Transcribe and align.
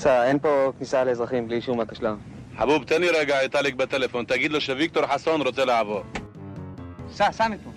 סע, 0.00 0.24
אין 0.24 0.38
פה 0.38 0.72
כניסה 0.78 1.04
לאזרחים 1.04 1.46
בלי 1.48 1.56
אישור 1.56 1.76
מהתשל"ם. 1.76 2.16
חבוב, 2.58 2.84
תן 2.84 3.00
לי 3.00 3.08
רגע 3.10 3.44
את 3.44 3.52
טליק 3.52 3.74
בטלפון, 3.74 4.24
תגיד 4.24 4.52
לו 4.52 4.60
שוויקטור 4.60 5.06
חסון 5.06 5.40
רוצה 5.40 5.64
לעבור. 5.64 6.00
סע, 7.14 7.32
סע 7.32 7.48
מפה. 7.48 7.70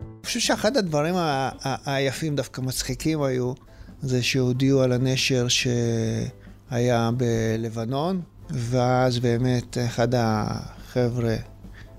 אני 0.00 0.24
חושב 0.24 0.40
שאחד 0.40 0.76
הדברים 0.76 1.14
ה- 1.16 1.50
ה- 1.64 1.94
היפים, 1.94 2.36
דווקא 2.36 2.60
מצחיקים 2.60 3.22
היו, 3.22 3.52
זה 4.02 4.22
שהודיעו 4.22 4.82
על 4.82 4.92
הנשר 4.92 5.46
שהיה 5.48 7.10
בלבנון, 7.16 8.20
ואז 8.50 9.18
באמת 9.18 9.78
אחד 9.86 10.08
החבר'ה 10.14 11.36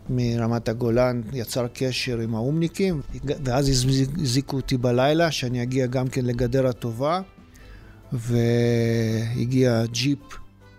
מרמת 0.10 0.70
הגולן 0.70 1.22
יצר 1.34 1.68
קשר 1.74 2.20
עם 2.20 2.36
האומניקים, 2.36 3.02
ואז 3.24 3.70
הזעיקו 4.18 4.56
אותי 4.56 4.78
בלילה 4.78 5.32
שאני 5.32 5.64
אגיע 5.64 5.86
גם 5.86 6.08
כן 6.08 6.26
לגדר 6.26 6.68
הטובה, 6.68 7.22
והגיע 8.14 9.84
ג'יפ 9.92 10.20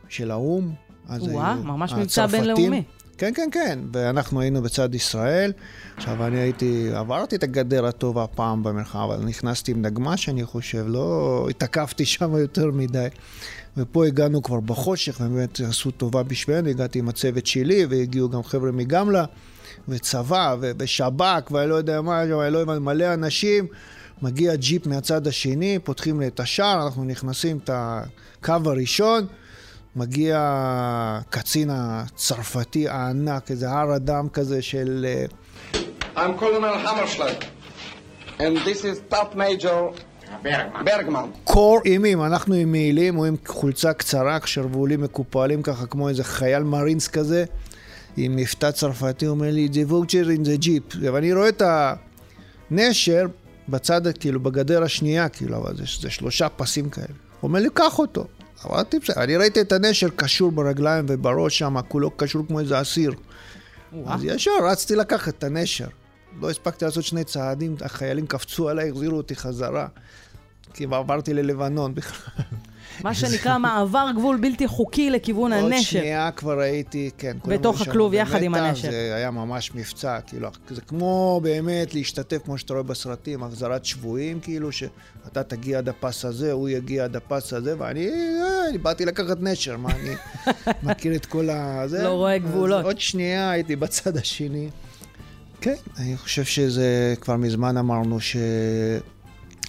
של 0.09 0.31
האו"ם. 0.31 0.73
אז 1.09 1.23
וואה, 1.23 1.55
ממש 1.55 1.93
מבצע. 1.93 2.27
בינלאומי. 2.27 2.83
כן, 3.19 3.33
כן, 3.35 3.49
כן, 3.53 3.79
ואנחנו 3.93 4.41
היינו 4.41 4.63
בצד 4.63 4.95
ישראל. 4.95 5.53
עכשיו, 5.97 6.27
אני 6.27 6.39
הייתי, 6.39 6.91
עברתי 6.95 7.37
את 7.37 7.43
הגדר 7.43 7.87
הטובה 7.87 8.27
פעם 8.27 8.63
במרחב, 8.63 9.09
אבל 9.15 9.25
נכנסתי 9.25 9.73
עם 9.73 9.83
נגמ"ש, 9.83 10.29
אני 10.29 10.45
חושב, 10.45 10.85
לא 10.89 11.47
התעכבתי 11.51 12.05
שם 12.05 12.37
יותר 12.37 12.71
מדי. 12.71 13.07
ופה 13.77 14.07
הגענו 14.07 14.43
כבר 14.43 14.61
בחושך, 14.61 15.21
ובאמת 15.21 15.61
עשו 15.61 15.91
טובה 15.91 16.23
בשבילנו, 16.23 16.69
הגעתי 16.69 16.99
עם 16.99 17.09
הצוות 17.09 17.47
שלי, 17.47 17.87
והגיעו 17.91 18.29
גם 18.29 18.43
חבר'ה 18.43 18.73
מגמלה, 18.73 19.25
וצבא, 19.89 20.57
ושב"כ, 20.79 21.51
ואני 21.51 21.71
לא 21.71 21.75
יודע 21.75 22.01
מה, 22.01 22.23
אני 22.23 22.31
לא 22.31 22.65
מלא 22.65 23.15
אנשים. 23.15 23.67
מגיע 24.23 24.55
ג'יפ 24.55 24.87
מהצד 24.87 25.27
השני, 25.27 25.79
פותחים 25.85 26.21
לי 26.21 26.27
את 26.27 26.41
השער, 26.41 26.85
אנחנו 26.85 27.05
נכנסים 27.05 27.59
את 27.65 27.71
הקו 27.73 28.55
הראשון. 28.65 29.27
מגיע 29.97 30.39
הקצין 30.41 31.71
הצרפתי 31.73 32.89
הענק, 32.89 33.51
איזה 33.51 33.71
הר 33.71 33.97
אדם 33.97 34.29
כזה 34.29 34.63
של... 34.63 35.07
אה, 35.09 35.25
I'm 36.17 36.41
Colonel 36.41 36.87
Hammerschlag, 36.87 37.45
and 38.39 38.57
this 38.59 38.85
is 38.85 39.15
Top 39.15 39.35
Major 39.35 39.95
Bergman. 40.85 41.29
קור 41.45 41.79
אימים, 41.85 42.23
אנחנו 42.23 42.55
עם 42.55 42.73
מעילים, 42.73 43.15
הוא 43.15 43.27
עם 43.27 43.37
חולצה 43.47 43.93
קצרה, 43.93 44.39
שרוולים 44.45 45.01
מקופלים 45.01 45.63
ככה 45.63 45.87
כמו 45.87 46.09
איזה 46.09 46.25
חייל 46.25 46.63
מרינס 46.63 47.09
כזה, 47.09 47.45
עם 48.17 48.37
מבטא 48.37 48.71
צרפתי, 48.71 49.27
הוא 49.27 49.35
אומר 49.35 49.51
לי, 49.51 49.69
זה 49.73 49.81
ווג'ר 49.81 50.25
in 50.25 50.47
the 50.47 50.65
jeep. 50.65 50.97
ואני 51.01 51.33
רואה 51.33 51.49
את 51.49 51.63
הנשר 52.71 53.27
בצד, 53.69 54.19
כאילו, 54.19 54.41
בגדר 54.41 54.83
השנייה, 54.83 55.29
כאילו, 55.29 55.57
אבל 55.57 55.77
זה, 55.77 55.85
זה 56.01 56.11
שלושה 56.11 56.49
פסים 56.49 56.91
כאלה. 56.91 57.07
הוא 57.07 57.49
אומר 57.49 57.61
לי, 57.61 57.69
קח 57.75 57.99
אותו. 57.99 58.27
אמרתי, 58.67 58.99
בסדר, 58.99 59.23
אני 59.23 59.37
ראיתי 59.37 59.61
את 59.61 59.73
הנשר 59.73 60.09
קשור 60.17 60.53
ברגליים 60.53 61.07
ובראש 61.09 61.59
שם, 61.59 61.77
כולו 61.89 62.11
קשור 62.11 62.47
כמו 62.47 62.61
איזה 62.61 62.81
אסיר. 62.81 63.13
אז 64.07 64.25
ישר 64.25 64.51
רצתי 64.63 64.97
לקחת 64.97 65.35
את 65.39 65.45
הנשר. 65.45 65.89
לא 66.41 66.51
הספקתי 66.51 66.85
לעשות 66.85 67.05
שני 67.05 67.25
צעדים, 67.25 67.77
החיילים 67.81 68.27
קפצו 68.27 68.69
עליי, 68.69 68.91
החזירו 68.91 69.17
אותי 69.17 69.37
חזרה. 69.37 69.87
כי 70.75 70.85
עברתי 70.85 71.35
ללבנון 71.35 71.95
בכלל. 71.95 72.45
מה 73.05 73.15
שנקרא 73.15 73.59
מעבר 73.59 74.07
גבול 74.17 74.37
בלתי 74.37 74.67
חוקי 74.67 75.11
לכיוון 75.11 75.53
עוד 75.53 75.65
הנשר. 75.65 75.83
שנייה 75.83 76.31
כבר 76.31 76.61
הייתי, 76.61 77.11
כן. 77.19 77.37
בתוך 77.45 77.81
הכלוב 77.81 78.15
יחד 78.15 78.43
עם 78.43 78.55
הנשר. 78.55 78.91
זה 78.91 79.15
היה 79.15 79.31
ממש 79.31 79.75
מבצע, 79.75 80.21
כאילו, 80.27 80.49
זה 80.71 80.81
כמו 80.81 81.41
באמת 81.43 81.95
להשתתף, 81.95 82.39
כמו 82.45 82.59
שאתה 82.59 82.73
רואה 82.73 82.83
בסרטים, 82.83 83.43
החזרת 83.43 83.85
שבויים, 83.85 84.41
כאילו, 84.41 84.73
שאתה 84.73 85.43
תגיע 85.43 85.79
עד 85.79 85.89
הפס 85.89 86.25
הזה, 86.25 86.53
הוא 86.53 86.69
יגיע 86.69 87.05
עד 87.05 87.17
הפס 87.17 87.53
הזה, 87.53 87.75
ואני 87.79 88.09
אה, 88.09 88.69
אני 88.69 88.79
באתי 88.79 89.05
לקחת 89.05 89.37
נשר, 89.41 89.77
מה, 89.77 89.91
אני 89.91 90.15
מכיר 90.91 91.15
את 91.15 91.27
כל 91.27 91.51
ה... 91.51 91.83
זה? 91.87 92.03
לא 92.03 92.09
רואה 92.09 92.39
גבולות. 92.39 92.85
עוד 92.85 93.01
שנייה 93.01 93.51
הייתי 93.51 93.77
בצד 93.77 94.17
השני. 94.17 94.69
כן, 95.61 95.75
אני 95.99 96.17
חושב 96.17 96.45
שזה, 96.45 97.15
כבר 97.21 97.37
מזמן 97.37 97.77
אמרנו 97.77 98.21
ש... 98.21 98.37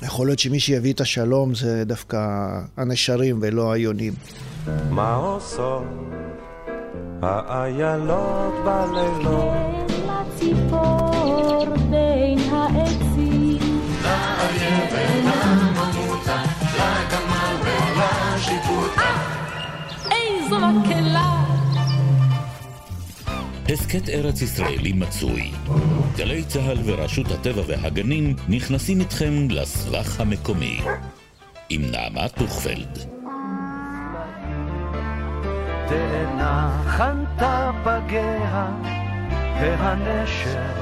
יכול 0.01 0.27
להיות 0.27 0.39
שמי 0.39 0.59
שיביא 0.59 0.93
את 0.93 1.01
השלום 1.01 1.55
זה 1.55 1.83
דווקא 1.85 2.17
הנשרים 2.77 3.39
ולא 3.41 3.71
היונים. 3.71 4.13
מה 4.89 5.15
עושות 5.15 5.83
האיילות 7.21 8.53
בלילות? 8.65 9.53
לציפור 10.07 11.65
בין 11.89 12.39
העצים. 12.51 13.81
איזו 20.11 20.59
מקהלה! 20.59 21.10
הסכת 23.73 24.09
ארץ 24.09 24.41
ישראלי 24.41 24.93
מצוי. 24.93 25.51
גלי 26.17 26.43
צה"ל 26.43 26.77
ורשות 26.85 27.31
הטבע 27.31 27.61
והגנים 27.67 28.35
נכנסים 28.49 28.99
איתכם 28.99 29.47
לסבך 29.49 30.19
המקומי. 30.19 30.81
עם 31.69 31.81
נעמה 31.91 32.29
טוכפלד. 32.29 32.97
תנחנת 35.87 37.43
פגיה, 37.83 38.67
והנשר 39.61 40.73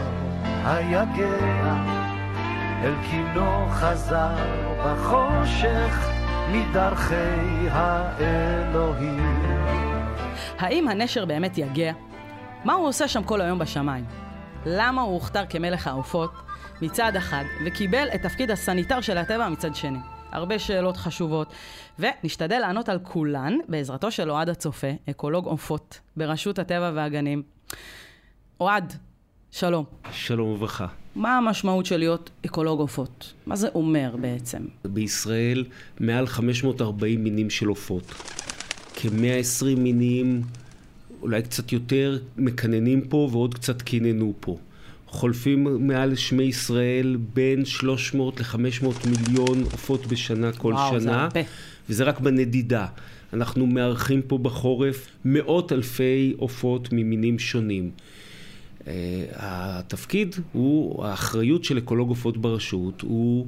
היגע, 0.66 1.76
אל 2.84 2.94
קינו 3.12 3.68
חזר 3.70 4.36
בחושך 4.86 6.10
מדרכי 6.52 7.70
האלוהים. 7.72 9.40
האם 10.60 10.88
הנשר 10.88 11.26
באמת 11.26 11.58
יגע? 11.58 12.09
מה 12.64 12.74
הוא 12.74 12.88
עושה 12.88 13.08
שם 13.08 13.24
כל 13.24 13.42
היום 13.42 13.60
בשמיים? 13.60 14.06
למה 14.66 15.02
הוא 15.02 15.14
הוכתר 15.14 15.46
כמלך 15.50 15.88
העופות 15.88 16.32
מצד 16.82 17.16
אחד, 17.16 17.44
וקיבל 17.66 18.08
את 18.16 18.22
תפקיד 18.22 18.52
הסניטר 18.52 19.02
של 19.02 19.18
הטבע 19.18 19.50
מצד 19.50 19.76
שני? 19.76 19.98
הרבה 20.32 20.60
שאלות 20.60 20.98
חשובות, 20.98 21.54
ונשתדל 22.00 22.60
לענות 22.60 22.90
על 22.90 23.00
כולן 23.04 23.58
בעזרתו 23.68 24.12
של 24.12 24.32
אוהד 24.32 24.50
הצופה, 24.50 24.88
אקולוג 25.10 25.46
עופות 25.46 26.00
ברשות 26.18 26.60
הטבע 26.60 26.92
והגנים. 26.96 27.44
אוהד, 28.60 28.94
שלום. 29.52 29.86
שלום 30.12 30.50
וברכה. 30.50 30.88
מה 31.16 31.38
המשמעות 31.38 31.86
של 31.86 31.98
להיות 31.98 32.30
אקולוג 32.46 32.80
עופות? 32.80 33.34
מה 33.46 33.56
זה 33.56 33.68
אומר 33.76 34.16
בעצם? 34.22 34.66
בישראל 34.86 35.66
מעל 36.00 36.28
540 36.28 37.24
מינים 37.24 37.50
של 37.50 37.68
עופות. 37.68 38.04
כ-120 38.96 39.78
מינים, 39.78 40.42
אולי 41.22 41.42
קצת 41.42 41.72
יותר, 41.72 42.20
מקננים 42.38 43.02
פה 43.02 43.30
ועוד 43.32 43.54
קצת 43.54 43.82
קיננו 43.82 44.34
פה. 44.40 44.58
חולפים 45.08 45.88
מעל 45.88 46.16
שמי 46.16 46.44
ישראל 46.44 47.18
בין 47.34 47.66
300 47.66 48.40
ל-500 48.40 48.86
מיליון 49.10 49.64
עופות 49.64 50.06
בשנה 50.08 50.52
כל 50.52 50.74
וואו, 50.74 51.00
זה 51.00 51.06
שנה. 51.06 51.24
הרבה. 51.24 51.40
וזה 51.90 52.04
רק 52.04 52.20
בנדידה. 52.20 52.86
אנחנו 53.34 53.68
מארחים 53.68 54.22
פה 54.22 54.38
בחורף 54.38 55.08
מאות 55.26 55.72
אלפי 55.72 56.34
עופות 56.38 56.90
ממינים 56.92 57.40
שונים. 57.40 57.92
Uh, 58.80 58.86
התפקיד 59.34 60.36
הוא, 60.52 61.06
האחריות 61.06 61.64
של 61.64 61.78
אקולוג 61.78 62.10
עופות 62.10 62.38
ברשות 62.38 63.02
הוא 63.02 63.48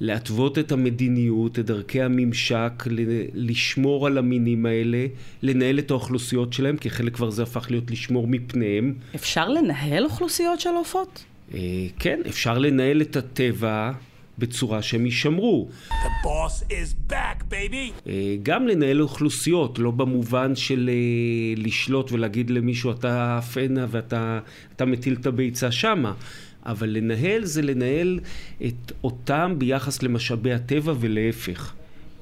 להתוות 0.00 0.58
את 0.58 0.72
המדיניות, 0.72 1.58
את 1.58 1.66
דרכי 1.66 2.02
הממשק, 2.02 2.84
ל- 2.86 3.24
לשמור 3.34 4.06
על 4.06 4.18
המינים 4.18 4.66
האלה, 4.66 5.06
לנהל 5.42 5.78
את 5.78 5.90
האוכלוסיות 5.90 6.52
שלהם, 6.52 6.76
כי 6.76 6.90
חלק 6.90 7.14
כבר 7.14 7.30
זה 7.30 7.42
הפך 7.42 7.66
להיות 7.70 7.90
לשמור 7.90 8.26
מפניהם. 8.28 8.94
אפשר 9.14 9.48
לנהל 9.48 10.04
אוכלוסיות 10.04 10.60
של 10.60 10.70
עופות? 10.70 11.24
Uh, 11.50 11.54
כן, 11.98 12.20
אפשר 12.28 12.58
לנהל 12.58 13.02
את 13.02 13.16
הטבע 13.16 13.92
בצורה 14.38 14.82
שהם 14.82 15.04
יישמרו. 15.06 15.68
אה, 18.06 18.36
גם 18.42 18.68
לנהל 18.68 19.02
אוכלוסיות, 19.02 19.78
לא 19.78 19.90
במובן 19.90 20.56
של 20.56 20.90
אה, 20.92 21.62
לשלוט 21.62 22.12
ולהגיד 22.12 22.50
למישהו 22.50 22.90
אתה 22.90 23.40
הנה 23.56 23.86
ואתה 23.90 24.40
אתה 24.76 24.84
מטיל 24.84 25.16
את 25.20 25.26
הביצה 25.26 25.72
שמה, 25.72 26.12
אבל 26.68 26.88
לנהל 26.88 27.44
זה 27.44 27.62
לנהל 27.62 28.20
את 28.66 28.92
אותם 29.04 29.54
ביחס 29.58 30.02
למשאבי 30.02 30.52
הטבע 30.52 30.94
ולהפך. 31.00 31.72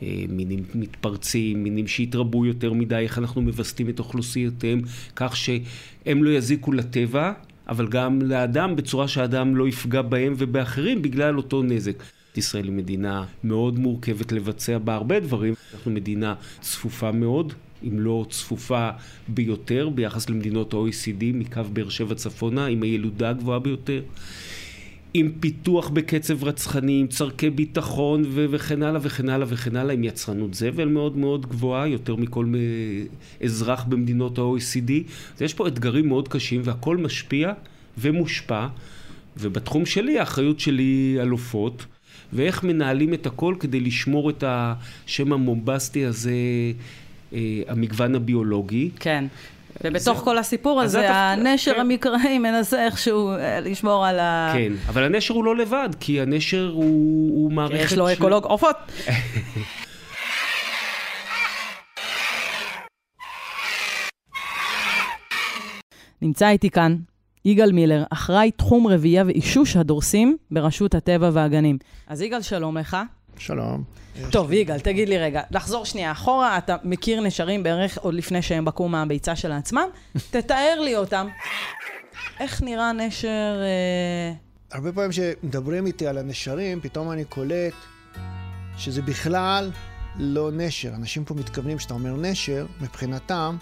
אה, 0.02 0.25
מינים 0.28 0.64
מתפרצים, 0.75 1.62
מינים 1.62 1.87
שהתרבו 1.87 2.46
יותר 2.46 2.72
מדי, 2.72 2.94
איך 2.94 3.19
אנחנו 3.19 3.43
מווסתים 3.43 3.88
את 3.88 3.98
אוכלוסייותיהם 3.98 4.81
כך 5.16 5.37
שהם 5.37 6.25
לא 6.25 6.31
יזיקו 6.31 6.72
לטבע, 6.72 7.32
אבל 7.69 7.88
גם 7.88 8.22
לאדם 8.22 8.76
בצורה 8.76 9.08
שהאדם 9.08 9.56
לא 9.56 9.69
יפגע 9.69 10.02
בהם 10.02 10.34
ובאחרים 10.37 11.02
בגלל 11.02 11.37
אותו 11.37 11.62
נזק. 11.62 12.02
ישראל 12.37 12.64
היא 12.64 12.72
מדינה 12.72 13.25
מאוד 13.44 13.78
מורכבת 13.78 14.32
לבצע 14.32 14.78
בה 14.78 14.94
הרבה 14.94 15.20
דברים. 15.20 15.54
אנחנו 15.75 15.90
מדינה 15.90 16.34
צפופה 16.60 17.12
מאוד, 17.12 17.52
אם 17.84 18.00
לא 18.00 18.26
צפופה 18.31 18.90
ביותר, 19.28 19.88
ביחס 19.88 20.31
למדינות 20.31 20.75
ה-OECD, 20.75 21.25
מקו 21.34 21.62
באר 21.73 21.88
שבע 21.88 22.14
צפונה, 22.14 22.67
עם 22.67 22.82
הילודה 22.82 23.31
הגבוהה 23.31 23.58
ביותר. 23.58 24.02
עם 25.14 25.32
פיתוח 25.40 25.88
בקצב 25.88 26.44
רצחני, 26.44 27.00
עם 27.00 27.06
צורכי 27.06 27.50
ביטחון 27.50 28.25
ו- 28.28 28.46
וכן 28.50 28.82
הלאה 28.82 29.00
וכן 29.02 29.28
הלאה 29.28 29.46
וכן 29.50 29.76
הלאה, 29.76 29.94
עם 29.94 30.05
יצרנות 30.05 30.55
זבל 30.55 30.88
מאוד 30.88 31.17
מאוד 31.17 31.46
גבוהה, 31.46 31.88
יותר 31.88 32.17
מכל 32.17 32.55
אזרח 33.44 33.84
במדינות 33.84 34.38
ה-OECD. 34.38 34.93
אז 35.37 35.43
יש 35.43 35.55
פה 35.55 35.69
אתגרים 35.69 36.08
מאוד 36.08 36.29
קשים 36.29 36.61
והכל 36.64 36.96
משפיע 36.96 37.52
ומושפע, 37.99 38.67
ובתחום 39.37 39.87
שלי 39.87 40.19
האחריות 40.19 40.61
שלי 40.61 41.17
על 41.20 41.29
עופות, 41.29 41.87
ואיך 42.32 42.64
מנהלים 42.64 43.14
את 43.14 43.26
הכל 43.26 43.55
כדי 43.61 43.81
לשמור 43.81 44.31
את 44.31 44.44
השם 44.46 45.32
המומבסטי 45.32 46.05
הזה, 46.05 46.32
המגוון 47.69 48.14
הביולוגי. 48.14 48.90
כן. 49.00 49.25
ובתוך 49.84 50.19
כל 50.19 50.38
הסיפור 50.38 50.78
זה 50.81 50.84
הזה, 50.84 50.99
התפקיד- 51.11 51.46
הנשר 51.46 51.75
כן. 51.75 51.81
המקראי 51.81 52.38
מנסה 52.38 52.84
איכשהו 52.87 53.31
אה, 53.31 53.61
לשמור 53.61 54.06
על 54.06 54.19
ה... 54.19 54.50
כן, 54.55 54.73
אבל 54.88 55.05
הנשר 55.05 55.34
הוא 55.34 55.44
לא 55.44 55.56
לבד, 55.56 55.88
כי 56.00 56.20
הנשר 56.20 56.70
הוא, 56.75 56.84
הוא 57.44 57.52
מערכת... 57.52 57.84
יש 57.84 57.93
לו 57.93 58.08
של- 58.08 58.12
אקולוג 58.14 58.44
עופות. 58.44 58.76
נמצא 66.22 66.49
איתי 66.49 66.70
כאן 66.70 66.96
יגאל 67.44 67.72
מילר, 67.72 68.05
אחראי 68.11 68.50
תחום 68.50 68.87
רבייה 68.87 69.25
ואישוש 69.26 69.76
הדורסים 69.76 70.37
ברשות 70.50 70.94
הטבע 70.94 71.31
והגנים. 71.32 71.79
אז 72.06 72.22
יגאל, 72.22 72.43
שלום 72.43 72.76
לך. 72.79 72.96
שלום. 73.38 73.85
טוב, 74.31 74.53
יגאל, 74.53 74.81
תגיד 74.81 75.09
לי 75.09 75.19
רגע, 75.19 75.43
לחזור 75.50 75.85
שנייה 75.85 76.12
אחורה, 76.12 76.59
אתה 76.59 76.77
מכיר 76.85 77.21
נשרים 77.21 77.62
בערך 77.62 77.99
עוד 77.99 78.15
לפני 78.15 78.43
שהם 78.43 78.65
בקעו 78.65 78.88
מהביצה 78.88 79.37
של 79.37 79.53
עצמם? 79.53 79.88
תתאר 80.31 80.81
לי 80.81 80.97
אותם. 80.97 81.29
איך 82.41 82.62
נראה 82.62 82.93
נשר... 82.93 83.61
אה, 83.62 84.33
הרבה 84.73 84.93
פעמים 84.93 85.11
כשמדברים 85.11 85.87
איתי 85.87 86.06
על 86.06 86.19
הנשרים, 86.19 86.81
פתאום 86.81 87.11
אני 87.11 87.25
קולט 87.25 87.75
שזה 88.79 89.03
בכלל 89.03 89.71
לא 90.19 90.50
נשר. 90.53 90.89
אנשים 90.94 91.25
פה 91.25 91.35
מתכוונים, 91.35 91.79
כשאתה 91.79 91.94
אומר 91.94 92.17
נשר, 92.17 92.67
מבחינתם 92.81 93.56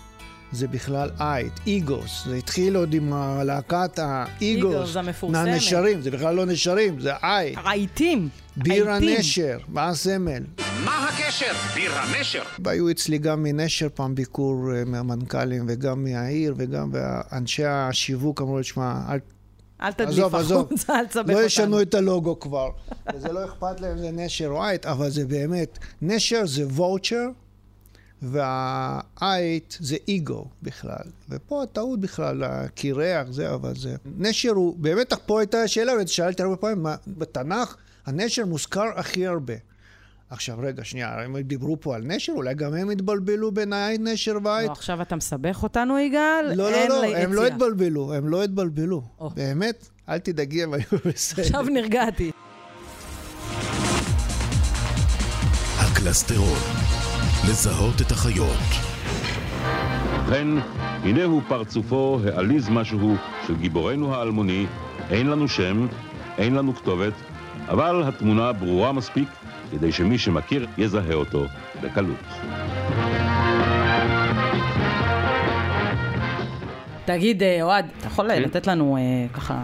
זה 0.54 0.68
בכלל 0.68 1.10
עייט, 1.18 1.52
איגוס. 1.66 2.24
זה 2.26 2.36
התחיל 2.36 2.76
עוד 2.76 2.94
עם 2.94 3.12
להקת 3.44 3.98
האיגוס. 3.98 4.74
איגוס 4.74 4.96
המפורסמת. 4.96 5.44
מהנשרים, 5.46 6.00
זה 6.00 6.10
בכלל 6.10 6.34
לא 6.34 6.46
נשרים, 6.46 7.00
זה 7.00 7.12
עייט. 7.22 7.58
רהיטים. 7.58 8.28
ביר. 8.56 8.90
הנשר, 8.90 9.58
מה 9.68 9.88
הסמל? 9.88 10.42
מה 10.84 11.08
הקשר? 11.08 11.52
ביר 11.74 11.92
הנשר. 11.94 12.42
והיו 12.64 12.90
אצלי 12.90 13.18
גם 13.18 13.42
מנשר 13.42 13.88
פעם 13.94 14.14
ביקור 14.14 14.72
אה, 14.74 14.84
מהמנכ"לים 14.84 15.64
וגם 15.68 16.04
מהעיר 16.04 16.54
וגם 16.56 16.90
אנשי 17.32 17.64
השיווק 17.64 18.40
אמרו 18.40 18.58
לי, 18.58 18.64
שמע, 18.64 19.00
אל 19.08 19.18
אל 19.82 19.92
תדליף 19.92 20.10
עזוב, 20.10 20.34
עזוב. 20.34 20.66
החוצה, 20.66 20.94
אל 20.98 21.06
תסבך 21.06 21.28
לא 21.28 21.32
אותנו. 21.32 21.46
ישנו 21.46 21.82
את 21.82 21.94
הלוגו 21.94 22.40
כבר. 22.40 22.70
וזה 23.14 23.32
לא 23.32 23.44
אכפת 23.44 23.80
להם, 23.80 23.98
זה 23.98 24.10
נשר 24.10 24.48
או 24.48 24.64
עייט, 24.64 24.86
אבל 24.86 25.10
זה 25.10 25.26
באמת, 25.26 25.78
נשר 26.02 26.46
זה 26.46 26.66
וואוצ'ר, 26.66 27.26
והעייט 28.22 29.74
זה 29.80 29.96
אגו 30.10 30.46
בכלל. 30.62 31.04
ופה 31.28 31.62
הטעות 31.62 32.00
בכלל, 32.00 32.44
הקירח, 32.44 33.26
זה, 33.30 33.54
אבל 33.54 33.76
זה... 33.76 33.96
נשר 34.18 34.50
הוא, 34.50 34.76
באמת 34.78 35.12
פה 35.26 35.40
הייתה 35.40 35.62
השאלה, 35.62 35.92
ושאלתי 36.04 36.42
הרבה 36.42 36.56
פעמים, 36.56 36.82
מה, 36.82 36.96
בתנ"ך 37.06 37.76
הנשר 38.06 38.46
מוזכר 38.46 38.86
הכי 38.96 39.26
הרבה. 39.26 39.54
עכשיו, 40.30 40.58
רגע, 40.62 40.84
שנייה, 40.84 41.22
הם 41.22 41.38
דיברו 41.38 41.80
פה 41.80 41.94
על 41.94 42.02
נשר, 42.04 42.32
אולי 42.32 42.54
גם 42.54 42.74
הם 42.74 42.90
התבלבלו 42.90 43.52
בין 43.52 43.72
העייט, 43.72 44.00
נשר 44.04 44.38
ועייט? 44.44 44.68
לא, 44.68 44.72
עכשיו 44.72 45.02
אתה 45.02 45.16
מסבך 45.16 45.62
אותנו, 45.62 45.98
יגאל? 45.98 46.52
לא, 46.54 46.72
לא, 46.72 46.88
לא, 46.88 47.00
לי 47.00 47.16
הם 47.16 47.32
לא. 47.32 47.46
התבלבלו, 47.46 48.14
הם 48.14 48.28
לא 48.28 48.44
התבלבלו. 48.44 49.02
או. 49.18 49.30
באמת, 49.30 49.88
אל 50.08 50.18
תדאגי, 50.18 50.62
הם 50.62 50.74
היו 50.74 50.84
בסדר. 51.04 51.42
עכשיו 51.42 51.62
נרגעתי. 51.62 52.30
הקלסטרון, 55.78 56.58
לזהות 57.48 58.00
את 58.00 58.10
החיות. 58.10 58.56
ובכן, 60.14 60.48
הנה 61.02 61.24
הוא 61.24 61.42
פרצופו 61.48 62.20
העליז 62.26 62.68
משהו 62.68 63.16
של 63.46 63.56
גיבורנו 63.56 64.14
האלמוני, 64.14 64.66
אין 65.10 65.26
לנו 65.26 65.48
שם, 65.48 65.86
אין 66.38 66.54
לנו 66.54 66.74
כתובת, 66.74 67.12
אבל 67.68 68.02
התמונה 68.06 68.52
ברורה 68.52 68.92
מספיק 68.92 69.28
כדי 69.70 69.92
שמי 69.92 70.18
שמכיר 70.18 70.66
יזהה 70.78 71.14
אותו 71.14 71.44
בקלות. 71.82 72.24
תגיד, 77.04 77.42
אה, 77.42 77.62
אוהד, 77.62 77.86
אתה 77.98 78.06
יכול 78.06 78.28
כן. 78.28 78.42
לתת 78.42 78.66
לנו 78.66 78.96
אה, 78.96 79.02
ככה 79.34 79.62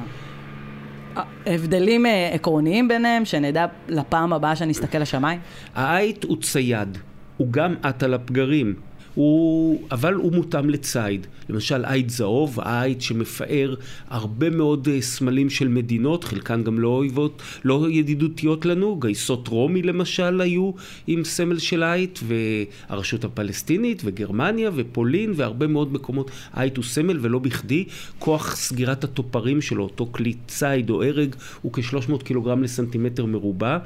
אה, 1.16 1.22
הבדלים 1.46 2.06
אה, 2.06 2.30
עקרוניים 2.32 2.88
ביניהם, 2.88 3.24
שנדע 3.24 3.66
לפעם 3.88 4.32
הבאה 4.32 4.56
שנסתכל 4.56 4.98
לשמיים? 4.98 5.40
העייט 5.74 6.24
הוא 6.24 6.36
צייד, 6.42 6.98
הוא 7.40 7.52
גם 7.52 7.74
עט 7.82 8.02
על 8.02 8.14
הפגרים. 8.14 8.74
הוא, 9.20 9.80
אבל 9.90 10.14
הוא 10.14 10.32
מותאם 10.32 10.70
לציד. 10.70 11.26
למשל, 11.48 11.84
עייט 11.84 12.10
זהוב, 12.10 12.60
העייט 12.60 13.00
שמפאר 13.00 13.74
הרבה 14.08 14.50
מאוד 14.50 14.88
אה, 14.88 15.00
סמלים 15.00 15.50
של 15.50 15.68
מדינות, 15.68 16.24
חלקן 16.24 16.64
גם 16.64 16.78
לא 16.78 16.88
אויבות, 16.88 17.42
לא 17.64 17.86
ידידותיות 17.90 18.66
לנו. 18.66 18.96
גייסות 19.00 19.48
רומי 19.48 19.82
למשל 19.82 20.40
היו 20.40 20.70
עם 21.06 21.24
סמל 21.24 21.58
של 21.58 21.82
עייט, 21.82 22.18
והרשות 22.22 23.24
הפלסטינית, 23.24 24.02
וגרמניה, 24.04 24.70
ופולין, 24.74 25.32
והרבה 25.36 25.66
מאוד 25.66 25.92
מקומות. 25.92 26.30
עייט 26.54 26.76
הוא 26.76 26.84
סמל, 26.84 27.18
ולא 27.20 27.38
בכדי. 27.38 27.84
כוח 28.18 28.56
סגירת 28.56 29.04
התופרים 29.04 29.60
שלו, 29.60 29.84
אותו 29.84 30.08
כלי 30.12 30.34
ציד 30.46 30.90
או 30.90 31.02
הרג, 31.02 31.34
הוא 31.62 31.72
כ-300 31.72 32.24
קילוגרם 32.24 32.62
לסנטימטר 32.62 33.26
מרובע, 33.26 33.78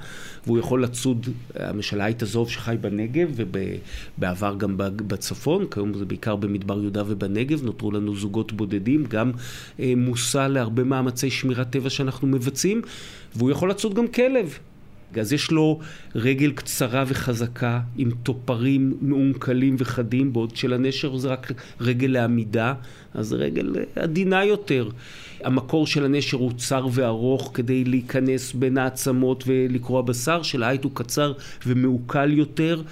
והוא 0.47 0.59
יכול 0.59 0.83
לצוד, 0.83 1.29
אה, 1.61 1.69
למשל 1.69 2.01
העייט 2.01 2.23
הזהוב 2.23 2.51
שחי 2.51 2.77
בנגב, 2.81 3.29
ובעבר 3.37 4.55
גם 4.59 4.77
ב- 4.77 4.89
בצפון, 5.25 5.67
כיום 5.71 5.95
זה 5.95 6.05
בעיקר 6.05 6.37
במדבר 6.37 6.81
יהודה 6.81 7.03
ובנגב, 7.07 7.65
נותרו 7.65 7.93
לנו 7.93 8.17
זוגות 8.17 8.53
בודדים, 8.53 9.05
גם 9.05 9.33
אה, 9.81 9.93
מושא 9.97 10.47
להרבה 10.51 10.85
מאמצי 10.85 11.31
שמירת 11.31 11.71
טבע 11.71 11.91
שאנחנו 11.91 12.29
מבצעים, 12.29 12.83
והוא 13.37 13.51
יכול 13.51 13.71
לצוד 13.71 13.95
גם 13.95 14.09
כלב. 14.09 14.59
אז 15.21 15.33
יש 15.33 15.51
לו 15.51 15.81
רגל 16.15 16.51
קצרה 16.51 17.05
וחזקה, 17.07 17.81
עם 17.97 18.11
טופרים 18.23 18.95
מעונקלים 19.01 19.77
וחדים, 19.79 20.33
בעוד 20.33 20.57
שלנשר 20.57 21.17
זה 21.17 21.29
רק 21.29 21.53
רגל 21.81 22.09
לעמידה, 22.09 22.75
אז 23.15 23.27
זה 23.27 23.37
רגל 23.37 23.73
עדינה 23.97 24.45
יותר. 24.45 24.89
המקור 25.45 25.87
של 25.87 26.05
הנשר 26.05 26.37
הוא 26.37 26.53
צר 26.57 26.87
וארוך 26.93 27.51
כדי 27.55 27.85
להיכנס 27.85 28.53
בין 28.53 28.79
העצמות 28.79 29.45
ולקרוע 29.47 30.03
בשר, 30.03 30.43
של 30.43 30.63
העית 30.63 30.85
הוא 30.85 30.93
קצר 30.95 31.33
ומעוקל 31.67 32.33
יותר, 32.33 32.83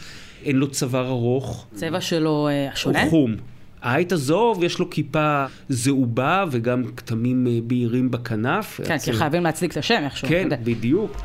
אין 0.44 0.56
לו 0.56 0.70
צוואר 0.70 1.08
ארוך. 1.08 1.66
צבע 1.74 2.00
שלו 2.00 2.48
אה, 2.48 2.68
שונה? 2.74 3.02
הוא 3.02 3.10
חום. 3.10 3.36
העית 3.82 4.12
הזוב, 4.12 4.64
יש 4.64 4.78
לו 4.78 4.90
כיפה 4.90 5.44
זהובה 5.68 6.44
וגם 6.50 6.84
כתמים 6.96 7.46
אה, 7.46 7.58
בהירים 7.62 8.10
בכנף. 8.10 8.80
כן, 8.84 8.98
כי 8.98 9.12
חייבים 9.12 9.42
להצדיק 9.42 9.72
את 9.72 9.76
השם 9.76 10.02
איכשהו. 10.04 10.28
כן. 10.28 10.48
בדיוק. 10.64 11.20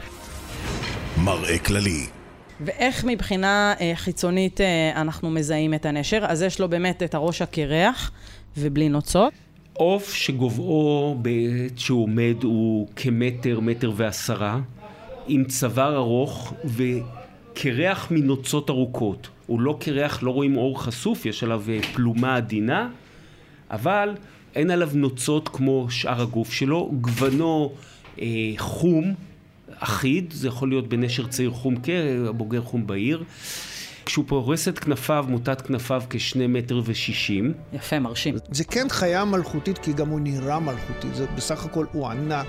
מראה 1.18 1.58
כללי. 1.58 2.06
ואיך 2.62 3.06
מבחינה 3.06 3.74
אה, 3.80 3.92
חיצונית 3.96 4.62
אה, 4.62 5.02
אנחנו 5.02 5.30
מזהים 5.30 5.74
את 5.74 5.86
הנשר? 5.86 6.26
אז 6.28 6.42
יש 6.42 6.60
לו 6.60 6.70
באמת 6.70 7.04
את 7.04 7.16
הראש 7.16 7.42
הקרח 7.42 8.12
ובלי 8.58 8.90
נוצות. 8.90 9.34
עוף 9.74 10.14
שגובהו 10.14 11.18
בעת 11.22 11.80
שהוא 11.80 12.04
עומד 12.04 12.44
הוא 12.44 12.88
כמטר, 12.96 13.60
מטר 13.60 13.92
ועשרה, 13.96 14.60
עם 15.28 15.44
צוואר 15.44 15.96
ארוך 15.96 16.54
וקרח 17.58 18.08
מנוצות 18.12 18.70
ארוכות. 18.70 19.28
הוא 19.46 19.62
לא 19.62 19.78
קרח, 19.80 20.24
לא 20.24 20.32
רואים 20.32 20.58
אור 20.58 20.84
חשוף, 20.84 21.26
יש 21.26 21.44
עליו 21.44 21.64
אה, 21.70 21.80
פלומה 21.94 22.36
עדינה, 22.36 22.90
אבל 23.72 24.16
אין 24.56 24.72
עליו 24.72 24.90
נוצות 24.94 25.50
כמו 25.50 25.88
שאר 25.90 26.22
הגוף 26.22 26.52
שלו. 26.52 26.92
גוונו 27.02 27.74
אה, 28.20 28.26
חום, 28.58 29.14
אחיד, 29.80 30.34
זה 30.34 30.48
יכול 30.48 30.70
להיות 30.70 30.88
בנשר 30.88 31.28
צעיר 31.28 31.52
חום 31.52 31.76
כבוגר 31.84 32.62
חום 32.62 32.88
בעיר. 32.88 33.24
כשהוא 34.06 34.26
פורס 34.28 34.68
את 34.68 34.80
כנפיו, 34.80 35.26
מוטת 35.30 35.62
כנפיו 35.62 36.04
כשני 36.10 36.48
מטר 36.48 36.82
ושישים. 36.86 37.54
יפה, 37.74 38.00
מרשים. 38.00 38.36
זה 38.52 38.64
כן 38.64 38.88
חיה 38.90 39.26
מלכותית, 39.26 39.78
כי 39.78 39.94
גם 39.94 40.10
הוא 40.10 40.20
נראה 40.20 40.60
מלכותי. 40.60 41.08
זה 41.14 41.26
בסך 41.36 41.66
הכל 41.66 41.86
הוא 41.92 42.08
ענק, 42.08 42.46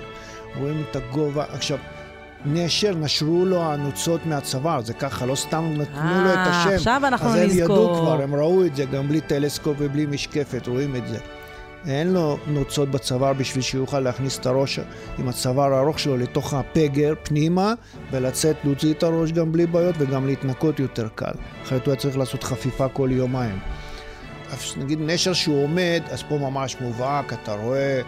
רואים 0.56 0.82
את 0.90 0.96
הגובה. 0.96 1.44
עכשיו, 1.48 1.78
נשר, 2.46 2.94
נשרו 2.94 3.44
לו 3.44 3.62
הנוצות 3.62 4.26
מהצוואר, 4.26 4.80
זה 4.80 4.92
ככה, 4.94 5.26
לא 5.26 5.34
סתם 5.34 5.74
נתנו 5.76 5.98
אה, 5.98 6.22
לו 6.24 6.32
את 6.32 6.38
השם. 6.46 6.74
עכשיו 6.74 7.02
אנחנו 7.04 7.28
אז 7.28 7.34
הם 7.34 7.42
נזכור. 7.42 7.60
ידעו 7.60 7.94
כבר, 8.00 8.22
הם 8.22 8.34
ראו 8.34 8.64
את 8.64 8.76
זה, 8.76 8.84
גם 8.84 9.08
בלי 9.08 9.20
טלסקופ 9.20 9.76
ובלי 9.78 10.06
משקפת, 10.06 10.66
רואים 10.66 10.96
את 10.96 11.08
זה. 11.08 11.18
אין 11.86 12.12
לו 12.12 12.38
נוצות 12.46 12.90
בצוואר 12.90 13.32
בשביל 13.32 13.62
שיוכל 13.62 14.00
להכניס 14.00 14.38
את 14.38 14.46
הראש 14.46 14.78
עם 15.18 15.28
הצוואר 15.28 15.74
הארוך 15.74 15.98
שלו 15.98 16.16
לתוך 16.16 16.54
הפגר 16.54 17.14
פנימה 17.22 17.74
ולצאת, 18.10 18.56
להוציא 18.64 18.92
את 18.92 19.02
הראש 19.02 19.32
גם 19.32 19.52
בלי 19.52 19.66
בעיות 19.66 19.94
וגם 19.98 20.26
להתנקות 20.26 20.80
יותר 20.80 21.08
קל. 21.14 21.32
אחרת 21.62 21.86
הוא 21.86 21.92
היה 21.92 22.00
צריך 22.00 22.18
לעשות 22.18 22.44
חפיפה 22.44 22.88
כל 22.88 23.08
יומיים. 23.12 23.58
אז 24.52 24.74
נגיד 24.76 24.98
נשר 25.02 25.32
שהוא 25.32 25.64
עומד, 25.64 26.02
אז 26.10 26.22
פה 26.22 26.38
ממש 26.38 26.76
מובהק, 26.80 27.32
אתה 27.32 27.52
רואה 27.52 28.00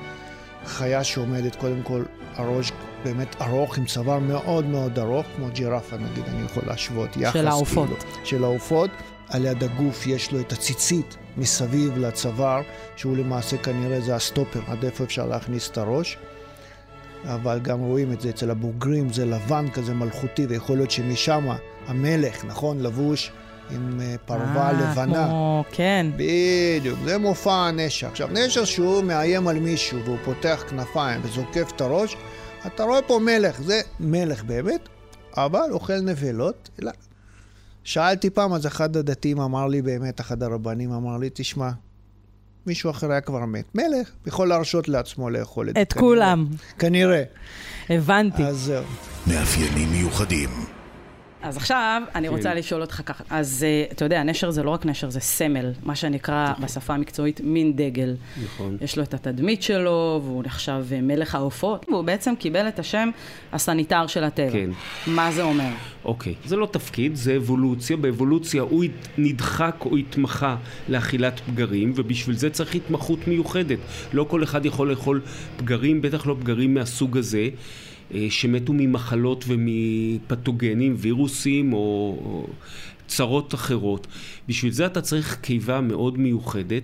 חיה 0.67 1.05
שעומדת, 1.05 1.57
קודם 1.57 1.83
כל 1.83 2.03
הראש 2.37 2.73
באמת 3.05 3.43
ארוך, 3.43 3.79
עם 3.79 3.85
צוואר 3.85 4.19
מאוד 4.19 4.67
מאוד 4.67 4.99
ארוך, 4.99 5.27
כמו 5.37 5.47
ג'ירפה 5.53 5.97
נגיד, 5.97 6.25
אני 6.29 6.45
יכול 6.45 6.63
להשוות 6.67 7.17
יחס. 7.17 7.33
של 7.33 7.49
העופות. 7.49 7.89
כאילו, 7.89 8.27
של 8.27 8.45
העופות. 8.45 8.91
על 9.29 9.45
יד 9.45 9.65
הגוף 9.65 10.07
יש 10.07 10.33
לו 10.33 10.41
את 10.41 10.53
הציצית 10.53 11.17
מסביב 11.37 11.99
לצוואר, 11.99 12.61
שהוא 12.97 13.17
למעשה 13.17 13.57
כנראה 13.57 14.01
זה 14.01 14.15
הסטופר, 14.15 14.61
עד 14.67 14.85
איפה 14.85 15.05
אפשר 15.05 15.27
להכניס 15.27 15.71
את 15.71 15.79
הראש. 15.79 16.19
אבל 17.25 17.59
גם 17.63 17.81
רואים 17.81 18.13
את 18.13 18.21
זה 18.21 18.29
אצל 18.31 18.51
הבוגרים, 18.51 19.13
זה 19.13 19.27
לבן 19.27 19.71
כזה 19.71 19.95
מלכותי, 19.95 20.47
ויכול 20.47 20.77
להיות 20.77 20.91
שמשם 20.91 21.49
המלך, 21.87 22.45
נכון, 22.45 22.81
לבוש 22.81 23.33
עם 23.71 24.01
אה, 24.01 24.15
פרווה 24.27 24.67
אה, 24.67 24.73
לבנה. 24.73 25.27
כמו, 25.27 25.65
כן. 25.73 26.07
בדיוק, 26.17 26.99
זה 27.05 27.19
מופע 27.19 27.53
הנשר. 27.53 28.07
עכשיו, 28.07 28.29
נשר 28.33 28.65
שהוא 28.65 29.05
מאיים 29.05 29.49
על 29.49 29.59
מישהו 29.59 30.05
והוא 30.05 30.17
פותח 30.25 30.65
כנפיים 30.71 31.21
וזוקף 31.25 31.73
את 31.77 31.81
הראש, 31.81 32.17
אתה 32.67 32.83
רואה 32.83 33.03
פה 33.03 33.19
מלך, 33.19 33.61
זה 33.63 33.81
מלך 34.01 34.45
באמת, 34.45 34.89
אבל 35.37 35.69
אוכל 35.71 36.01
נבלות. 36.01 36.69
אלא... 36.83 36.93
שאלתי 37.85 38.31
פעם, 38.31 38.53
אז 38.53 38.67
אחד 38.67 38.97
הדתיים 38.97 39.41
אמר 39.41 39.67
לי 39.67 39.83
באמת, 39.83 40.21
אחד 40.21 40.43
הרבנים 40.43 40.93
אמר 40.93 41.17
לי, 41.17 41.31
תשמע, 41.35 41.71
מישהו 42.67 42.91
אחר 42.91 43.11
היה 43.11 43.21
כבר 43.21 43.45
מת. 43.45 43.65
מלך 43.75 44.11
יכול 44.27 44.49
להרשות 44.49 44.89
לעצמו 44.89 45.31
לאכול 45.31 45.69
את 45.69 45.75
זה. 45.75 45.83
את 45.83 45.93
כולם. 45.93 46.47
כנראה. 46.79 47.23
הבנתי. 47.91 48.43
אז 48.45 48.57
זהו. 48.57 48.85
מאפיינים 49.27 49.93
מיוחדים. 49.93 50.80
אז 51.43 51.57
עכשיו, 51.57 52.03
אני 52.15 52.29
כן. 52.29 52.35
רוצה 52.35 52.55
לשאול 52.55 52.81
אותך 52.81 53.03
ככה. 53.07 53.25
אז 53.31 53.67
אה, 53.69 53.85
אתה 53.93 54.05
יודע, 54.05 54.23
נשר 54.23 54.51
זה 54.51 54.63
לא 54.63 54.71
רק 54.71 54.87
נשר, 54.87 55.11
זה 55.11 55.21
סמל, 55.21 55.73
מה 55.83 55.95
שנקרא 55.95 56.53
בשפה 56.61 56.95
המקצועית 56.95 57.41
מין 57.45 57.77
דגל. 57.77 58.17
נכון. 58.45 58.77
יש 58.81 58.99
לו 58.99 59.03
את 59.03 59.15
התדמית 59.15 59.63
שלו, 59.63 60.21
והוא 60.25 60.43
נחשב 60.47 60.85
אה, 60.93 61.01
מלך 61.01 61.35
העופות, 61.35 61.87
והוא 61.89 62.05
בעצם 62.05 62.35
קיבל 62.39 62.69
את 62.69 62.79
השם 62.79 63.11
הסניטר 63.53 64.07
של 64.07 64.25
הטבע. 64.25 64.53
כן. 64.53 64.71
מה 65.07 65.33
זה 65.33 65.43
אומר? 65.43 65.71
אוקיי, 66.05 66.35
זה 66.45 66.57
לא 66.57 66.67
תפקיד, 66.67 67.15
זה 67.15 67.37
אבולוציה. 67.37 67.97
באבולוציה 67.97 68.63
הוא 68.63 68.85
נדחק 69.19 69.77
או 69.85 69.97
התמחה 69.97 70.57
לאכילת 70.89 71.41
פגרים, 71.41 71.93
ובשביל 71.97 72.37
זה 72.37 72.51
צריך 72.51 72.75
התמחות 72.75 73.29
מיוחדת. 73.29 73.79
לא 74.13 74.25
כל 74.29 74.43
אחד 74.43 74.67
יכול 74.67 74.91
לאכול 74.91 75.21
פגרים, 75.57 76.03
בטח 76.03 76.27
לא 76.27 76.37
פגרים 76.41 76.75
מהסוג 76.75 77.19
הזה, 77.19 77.49
שמתו 78.31 78.73
ממחלות 78.73 79.45
ומפתוגנים, 79.49 80.95
וירוסים 80.99 81.73
או, 81.73 81.79
או 82.25 82.47
צרות 83.07 83.55
אחרות. 83.55 84.07
בשביל 84.49 84.73
זה 84.73 84.87
אתה 84.87 85.01
צריך 85.01 85.39
קיבה 85.41 85.81
מאוד 85.81 86.19
מיוחדת. 86.19 86.83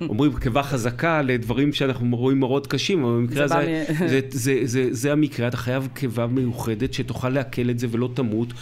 אומרים 0.00 0.36
קיבה 0.36 0.62
חזקה 0.62 1.22
לדברים 1.22 1.72
שאנחנו 1.72 2.16
רואים 2.16 2.40
מראות 2.40 2.66
קשים, 2.66 3.04
אבל 3.04 3.12
במקרה 3.12 3.48
זה 3.48 3.58
הזה, 3.58 3.84
בא 3.88 4.04
מ- 4.04 4.08
זה, 4.08 4.20
זה, 4.30 4.60
זה, 4.64 4.88
זה 4.90 5.12
המקרה, 5.12 5.48
אתה 5.48 5.56
חייב 5.56 5.88
קיבה 5.94 6.26
מיוחדת 6.26 6.94
שתוכל 6.94 7.28
לעכל 7.28 7.70
את 7.70 7.78
זה 7.78 7.86
ולא 7.90 8.08
תמות. 8.14 8.52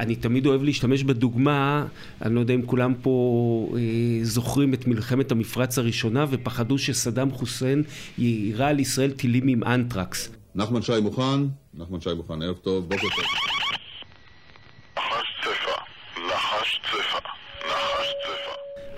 ואני 0.00 0.16
תמיד 0.16 0.46
אוהב 0.46 0.62
להשתמש 0.62 1.02
בדוגמה, 1.02 1.86
אני 2.22 2.34
לא 2.34 2.40
יודע 2.40 2.54
אם 2.54 2.62
כולם 2.66 2.94
פה 3.02 3.74
אה, 3.76 3.80
זוכרים 4.22 4.74
את 4.74 4.86
מלחמת 4.86 5.32
המפרץ 5.32 5.78
הראשונה 5.78 6.26
ופחדו 6.30 6.78
שסדאם 6.78 7.30
חוסיין 7.30 7.82
יירה 8.18 8.68
על 8.68 8.80
ישראל 8.80 9.10
טילים 9.10 9.48
עם 9.48 9.64
אנטרקס. 9.64 10.28
נחמן 10.54 10.82
שי 10.82 11.00
מוכן? 11.02 11.40
נחמן 11.74 12.00
שי 12.00 12.14
מוכן, 12.16 12.42
ערב 12.42 12.56
טוב, 12.56 12.88
בוקר 12.88 13.08
טוב. 13.16 13.24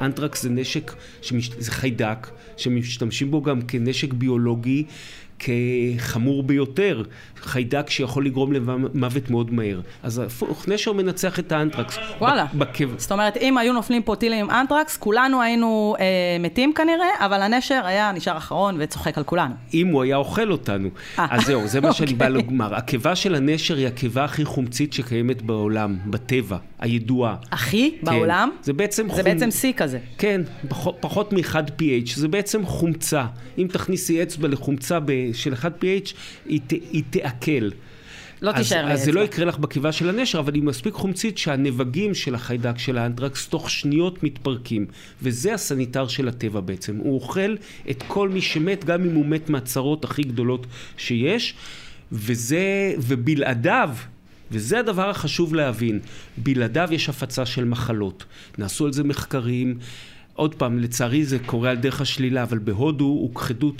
אנטרקס 0.00 0.42
זה 0.42 0.50
נשק, 0.50 0.92
שמש... 1.22 1.50
זה 1.58 1.70
חיידק, 1.70 2.30
שמשתמשים 2.56 3.30
בו 3.30 3.42
גם 3.42 3.62
כנשק 3.62 4.12
ביולוגי 4.12 4.84
כחמור 5.42 6.42
ביותר, 6.42 7.02
חיידק 7.36 7.90
שיכול 7.90 8.26
לגרום 8.26 8.52
למוות 8.52 9.30
מאוד 9.30 9.52
מהר. 9.54 9.80
אז 10.02 10.18
הפוך, 10.18 10.68
נשר 10.68 10.92
מנצח 10.92 11.38
את 11.38 11.52
האנטרקס. 11.52 11.98
וואלה. 12.18 12.46
בקב... 12.54 12.98
זאת 12.98 13.12
אומרת, 13.12 13.36
אם 13.36 13.58
היו 13.58 13.72
נופלים 13.72 14.02
פה 14.02 14.16
טילים 14.16 14.44
עם 14.44 14.50
אנטרקס, 14.50 14.96
כולנו 14.96 15.42
היינו 15.42 15.96
אה, 16.00 16.04
מתים 16.40 16.72
כנראה, 16.74 17.08
אבל 17.18 17.42
הנשר 17.42 17.80
היה 17.84 18.12
נשאר 18.12 18.36
אחרון 18.36 18.76
וצוחק 18.78 19.18
על 19.18 19.24
כולנו. 19.24 19.54
אם 19.74 19.86
הוא 19.88 20.02
היה 20.02 20.16
אוכל 20.16 20.52
אותנו. 20.52 20.88
אה. 21.18 21.26
אז 21.30 21.44
זהו, 21.44 21.68
זה 21.68 21.80
מה 21.80 21.92
שאני 22.02 22.14
בא 22.14 22.28
אוקיי. 22.28 22.42
לומר. 22.42 22.74
הקיבה 22.74 23.16
של 23.16 23.34
הנשר 23.34 23.76
היא 23.76 23.86
הקיבה 23.86 24.24
הכי 24.24 24.44
חומצית 24.44 24.92
שקיימת 24.92 25.42
בעולם, 25.42 25.96
בטבע, 26.06 26.56
הידועה. 26.78 27.36
הכי? 27.52 27.94
כן. 28.00 28.06
בעולם? 28.06 28.50
זה 28.62 28.72
בעצם 28.72 29.06
זה 29.14 29.22
בעצם 29.22 29.50
שיא 29.50 29.72
כזה. 29.76 29.98
כן, 30.18 30.40
פחות, 30.68 30.96
פחות 31.00 31.32
מ-1 31.32 31.54
pH, 31.54 32.10
זה 32.16 32.28
בעצם 32.28 32.66
חומצה. 32.66 33.24
אם 33.58 33.66
תכניסי 33.72 34.22
אצבע 34.22 34.48
לחומצה 34.48 34.98
ב- 35.04 35.31
של 35.34 35.54
1 35.54 35.84
pH, 35.84 36.14
היא, 36.46 36.60
ת, 36.66 36.70
היא 36.70 37.02
תעכל. 37.10 37.68
לא 38.42 38.50
אז, 38.50 38.56
תישאר 38.56 38.92
אז 38.92 39.04
זה. 39.04 39.12
לא 39.12 39.20
יקרה 39.20 39.44
לך 39.44 39.58
בקיבה 39.58 39.92
של 39.92 40.08
הנשר, 40.08 40.38
אבל 40.38 40.54
היא 40.54 40.62
מספיק 40.62 40.94
חומצית 40.94 41.38
שהנבגים 41.38 42.14
של 42.14 42.34
החיידק 42.34 42.78
של 42.78 42.98
האנטרקס 42.98 43.48
תוך 43.48 43.70
שניות 43.70 44.22
מתפרקים. 44.22 44.86
וזה 45.22 45.54
הסניטר 45.54 46.08
של 46.08 46.28
הטבע 46.28 46.60
בעצם. 46.60 46.96
הוא 46.96 47.14
אוכל 47.14 47.56
את 47.90 48.04
כל 48.06 48.28
מי 48.28 48.40
שמת, 48.40 48.84
גם 48.84 49.04
אם 49.04 49.14
הוא 49.14 49.26
מת 49.26 49.50
מהצרות 49.50 50.04
הכי 50.04 50.22
גדולות 50.22 50.66
שיש. 50.96 51.54
וזה, 52.12 52.94
ובלעדיו, 52.98 53.90
וזה 54.50 54.78
הדבר 54.78 55.10
החשוב 55.10 55.54
להבין, 55.54 56.00
בלעדיו 56.36 56.88
יש 56.92 57.08
הפצה 57.08 57.46
של 57.46 57.64
מחלות. 57.64 58.24
נעשו 58.58 58.86
על 58.86 58.92
זה 58.92 59.04
מחקרים. 59.04 59.78
עוד 60.34 60.54
פעם, 60.54 60.78
לצערי 60.78 61.24
זה 61.24 61.38
קורה 61.38 61.70
על 61.70 61.76
דרך 61.76 62.00
השלילה, 62.00 62.42
אבל 62.42 62.58
בהודו 62.58 63.04
הוכחדו 63.04 63.72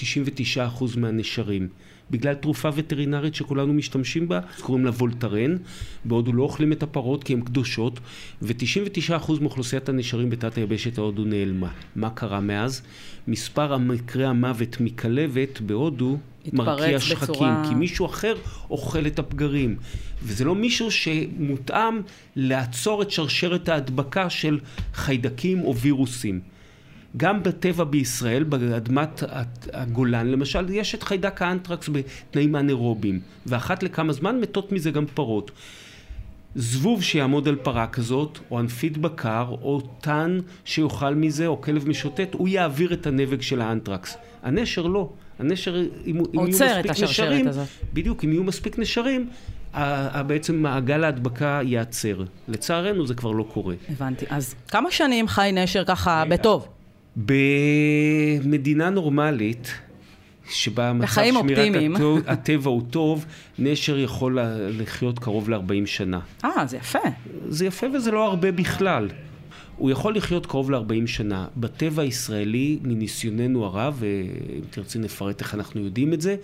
99% 0.57 0.61
מהנשרים. 0.97 1.69
בגלל 2.13 2.35
תרופה 2.35 2.69
וטרינרית 2.75 3.35
שכולנו 3.35 3.73
משתמשים 3.73 4.29
בה, 4.29 4.41
קוראים 4.61 4.85
לה 4.85 4.91
וולטרן. 4.91 5.57
בהודו 6.05 6.33
לא 6.33 6.43
אוכלים 6.43 6.73
את 6.73 6.83
הפרות 6.83 7.25
כי 7.25 7.33
הן 7.33 7.41
קדושות, 7.41 8.01
ו-99% 8.43 9.33
מאוכלוסיית 9.41 9.89
הנשרים 9.89 10.31
בתת 10.31 10.57
היבשת 10.59 10.99
ההודו 10.99 11.25
נעלמה. 11.25 11.69
מה 11.97 12.11
קרה 12.11 12.41
מאז? 12.41 12.83
מספר 13.29 13.79
מקרי 13.79 14.25
המוות 14.27 14.77
מכלבת 14.81 15.61
בהודו 15.61 16.19
מרקיע 16.53 17.01
שחקים, 17.01 17.29
בצורה- 17.35 17.63
כי 17.69 17.75
מישהו 17.75 18.07
אחר 18.07 18.35
אוכל 18.71 19.07
את 19.07 19.19
הפגרים. 19.19 19.77
וזה 20.23 20.45
לא 20.45 20.55
מישהו 20.55 20.91
שמותאם 20.91 22.01
לעצור 22.37 23.03
את 23.03 23.11
שרשרת 23.11 23.69
ההדבקה 23.69 24.31
של 24.31 24.59
חיידקים 24.95 25.61
או 25.61 25.77
וירוסים. 25.77 26.41
גם 27.17 27.43
בטבע 27.43 27.85
בישראל, 27.85 28.43
באדמת 28.45 29.23
הגולן 29.73 30.27
למשל, 30.27 30.71
יש 30.71 30.95
את 30.95 31.03
חיידק 31.03 31.43
האנטרקס 31.43 31.89
בתנאים 31.93 32.57
אנאירובים, 32.57 33.21
ואחת 33.47 33.83
לכמה 33.83 34.13
זמן 34.13 34.41
מתות 34.41 34.73
מזה 34.73 34.91
גם 34.91 35.07
פרות. 35.07 35.51
זבוב 36.55 37.03
שיעמוד 37.03 37.49
על 37.49 37.57
פרה 37.57 37.87
כזאת, 37.87 38.39
או 38.51 38.59
ענפית 38.59 38.99
בקר, 38.99 39.47
או 39.49 39.81
תן 40.01 40.39
שיאכל 40.65 41.15
מזה, 41.15 41.47
או 41.47 41.61
כלב 41.61 41.89
משוטט, 41.89 42.35
הוא 42.35 42.49
יעביר 42.49 42.93
את 42.93 43.07
הנבג 43.07 43.41
של 43.41 43.61
האנטרקס. 43.61 44.17
הנשר 44.43 44.83
לא. 44.87 45.11
הנשר, 45.39 45.77
אם, 45.77 45.87
אם 46.07 46.23
יהיו 46.35 46.49
מספיק 46.49 47.03
נשרים, 47.03 47.49
הזאת. 47.49 47.69
בדיוק, 47.93 48.25
אם 48.25 48.33
יהיו 48.33 48.45
מספיק 48.45 48.79
נשרים, 48.79 49.29
בעצם 50.27 50.63
מעגל 50.63 51.05
ההדבקה 51.05 51.61
ייעצר. 51.65 52.25
לצערנו 52.49 53.07
זה 53.07 53.15
כבר 53.15 53.31
לא 53.31 53.45
קורה. 53.53 53.75
הבנתי. 53.89 54.27
אז 54.31 54.55
כמה 54.69 54.91
שנים 54.91 55.29
חי 55.29 55.51
נשר 55.55 55.85
ככה 55.85 56.25
בטוב? 56.29 56.69
במדינה 57.17 58.91
נורמלית, 58.91 59.75
שבה 60.51 60.93
מצב 60.93 61.07
שמירת 61.07 61.37
אופטימיים. 61.37 61.97
הטבע 62.27 62.71
הוא 62.71 62.83
טוב, 62.91 63.27
נשר 63.59 63.99
יכול 63.99 64.39
לחיות 64.79 65.19
קרוב 65.19 65.51
ל-40 65.51 65.87
שנה. 65.87 66.21
אה, 66.45 66.67
זה 66.67 66.77
יפה. 66.77 66.99
זה 67.49 67.67
יפה 67.67 67.87
וזה 67.95 68.11
לא 68.11 68.27
הרבה 68.27 68.53
בכלל. 68.53 69.09
הוא 69.77 69.91
יכול 69.91 70.17
לחיות 70.17 70.47
קרוב 70.47 70.71
ל-40 70.71 71.07
שנה. 71.07 71.47
בטבע 71.57 72.03
הישראלי, 72.03 72.79
מניסיוננו 72.83 73.65
הרב, 73.65 73.97
ואם 73.99 74.61
תרצי 74.71 74.99
נפרט 74.99 75.41
איך 75.41 75.55
אנחנו 75.55 75.81
יודעים 75.81 76.13
את 76.13 76.21
זה, 76.21 76.37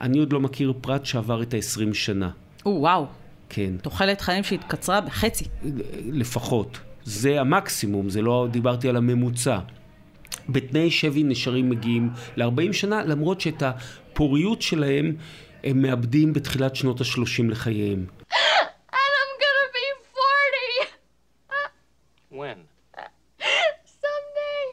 אני 0.00 0.18
עוד 0.18 0.32
לא 0.32 0.40
מכיר 0.40 0.72
פרט 0.80 1.06
שעבר 1.06 1.42
את 1.42 1.54
ה-20 1.54 1.94
שנה. 1.94 2.30
או, 2.66 2.76
וואו. 2.80 3.06
כן. 3.48 3.72
תוחלת 3.82 4.20
חיים 4.20 4.44
שהתקצרה 4.44 5.00
בחצי. 5.00 5.44
לפחות. 6.12 6.78
זה 7.04 7.40
המקסימום, 7.40 8.10
זה 8.10 8.22
לא 8.22 8.48
דיברתי 8.50 8.88
על 8.88 8.96
הממוצע. 8.96 9.58
בתנאי 10.52 10.90
שבי 10.90 11.22
נשרים 11.22 11.70
מגיעים 11.70 12.10
ל-40 12.36 12.72
שנה, 12.72 13.04
למרות 13.04 13.40
שאת 13.40 13.62
הפוריות 13.62 14.62
שלהם 14.62 15.14
הם 15.64 15.82
מאבדים 15.82 16.32
בתחילת 16.32 16.76
שנות 16.76 17.00
ה-30 17.00 17.50
לחייהם. 17.50 18.06
And 18.30 19.12
I'm 19.20 19.32
gonna 19.42 19.68
be 19.76 19.86
40 22.30 22.40
When? 22.40 22.58
someday. 24.02 24.64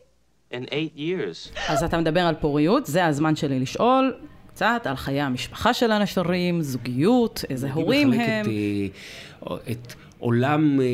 In 0.52 0.66
eight 0.74 0.98
years. 0.98 1.60
אז 1.70 1.84
אתה 1.84 1.98
מדבר 1.98 2.22
על 2.22 2.36
פוריות, 2.36 2.86
זה 2.86 3.06
הזמן 3.06 3.36
שלי 3.36 3.60
לשאול 3.60 4.14
קצת 4.48 4.82
על 4.86 4.96
חיי 4.96 5.22
המשפחה 5.22 5.74
של 5.74 5.92
הנשרים, 5.92 6.62
זוגיות, 6.62 7.46
איזה 7.50 7.74
הורים 7.74 8.14
אני 8.14 8.18
מחלק 8.18 8.30
הם. 8.30 8.46
את, 8.46 9.52
אה, 9.52 9.72
את 9.72 9.94
עולם, 10.20 10.82
אה, 10.82 10.86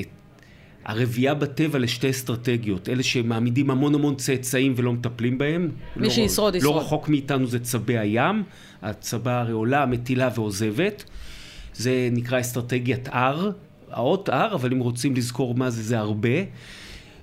את 0.00 0.08
הרבייה 0.88 1.34
בטבע 1.34 1.78
לשתי 1.78 2.10
אסטרטגיות, 2.10 2.88
אלה 2.88 3.02
שמעמידים 3.02 3.70
המון 3.70 3.94
המון 3.94 4.14
צאצאים 4.14 4.74
ולא 4.76 4.92
מטפלים 4.92 5.38
בהם. 5.38 5.70
מי 5.96 6.06
לא, 6.06 6.10
שישרוד, 6.10 6.54
לא 6.54 6.58
ישרוד. 6.58 6.76
רחוק 6.82 7.08
מאיתנו 7.08 7.46
זה 7.46 7.58
צבי 7.58 7.98
הים, 7.98 8.42
הצבה 8.82 9.40
הרי 9.40 9.52
עולה, 9.52 9.86
מטילה 9.86 10.28
ועוזבת. 10.34 11.04
זה 11.74 12.08
נקרא 12.12 12.40
אסטרטגיית 12.40 13.08
R, 13.08 13.12
האות 13.90 14.28
R, 14.28 14.32
אבל 14.32 14.72
אם 14.72 14.78
רוצים 14.78 15.16
לזכור 15.16 15.54
מה 15.54 15.70
זה, 15.70 15.82
זה 15.82 15.98
הרבה. 15.98 16.38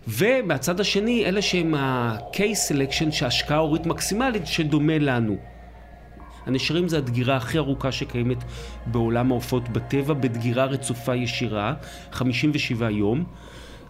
ומהצד 0.08 0.80
השני, 0.80 1.26
אלה 1.26 1.42
שהם 1.42 1.76
ה-case 1.76 2.72
selection, 2.72 3.12
שההשקעה 3.12 3.58
הורית 3.58 3.86
מקסימלית, 3.86 4.48
שדומה 4.48 4.98
לנו. 4.98 5.38
הנשרים 6.46 6.88
זה 6.88 6.98
הדגירה 6.98 7.36
הכי 7.36 7.58
ארוכה 7.58 7.92
שקיימת 7.92 8.44
בעולם 8.86 9.32
העופות 9.32 9.70
בטבע, 9.70 10.14
בדגירה 10.14 10.66
רצופה 10.66 11.16
ישירה, 11.16 11.74
57 12.12 12.90
יום. 12.90 13.26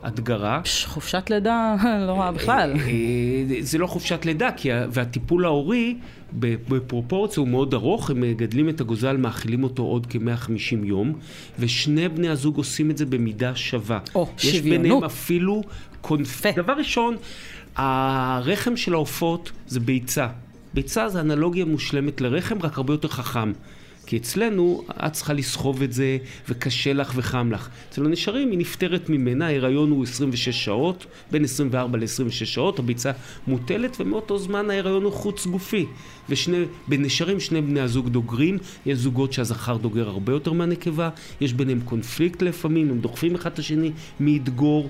הדגרה. 0.06 0.62
חופשת 0.86 1.30
לידה 1.30 1.76
לא 2.08 2.12
רעה 2.12 2.32
בכלל. 2.32 2.74
אה, 2.76 3.56
זה 3.60 3.78
לא 3.78 3.88
חופשת 3.88 4.26
לידה, 4.26 4.52
כי 4.58 4.70
והטיפול 4.92 5.46
ההורי 5.46 5.98
בפרופורציה 6.34 7.42
הוא 7.42 7.48
מאוד 7.48 7.74
ארוך, 7.74 8.10
הם 8.10 8.22
מגדלים 8.22 8.70
את 8.70 8.82
הגוזל, 8.82 9.18
מאכילים 9.18 9.64
אותו 9.64 9.84
עוד 9.84 10.08
כ-150 10.10 10.86
יום, 10.86 11.14
ושני 11.60 12.10
בני 12.10 12.30
הזוג 12.30 12.58
עושים 12.58 12.92
את 12.92 12.98
זה 12.98 13.06
במידה 13.06 13.56
שווה. 13.56 14.00
או, 14.16 14.28
יש 14.38 14.46
שוויונות. 14.46 14.82
ביניהם 14.82 15.04
אפילו 15.04 15.64
קונפליקט. 16.02 16.58
דבר 16.58 16.74
ראשון, 16.74 17.16
הרחם 17.76 18.78
של 18.78 18.94
העופות 18.94 19.52
זה 19.68 19.80
ביצה. 19.80 20.28
ביצה 20.74 21.10
זה 21.10 21.20
אנלוגיה 21.22 21.66
מושלמת 21.66 22.22
לרחם, 22.22 22.58
רק 22.62 22.78
הרבה 22.78 22.94
יותר 22.94 23.08
חכם. 23.08 23.52
כי 24.06 24.18
אצלנו, 24.18 24.84
את 25.06 25.14
צריכה 25.14 25.34
לסחוב 25.34 25.82
את 25.82 25.94
זה, 25.94 26.18
וקשה 26.50 26.94
לך 26.94 27.12
וחם 27.16 27.52
לך. 27.52 27.70
אצל 27.90 28.06
הנשרים 28.06 28.52
היא 28.52 28.60
נפטרת 28.60 29.10
ממנה, 29.10 29.46
ההיריון 29.46 29.92
הוא 29.92 30.04
26 30.04 30.50
שעות, 30.66 31.06
בין 31.32 31.44
24 31.44 31.98
ל-26 31.98 32.46
שעות, 32.46 32.80
הביצה 32.80 33.12
מוטלת, 33.48 33.98
ומאותו 34.00 34.38
זמן 34.38 34.70
ההיריון 34.70 35.04
הוא 35.04 35.14
חוץ 35.14 35.48
גופי. 35.48 35.86
ובנשרים 36.30 37.40
שני 37.40 37.62
בני 37.62 37.80
הזוג 37.80 38.10
דוגרים, 38.10 38.58
יש 38.86 38.98
זוגות 38.98 39.34
שהזכר 39.34 39.78
דוגר 39.78 40.10
הרבה 40.10 40.34
יותר 40.34 40.54
מהנקבה, 40.54 41.10
יש 41.42 41.54
ביניהם 41.54 41.82
קונפליקט 41.82 42.42
לפעמים, 42.42 42.90
הם 42.90 43.00
דוחפים 43.00 43.36
אחד 43.36 43.52
את 43.52 43.60
השני, 43.60 43.92
מי 44.20 44.32
ידגור. 44.32 44.90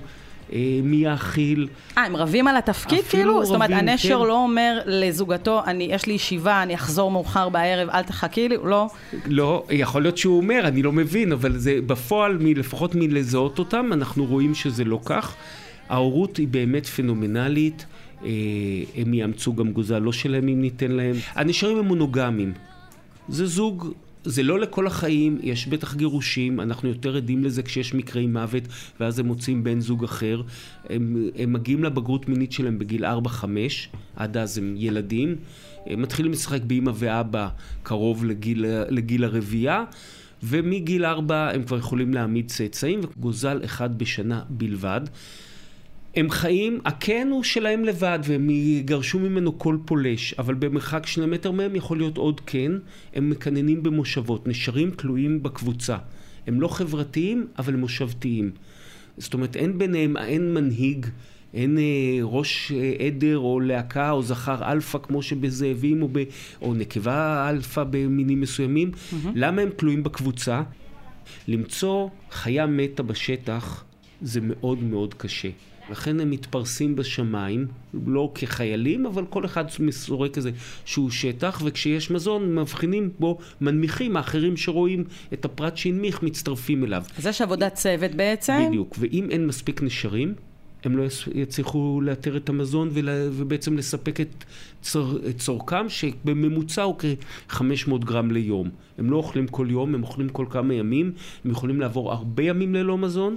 אה, 0.52 0.58
מי 0.82 0.96
יאכיל. 0.96 1.68
אה, 1.98 2.04
הם 2.04 2.16
רבים 2.16 2.48
על 2.48 2.56
התפקיד 2.56 3.04
כאילו? 3.04 3.44
זאת 3.44 3.54
אומרת, 3.54 3.70
רבים, 3.70 3.88
הנשר 3.88 4.20
כן. 4.20 4.26
לא 4.26 4.42
אומר 4.42 4.78
לזוגתו, 4.86 5.62
אני, 5.66 5.84
יש 5.84 6.06
לי 6.06 6.12
ישיבה, 6.12 6.62
אני 6.62 6.74
אחזור 6.74 7.10
מאוחר 7.10 7.48
בערב, 7.48 7.88
אל 7.88 8.02
תחכי 8.02 8.48
לי, 8.48 8.56
לא. 8.64 8.86
לא, 9.26 9.64
יכול 9.70 10.02
להיות 10.02 10.18
שהוא 10.18 10.36
אומר, 10.36 10.60
אני 10.64 10.82
לא 10.82 10.92
מבין, 10.92 11.32
אבל 11.32 11.56
זה 11.58 11.78
בפועל, 11.86 12.38
מ- 12.40 12.46
לפחות 12.56 12.94
מלזהות 12.94 13.58
אותם, 13.58 13.92
אנחנו 13.92 14.24
רואים 14.24 14.54
שזה 14.54 14.84
לא 14.84 15.00
כך. 15.04 15.34
ההורות 15.88 16.36
היא 16.36 16.48
באמת 16.48 16.86
פנומנלית, 16.86 17.86
אה, 18.24 18.30
הם 18.96 19.14
יאמצו 19.14 19.54
גם 19.54 19.72
גוזל 19.72 19.98
לא 19.98 20.12
שלהם 20.12 20.48
אם 20.48 20.60
ניתן 20.60 20.90
להם. 20.90 21.14
הנשארים 21.34 21.78
הם 21.78 21.84
מונוגמים. 21.84 22.52
זה 23.28 23.46
זוג, 23.46 23.92
זה 24.26 24.42
לא 24.42 24.58
לכל 24.58 24.86
החיים, 24.86 25.38
יש 25.42 25.66
בטח 25.66 25.94
גירושים, 25.94 26.60
אנחנו 26.60 26.88
יותר 26.88 27.16
עדים 27.16 27.44
לזה 27.44 27.62
כשיש 27.62 27.94
מקרי 27.94 28.26
מוות, 28.26 28.62
ואז 29.00 29.18
הם 29.18 29.26
מוצאים 29.26 29.64
בן 29.64 29.80
זוג 29.80 30.04
אחר. 30.04 30.42
הם, 30.90 31.28
הם 31.38 31.52
מגיעים 31.52 31.84
לבגרות 31.84 32.28
מינית 32.28 32.52
שלהם 32.52 32.78
בגיל 32.78 33.04
4-5, 33.04 33.44
עד 34.16 34.36
אז 34.36 34.58
הם 34.58 34.74
ילדים. 34.78 35.36
הם 35.86 36.02
מתחילים 36.02 36.32
לשחק 36.32 36.60
באמא 36.62 36.92
ואבא 36.94 37.48
קרוב 37.82 38.24
לגיל, 38.24 38.64
לגיל 38.88 39.24
הרבייה. 39.24 39.84
ומגיל 40.42 41.04
ארבע 41.04 41.50
הם 41.54 41.62
כבר 41.62 41.78
יכולים 41.78 42.14
להעמיד 42.14 42.48
צאצאים, 42.48 43.00
וגוזל 43.02 43.60
אחד 43.64 43.98
בשנה 43.98 44.42
בלבד. 44.48 45.00
הם 46.16 46.30
חיים, 46.30 46.80
הקן 46.84 47.28
הוא 47.30 47.42
שלהם 47.44 47.84
לבד, 47.84 48.18
והם 48.24 48.50
יגרשו 48.50 49.18
ממנו 49.18 49.58
כל 49.58 49.78
פולש, 49.84 50.34
אבל 50.38 50.54
במרחק 50.54 51.06
שני 51.06 51.26
מטר 51.26 51.50
מהם 51.50 51.76
יכול 51.76 51.96
להיות 51.96 52.16
עוד 52.16 52.40
קן, 52.40 52.78
הם 53.14 53.30
מקננים 53.30 53.82
במושבות, 53.82 54.48
נשרים 54.48 54.90
תלויים 54.90 55.42
בקבוצה. 55.42 55.96
הם 56.46 56.60
לא 56.60 56.68
חברתיים, 56.68 57.46
אבל 57.58 57.76
מושבתיים. 57.76 58.50
זאת 59.18 59.34
אומרת, 59.34 59.56
אין 59.56 59.78
ביניהם, 59.78 60.16
אין 60.16 60.54
מנהיג, 60.54 61.06
אין 61.54 61.78
אה, 61.78 62.18
ראש 62.22 62.72
אה, 62.72 63.06
עדר 63.06 63.38
או 63.38 63.60
להקה 63.60 64.10
או 64.10 64.22
זכר 64.22 64.72
אלפא 64.72 64.98
כמו 64.98 65.22
שבזאבים 65.22 66.02
או, 66.02 66.08
ב, 66.12 66.24
או 66.62 66.74
נקבה 66.74 67.50
אלפא 67.50 67.84
במינים 67.90 68.40
מסוימים. 68.40 68.90
Mm-hmm. 68.90 69.28
למה 69.34 69.62
הם 69.62 69.70
תלויים 69.76 70.02
בקבוצה? 70.02 70.62
למצוא 71.48 72.08
חיה 72.30 72.66
מתה 72.66 73.02
בשטח 73.02 73.84
זה 74.22 74.40
מאוד 74.42 74.82
מאוד 74.82 75.14
קשה. 75.14 75.48
לכן 75.90 76.20
הם 76.20 76.30
מתפרסים 76.30 76.96
בשמיים, 76.96 77.66
לא 78.06 78.32
כחיילים, 78.34 79.06
אבל 79.06 79.24
כל 79.30 79.44
אחד 79.44 79.64
סורק 79.80 80.36
איזה 80.36 80.50
שהוא 80.84 81.10
שטח, 81.10 81.62
וכשיש 81.64 82.10
מזון, 82.10 82.54
מבחינים 82.54 83.10
בו, 83.18 83.38
מנמיכים, 83.60 84.16
האחרים 84.16 84.56
שרואים 84.56 85.04
את 85.32 85.44
הפרט 85.44 85.76
שהנמיך 85.76 86.22
מצטרפים 86.22 86.84
אליו. 86.84 87.02
אז 87.18 87.26
יש 87.26 87.42
עבודת 87.42 87.74
צוות 87.74 88.14
בעצם. 88.14 88.66
בדיוק, 88.68 88.96
ואם 88.98 89.28
אין 89.30 89.46
מספיק 89.46 89.82
נשרים, 89.82 90.34
הם 90.84 90.96
לא 90.96 91.04
יצליחו 91.34 92.00
לאתר 92.02 92.36
את 92.36 92.48
המזון 92.48 92.88
ול, 92.92 93.08
ובעצם 93.32 93.76
לספק 93.76 94.20
את, 94.20 94.44
צור, 94.82 95.18
את 95.30 95.38
צורכם, 95.38 95.88
שבממוצע 95.88 96.82
הוא 96.82 96.94
כ-500 96.98 97.98
גרם 98.04 98.30
ליום. 98.30 98.70
הם 98.98 99.10
לא 99.10 99.16
אוכלים 99.16 99.46
כל 99.46 99.66
יום, 99.70 99.94
הם 99.94 100.02
אוכלים 100.02 100.28
כל 100.28 100.46
כמה 100.50 100.74
ימים, 100.74 101.12
הם 101.44 101.50
יכולים 101.50 101.80
לעבור 101.80 102.12
הרבה 102.12 102.42
ימים 102.42 102.74
ללא 102.74 102.98
מזון. 102.98 103.36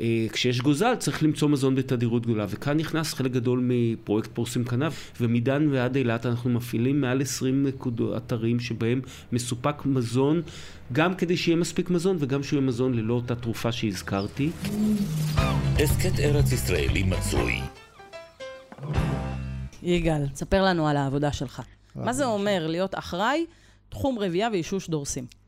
אה, 0.00 0.26
כשיש 0.32 0.60
גוזל 0.60 0.94
צריך 0.94 1.22
למצוא 1.22 1.48
מזון 1.48 1.74
בתדירות 1.74 2.22
גדולה, 2.22 2.46
וכאן 2.48 2.76
נכנס 2.76 3.14
חלק 3.14 3.30
גדול 3.30 3.60
מפרויקט 3.62 4.30
פורסים 4.34 4.64
כנף, 4.64 5.12
ומדן 5.20 5.68
ועד 5.70 5.96
אילת 5.96 6.26
אנחנו 6.26 6.50
מפעילים 6.50 7.00
מעל 7.00 7.22
20 7.22 7.66
נקודות 7.66 8.16
אתרים 8.16 8.60
שבהם 8.60 9.00
מסופק 9.32 9.86
מזון, 9.86 10.42
גם 10.92 11.14
כדי 11.14 11.36
שיהיה 11.36 11.56
מספיק 11.56 11.90
מזון 11.90 12.16
וגם 12.20 12.42
שיהיה 12.42 12.62
מזון 12.62 12.94
ללא 12.94 13.14
אותה 13.14 13.34
תרופה 13.34 13.72
שהזכרתי. 13.72 14.50
הסכת 15.78 16.20
ארץ 16.20 16.52
ישראלי 16.52 17.02
מצוי. 17.02 17.54
יגאל, 19.82 20.26
ספר 20.34 20.64
לנו 20.64 20.88
על 20.88 20.96
העבודה 20.96 21.32
שלך. 21.32 21.62
מה 21.94 22.12
זה 22.12 22.24
אומר 22.24 22.66
להיות 22.66 22.94
אחראי, 22.94 23.46
תחום 23.88 24.18
רבייה 24.18 24.48
ואישוש 24.52 24.88
דורסים? 24.88 25.43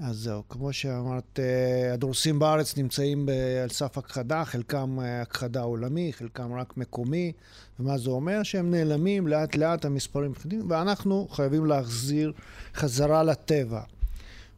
אז 0.00 0.16
זהו, 0.16 0.42
כמו 0.48 0.72
שאמרת, 0.72 1.38
אה, 1.38 1.92
הדורסים 1.92 2.38
בארץ 2.38 2.76
נמצאים 2.76 3.28
על 3.62 3.68
סף 3.68 3.98
הכחדה, 3.98 4.44
חלקם 4.44 5.00
אה, 5.00 5.22
הכחדה 5.22 5.60
עולמי, 5.60 6.12
חלקם 6.12 6.52
רק 6.52 6.76
מקומי, 6.76 7.32
ומה 7.80 7.98
זה 7.98 8.10
אומר? 8.10 8.42
שהם 8.42 8.70
נעלמים 8.70 9.26
לאט 9.26 9.56
לאט 9.56 9.84
המספרים 9.84 10.32
יורדים, 10.36 10.70
ואנחנו 10.70 11.28
חייבים 11.30 11.66
להחזיר 11.66 12.32
חזרה 12.74 13.22
לטבע. 13.22 13.80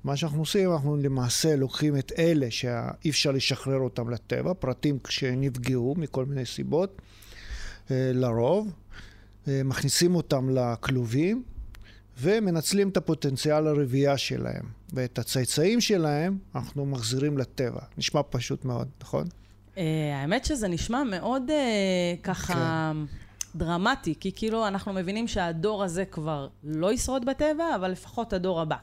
מה 0.05 0.16
שאנחנו 0.16 0.38
עושים, 0.38 0.72
אנחנו 0.72 0.96
למעשה 0.96 1.57
לוקחים 1.57 1.96
את 1.96 2.12
אלה 2.18 2.50
שאי 2.50 3.11
אפשר 3.11 3.31
לשחרר 3.31 3.79
אותם 3.79 4.11
לטבע, 4.11 4.53
פרטים 4.55 4.98
שנפגעו 5.09 5.94
מכל 5.98 6.24
מיני 6.24 6.46
סיבות, 6.46 7.03
אה, 7.90 8.11
לרוב, 8.14 8.72
מכניסים 9.46 10.14
אותם 10.14 10.50
לכלובים, 10.50 11.42
ומנצלים 12.20 12.88
את 12.88 12.96
הפוטנציאל 12.96 13.66
הרבייה 13.66 14.18
שלהם. 14.18 14.80
ואת 14.92 15.18
הצאצאים 15.18 15.80
שלהם 15.80 16.38
אנחנו 16.54 16.87
מחזירים 16.87 17.38
לטבע. 17.38 17.80
נשמע 17.98 18.20
פשוט 18.30 18.64
מאוד, 18.64 18.88
נכון? 19.02 19.24
אה, 19.78 20.20
האמת 20.20 20.44
שזה 20.44 20.68
נשמע 20.68 21.02
מאוד 21.04 21.50
אה, 21.50 22.14
ככה 22.22 22.92
דרמטי, 23.54 24.14
כי 24.20 24.33
כאילו 24.37 24.68
אנחנו 24.68 24.92
מבינים 24.92 25.28
שהדור 25.28 25.85
הזה 25.85 26.04
כבר 26.04 26.48
לא 26.64 26.92
ישרוד 26.92 27.24
בטבע, 27.24 27.74
אבל 27.76 27.90
לפחות 27.90 28.33
הדור 28.33 28.61
הבא. 28.61 28.76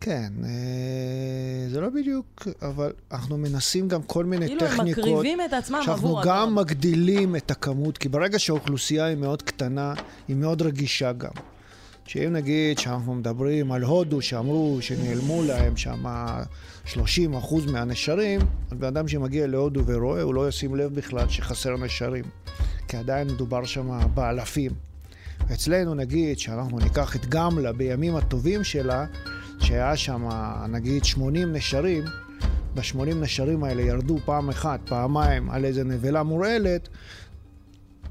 כן, 0.00 0.32
אה, 0.44 1.68
זה 1.70 1.80
לא 1.80 1.88
בדיוק, 1.88 2.48
אבל 2.62 2.92
אנחנו 3.12 3.38
מנסים 3.38 3.88
גם 3.88 4.02
כל 4.02 4.24
מיני 4.24 4.46
כאילו 4.46 4.66
הם 4.66 4.76
טכניקות. 4.76 5.04
מקריבים 5.04 5.40
את 5.40 5.52
עצמם 5.52 5.80
שאנחנו 5.84 5.92
עבור 5.92 6.20
הדור 6.20 6.32
גם 6.32 6.52
הבא. 6.52 6.62
מגדילים 6.62 7.36
את 7.36 7.50
הכמות, 7.50 7.98
כי 7.98 8.08
ברגע 8.08 8.38
שהאוכלוסייה 8.38 9.04
היא 9.04 9.16
מאוד 9.16 9.42
קטנה, 9.42 9.94
היא 10.28 10.36
מאוד 10.36 10.62
רגישה 10.62 11.12
גם. 11.12 11.30
שאם 12.06 12.32
נגיד 12.32 12.78
שאנחנו 12.78 13.14
מדברים 13.14 13.72
על 13.72 13.82
הודו, 13.82 14.22
שאמרו 14.22 14.78
שנעלמו 14.80 15.42
להם 15.42 15.76
שם 15.76 16.04
30 16.84 17.34
אחוז 17.34 17.66
מהנשרים, 17.66 18.40
אז 18.70 18.78
בן 18.78 18.86
אדם 18.86 19.08
שמגיע 19.08 19.46
להודו 19.46 19.82
ורואה, 19.86 20.22
הוא 20.22 20.34
לא 20.34 20.48
ישים 20.48 20.74
לב 20.74 20.94
בכלל 20.94 21.28
שחסר 21.28 21.76
נשרים. 21.76 22.24
כי 22.88 22.96
עדיין 22.96 23.28
מדובר 23.28 23.64
שם 23.64 24.00
באלפים. 24.14 24.72
אצלנו 25.52 25.94
נגיד 25.94 26.38
שאנחנו 26.38 26.78
ניקח 26.78 27.16
את 27.16 27.26
גמלה 27.26 27.72
בימים 27.72 28.16
הטובים 28.16 28.64
שלה, 28.64 29.06
שהיה 29.60 29.96
שם 29.96 30.28
נגיד 30.68 31.04
80 31.04 31.52
נשרים, 31.52 32.04
ב-80 32.74 33.14
נשרים 33.14 33.64
האלה 33.64 33.82
ירדו 33.82 34.18
פעם 34.24 34.48
אחת, 34.48 34.80
פעמיים, 34.84 35.50
על 35.50 35.64
איזה 35.64 35.84
נבלה 35.84 36.22
מורעלת, 36.22 36.88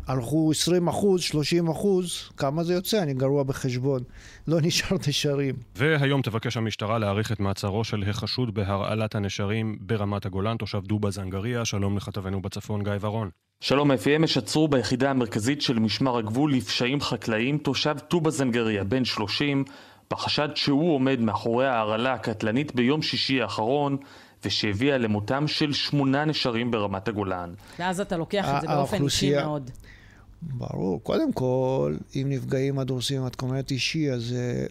הלכו 0.07 0.51
20 0.51 0.87
אחוז, 0.87 1.21
30 1.21 1.69
אחוז, 1.69 2.29
כמה 2.37 2.63
זה 2.63 2.73
יוצא? 2.73 3.03
אני 3.03 3.13
גרוע 3.13 3.43
בחשבון. 3.43 4.01
לא 4.47 4.57
נשאר 4.61 4.97
נשרים. 5.07 5.55
והיום 5.75 6.21
תבקש 6.21 6.57
המשטרה 6.57 6.99
להאריך 6.99 7.31
את 7.31 7.39
מעצרו 7.39 7.83
של 7.83 8.03
החשוד 8.09 8.53
בהרעלת 8.53 9.15
הנשרים 9.15 9.77
ברמת 9.81 10.25
הגולן, 10.25 10.57
תושב 10.57 10.81
דובה 10.83 11.11
זנגריה. 11.11 11.65
שלום 11.65 11.97
לכתבנו 11.97 12.41
בצפון, 12.41 12.83
גיא 12.83 12.93
ורון. 13.01 13.29
שלום 13.63 13.91
אפי, 13.91 14.15
אמש 14.15 14.37
עצרו 14.37 14.67
ביחידה 14.67 15.09
המרכזית 15.09 15.61
של 15.61 15.79
משמר 15.79 16.17
הגבול 16.17 16.53
לפשעים 16.53 17.01
חקלאיים 17.01 17.57
תושב 17.57 17.95
טובה 18.07 18.29
זנגריה, 18.29 18.83
בן 18.83 19.05
30, 19.05 19.63
בחשד 20.11 20.49
שהוא 20.55 20.95
עומד 20.95 21.19
מאחורי 21.19 21.67
ההרעלה 21.67 22.13
הקטלנית 22.13 22.75
ביום 22.75 23.01
שישי 23.01 23.41
האחרון, 23.41 23.97
ושהביאה 24.45 24.97
למותם 24.97 25.47
של 25.47 25.73
שמונה 25.73 26.25
נשרים 26.25 26.71
ברמת 26.71 27.07
הגולן. 27.07 27.53
ואז 27.79 27.99
אתה 27.99 28.17
לוקח 28.17 28.45
את 28.55 28.61
זה 28.61 28.67
באופן 28.67 29.03
אישי 29.03 29.35
מאוד. 29.35 29.71
ברור. 30.41 31.03
קודם 31.03 31.33
כל, 31.33 31.95
אם 32.15 32.25
נפגעים 32.29 32.79
הדורסים, 32.79 33.27
את 33.27 33.41
אומרת 33.41 33.71
אישי, 33.71 34.11
אז 34.11 34.35
אה, 34.37 34.65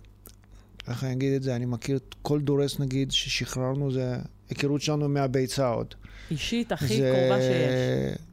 איך 0.88 1.04
אני 1.04 1.12
אגיד 1.12 1.33
את 1.33 1.42
זה? 1.42 1.56
אני 1.56 1.66
מכיר 1.66 1.96
את 1.96 2.14
כל 2.22 2.40
דורס, 2.40 2.80
נגיד, 2.80 3.12
ששחררנו, 3.12 3.92
זה 3.92 4.16
היכרות 4.50 4.80
שלנו 4.80 5.09
מהביצה 5.09 5.68
עוד. 5.68 5.94
אישית 6.30 6.72
הכי 6.72 6.96
זה... 6.96 7.26
קרובה 7.28 7.42
שיש. 7.42 8.30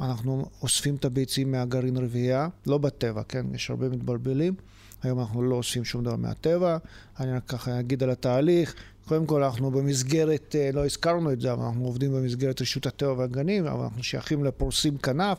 אנחנו 0.00 0.46
אוספים 0.62 0.94
את 0.94 1.04
הביצים 1.04 1.52
מהגרעין 1.52 1.96
רביעייה, 1.96 2.48
לא 2.66 2.78
בטבע, 2.78 3.22
כן? 3.28 3.46
יש 3.54 3.70
הרבה 3.70 3.88
מתבלבלים. 3.88 4.54
היום 5.02 5.20
אנחנו 5.20 5.42
לא 5.42 5.54
אוספים 5.54 5.84
שום 5.84 6.04
דבר 6.04 6.16
מהטבע. 6.16 6.76
אני 7.20 7.32
רק 7.32 7.44
ככה 7.46 7.80
אגיד 7.80 8.02
על 8.02 8.10
התהליך. 8.10 8.74
קודם 9.08 9.26
כל, 9.26 9.42
אנחנו 9.42 9.70
במסגרת, 9.70 10.56
אה, 10.58 10.70
לא 10.72 10.84
הזכרנו 10.84 11.32
את 11.32 11.40
זה, 11.40 11.52
אבל 11.52 11.64
אנחנו 11.64 11.84
עובדים 11.84 12.12
במסגרת 12.12 12.62
רשות 12.62 12.86
הטבע 12.86 13.12
והגנים, 13.12 13.66
אבל 13.66 13.84
אנחנו 13.84 14.02
שייכים 14.02 14.44
לפורסים 14.44 14.98
כנף. 14.98 15.38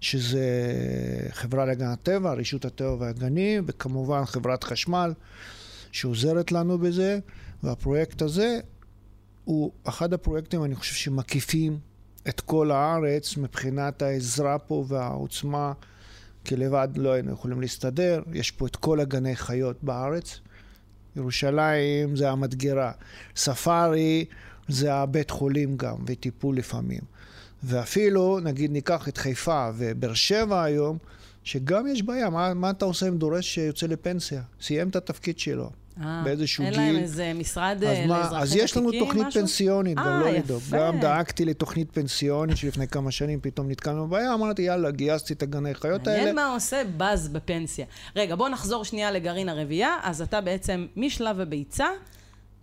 שזה 0.00 0.42
חברה 1.30 1.64
להגנת 1.64 2.02
טבע, 2.02 2.32
רשות 2.32 2.64
הטבע 2.64 2.96
והגנים, 2.98 3.64
וכמובן 3.66 4.24
חברת 4.24 4.64
חשמל 4.64 5.12
שעוזרת 5.92 6.52
לנו 6.52 6.78
בזה, 6.78 7.18
והפרויקט 7.62 8.22
הזה 8.22 8.58
הוא 9.44 9.72
אחד 9.84 10.12
הפרויקטים, 10.12 10.64
אני 10.64 10.74
חושב, 10.74 10.94
שמקיפים 10.94 11.78
את 12.28 12.40
כל 12.40 12.70
הארץ 12.70 13.36
מבחינת 13.36 14.02
העזרה 14.02 14.58
פה 14.58 14.84
והעוצמה, 14.88 15.72
כי 16.44 16.56
לבד 16.56 16.88
לא 16.96 17.12
היינו 17.12 17.32
יכולים 17.32 17.60
להסתדר. 17.60 18.22
יש 18.32 18.50
פה 18.50 18.66
את 18.66 18.76
כל 18.76 19.00
הגני 19.00 19.36
חיות 19.36 19.76
בארץ. 19.82 20.40
ירושלים 21.16 22.16
זה 22.16 22.30
המדגרה. 22.30 22.92
ספארי 23.36 24.24
זה 24.68 24.94
הבית 24.94 25.30
חולים 25.30 25.76
גם, 25.76 25.96
וטיפול 26.06 26.56
לפעמים. 26.56 27.00
ואפילו, 27.64 28.40
נגיד, 28.40 28.70
ניקח 28.70 29.08
את 29.08 29.16
חיפה 29.16 29.70
ובאר 29.76 30.14
שבע 30.14 30.62
היום, 30.62 30.98
שגם 31.44 31.86
יש 31.86 32.02
בעיה, 32.02 32.30
מה, 32.30 32.54
מה 32.54 32.70
אתה 32.70 32.84
עושה 32.84 33.06
עם 33.06 33.18
דורש 33.18 33.54
שיוצא 33.54 33.86
לפנסיה? 33.86 34.42
סיים 34.60 34.88
את 34.88 34.96
התפקיד 34.96 35.38
שלו. 35.38 35.70
אה, 36.00 36.22
באיזשהו 36.24 36.64
גיל. 36.64 36.74
אין 36.80 36.94
להם 36.94 37.02
איזה 37.02 37.32
משרד 37.34 37.78
לאזרחי 37.80 38.10
ותיקים, 38.10 38.36
אז 38.36 38.56
יש 38.56 38.76
לנו 38.76 38.90
תוכנית 38.98 39.26
משהו? 39.26 39.40
פנסיונית, 39.40 39.96
גם 39.96 40.06
אה, 40.06 40.20
לא. 40.20 40.30
לדאוג. 40.30 40.62
גם 40.70 41.00
דאגתי 41.00 41.44
לתוכנית 41.44 41.88
פנסיונית 41.92 42.56
שלפני 42.56 42.88
כמה 42.88 43.10
שנים 43.10 43.40
פתאום 43.42 43.70
נתקלנו 43.70 44.06
בבעיה, 44.06 44.34
אמרתי, 44.34 44.62
יאללה, 44.62 44.90
גייסתי 44.90 45.32
את 45.32 45.42
הגני 45.42 45.74
חיות 45.74 46.06
האלה. 46.06 46.18
מעניין 46.18 46.36
מה 46.36 46.54
עושה 46.54 46.82
באז 46.96 47.28
בפנסיה. 47.28 47.86
רגע, 48.16 48.36
בוא 48.36 48.48
נחזור 48.48 48.84
שנייה 48.84 49.10
לגרעין 49.10 49.48
הרבייה. 49.48 49.96
אז 50.02 50.22
אתה 50.22 50.40
בעצם, 50.40 50.86
משלב 50.96 51.40
הביצה, 51.40 51.86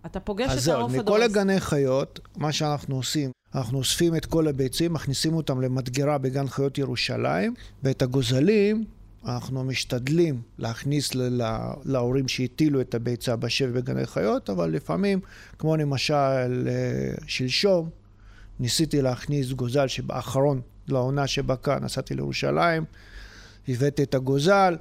אתה 0.06 0.20
פוגש 0.20 0.50
אז 0.50 0.58
את 0.58 0.62
זהו, 0.62 0.78
העוף 0.78 0.92
מכל 0.92 1.00
הדורס. 1.00 1.36
הגני 1.36 1.60
חיות, 1.60 2.20
מה 2.36 2.52
שאנחנו 2.52 2.96
עושים, 2.96 3.30
אנחנו 3.54 3.78
אוספים 3.78 4.16
את 4.16 4.26
כל 4.26 4.48
הביצים, 4.48 4.92
מכניסים 4.92 5.34
אותם 5.34 5.60
למדגרה 5.60 6.18
בגן 6.18 6.48
חיות 6.48 6.78
ירושלים, 6.78 7.54
ואת 7.82 8.02
הגוזלים 8.02 8.84
אנחנו 9.26 9.64
משתדלים 9.64 10.42
להכניס 10.58 11.14
ל- 11.14 11.42
ל- 11.42 11.72
להורים 11.84 12.28
שהטילו 12.28 12.80
את 12.80 12.94
הביצה 12.94 13.36
בשבי 13.36 13.72
בגני 13.72 14.06
חיות, 14.06 14.50
אבל 14.50 14.70
לפעמים, 14.70 15.20
כמו 15.58 15.76
למשל 15.76 16.14
אה, 16.68 17.14
שלשום, 17.26 17.88
ניסיתי 18.60 19.02
להכניס 19.02 19.52
גוזל 19.52 19.88
שבאחרון 19.88 20.60
לעונה 20.88 21.26
שבה 21.26 21.56
כאן, 21.56 21.84
נסעתי 21.84 22.14
לירושלים, 22.14 22.84
הבאתי 23.68 24.02
את 24.02 24.14
הגוזל, 24.14 24.76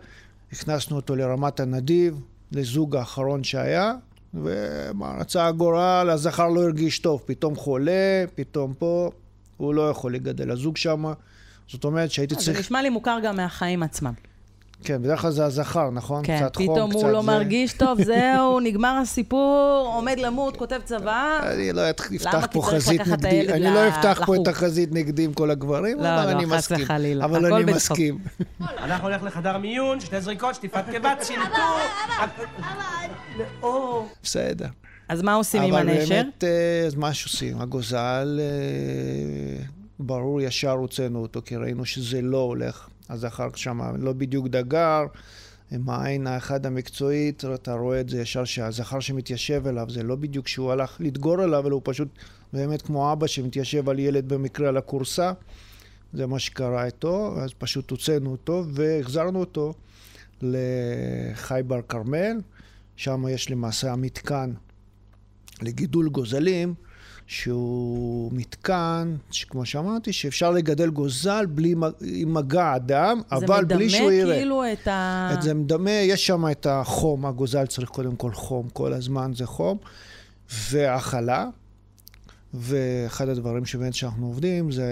הכנסנו 0.52 0.96
אותו 0.96 1.16
לרמת 1.16 1.60
הנדיב, 1.60 2.22
לזוג 2.52 2.96
האחרון 2.96 3.44
שהיה, 3.44 3.94
ומה 4.34 5.16
רצה 5.20 5.48
הגורל, 5.48 6.10
הזכר 6.12 6.48
לא 6.48 6.64
הרגיש 6.64 7.00
טוב, 7.00 7.24
פתאום 7.26 7.56
חולה, 7.56 8.24
פתאום 8.36 8.74
פה, 8.74 9.12
הוא 9.58 9.74
לא 9.74 9.90
יכול 9.90 10.16
לגדל 10.16 10.52
הזוג 10.52 10.78
שמה. 10.78 11.14
זאת 11.68 11.84
אומרת 11.84 12.12
שהייתי 12.12 12.36
זה 12.36 12.42
צריך... 12.42 12.60
נשמע 12.60 12.82
לי 12.82 12.90
מוכר 12.90 13.18
גם 13.24 13.36
מהחיים 13.36 13.84
עצמם. 13.84 14.14
כן, 14.84 15.02
בדרך 15.02 15.22
כלל 15.22 15.32
זה 15.32 15.46
הזכר, 15.46 15.90
נכון? 15.90 16.22
כן, 16.26 16.40
קצת 16.40 16.56
חום, 16.56 16.66
פתאום 16.66 16.90
קצת 16.90 17.00
הוא 17.00 17.10
לא 17.10 17.22
זה. 17.22 17.28
מרגיש 17.28 17.74
טוב, 17.74 18.04
זהו, 18.14 18.60
נגמר 18.60 19.00
הסיפור, 19.02 19.92
עומד 19.96 20.20
למות, 20.20 20.58
כותב 20.58 20.80
צוואה. 20.86 21.40
אני 21.54 21.74
לא 21.74 21.90
אפתח? 21.90 22.48
פה 22.52 22.62
חזית 22.62 23.02
נגדי, 23.08 23.50
אני 23.54 23.74
לא 23.74 23.88
אפתח 23.88 24.22
פה. 24.26 24.36
את 24.36 24.48
החזית 24.48 24.90
נגדי 24.92 25.24
עם 25.24 25.34
כל 25.34 25.52
הגברים, 25.52 26.00
לא, 26.00 26.08
אבל 26.08 26.34
לא, 26.34 26.38
אני 26.38 26.46
חס 26.46 26.52
מסכים. 26.52 26.84
וחלילה, 26.84 27.26
אבל 27.26 27.54
אני. 27.54 27.74
מסכים. 27.74 28.18
אנחנו 28.84 29.08
הולך 29.08 29.24
לחדר 29.24 29.58
מיון, 29.58 30.00
שתי 30.00 30.22
זריקות, 30.22 30.56
שטיפת 30.56 30.84
קיבה, 30.92 31.14
צנתור. 31.20 31.80
או. 33.62 34.06
בסדר. 34.24 34.68
אז 35.10 35.22
מה 35.22 35.34
עושים 35.34 35.62
עם 35.62 35.74
אבל 35.74 35.90
הנשר? 35.90 36.16
באמת, 36.16 36.44
אה, 36.44 36.84
אז 36.88 36.96
מה 36.96 37.14
שעושים? 37.14 37.62
הגוזל, 37.62 38.40
אה, 38.42 39.64
ברור, 40.00 40.42
ישר 40.42 40.72
הוצאנו 40.72 41.22
אותו, 41.22 41.42
כי 41.46 41.56
ראינו 41.56 41.86
שזה 41.86 42.22
לא 42.22 42.38
הולך. 42.38 42.88
הזכר 43.10 43.48
שם 43.56 43.82
לא 43.98 44.14
בדיוק 44.14 44.48
דגר, 44.48 45.06
עם 45.72 45.90
העין 45.90 46.28
האחד 46.28 46.66
המקצועית, 46.66 47.46
אתה 47.46 47.74
רואה 47.74 48.00
את 48.00 48.10
זה 48.10 48.22
ישר 48.22 48.44
שהזכר 48.44 49.00
שמתיישב 49.00 49.68
אליו, 49.68 49.90
זה 49.90 50.04
לא 50.04 50.16
בדיוק 50.16 50.48
שהוא 50.48 50.72
הלך 50.72 50.98
לדגור 51.00 51.44
אליו, 51.44 51.68
אלא 51.68 51.74
הוא 51.74 51.82
פשוט 51.86 52.08
באמת 52.54 52.82
כמו 52.82 53.14
אבא 53.14 53.28
שמתיישב 53.28 53.90
על 53.90 54.00
ילד 54.00 54.30
במקרה 54.30 54.70
על 54.70 54.78
הכורסה. 54.78 55.32
זה 56.14 56.28
מה 56.28 56.40
שקרה 56.40 56.86
איתו, 56.86 57.36
אז 57.42 57.54
פשוט 57.58 57.92
הוצאנו 57.92 58.32
אותו 58.32 58.66
והחזרנו 58.74 59.40
אותו 59.40 59.74
לחי 60.42 61.62
בר 61.68 61.82
כרמל, 61.82 62.42
שם 62.96 63.26
יש 63.30 63.52
למעשה 63.52 63.92
המתקן 63.92 64.54
לגידול 65.62 66.10
גוזלים, 66.10 66.74
שהוא 67.28 68.32
מתקן, 68.34 69.16
שכמו 69.32 69.66
שאמרתי, 69.66 70.14
שאפשר 70.14 70.52
לגדל 70.52 70.90
גוזל 70.90 71.46
בלי, 71.46 71.76
עם 72.02 72.34
מגע 72.34 72.76
אדם, 72.76 73.22
אבל 73.32 73.66
בלי 73.66 73.90
שהוא 73.90 74.10
זה 74.10 74.14
יראה. 74.14 74.26
מדמה 74.26 74.36
כאילו 74.36 74.64
את 74.74 74.88
ה... 74.88 75.30
את 75.34 75.42
זה 75.42 75.54
מדמה, 75.54 75.92
יש 75.92 76.28
שם 76.28 76.52
את 76.52 76.66
החום, 76.70 77.26
הגוזל 77.26 77.66
צריך 77.66 77.90
קודם 77.90 78.16
כל 78.16 78.32
חום, 78.34 78.70
כל 78.70 78.94
הזמן 78.94 79.32
זה 79.36 79.46
חום, 79.46 79.78
והאכלה. 80.70 81.46
ואחד 82.54 83.30
הדברים 83.30 83.66
שבאמת 83.66 83.94
שאנחנו 83.94 84.28
עובדים 84.28 84.72
זה 84.72 84.86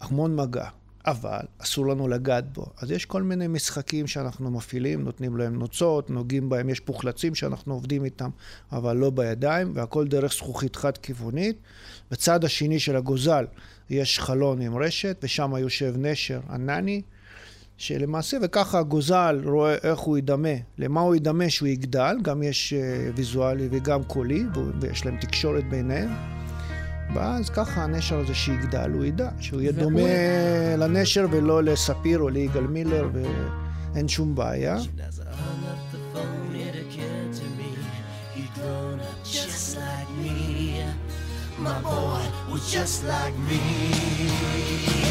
המון 0.00 0.36
מגע, 0.36 0.64
אבל 1.06 1.40
אסור 1.58 1.86
לנו 1.86 2.08
לגעת 2.08 2.52
בו. 2.52 2.66
אז 2.76 2.90
יש 2.90 3.04
כל 3.04 3.22
מיני 3.22 3.46
משחקים 3.46 4.06
שאנחנו 4.06 4.50
מפעילים, 4.50 5.04
נותנים 5.04 5.36
להם 5.36 5.58
נוצות, 5.58 6.10
נוגעים 6.10 6.48
בהם, 6.48 6.70
יש 6.70 6.80
פוחלצים 6.80 7.34
שאנחנו 7.34 7.74
עובדים 7.74 8.04
איתם, 8.04 8.30
אבל 8.72 8.96
לא 8.96 9.10
בידיים, 9.10 9.72
והכל 9.74 10.06
דרך 10.06 10.32
זכוכית 10.32 10.76
חד-כיוונית. 10.76 11.56
בצד 12.10 12.44
השני 12.44 12.80
של 12.80 12.96
הגוזל 12.96 13.44
יש 13.90 14.18
חלון 14.18 14.60
עם 14.60 14.76
רשת, 14.76 15.20
ושם 15.22 15.52
יושב 15.58 15.94
נשר 15.98 16.40
ענני, 16.50 17.02
שלמעשה, 17.76 18.36
וככה 18.42 18.78
הגוזל 18.78 19.42
רואה 19.44 19.74
איך 19.74 19.98
הוא 19.98 20.18
ידמה, 20.18 20.48
למה 20.78 21.00
הוא 21.00 21.14
ידמה 21.14 21.50
שהוא 21.50 21.68
יגדל, 21.68 22.16
גם 22.22 22.42
יש 22.42 22.74
uh, 22.76 23.16
ויזואלי 23.16 23.68
וגם 23.70 24.04
קולי, 24.04 24.44
ויש 24.80 25.06
להם 25.06 25.16
תקשורת 25.16 25.68
ביניהם. 25.68 26.41
ואז 27.14 27.50
ככה 27.50 27.84
הנשר 27.84 28.18
הזה 28.18 28.34
שיגדל, 28.34 28.90
הוא 28.94 29.04
ידע 29.04 29.28
שהוא 29.40 29.60
יהיה 29.60 29.72
והוא- 29.76 29.82
דומה 29.90 30.02
לנשר 30.78 31.26
ולא 31.30 31.62
לספיר 31.62 32.18
או 32.18 32.28
ליגאל 32.28 32.66
מילר, 32.66 33.08
ואין 33.94 34.08
שום 34.08 34.34
בעיה. 34.34 34.76
My 41.64 41.80
boy 41.82 42.22
was 42.50 42.72
just 42.72 43.04
like 43.04 43.36
me. 43.48 45.01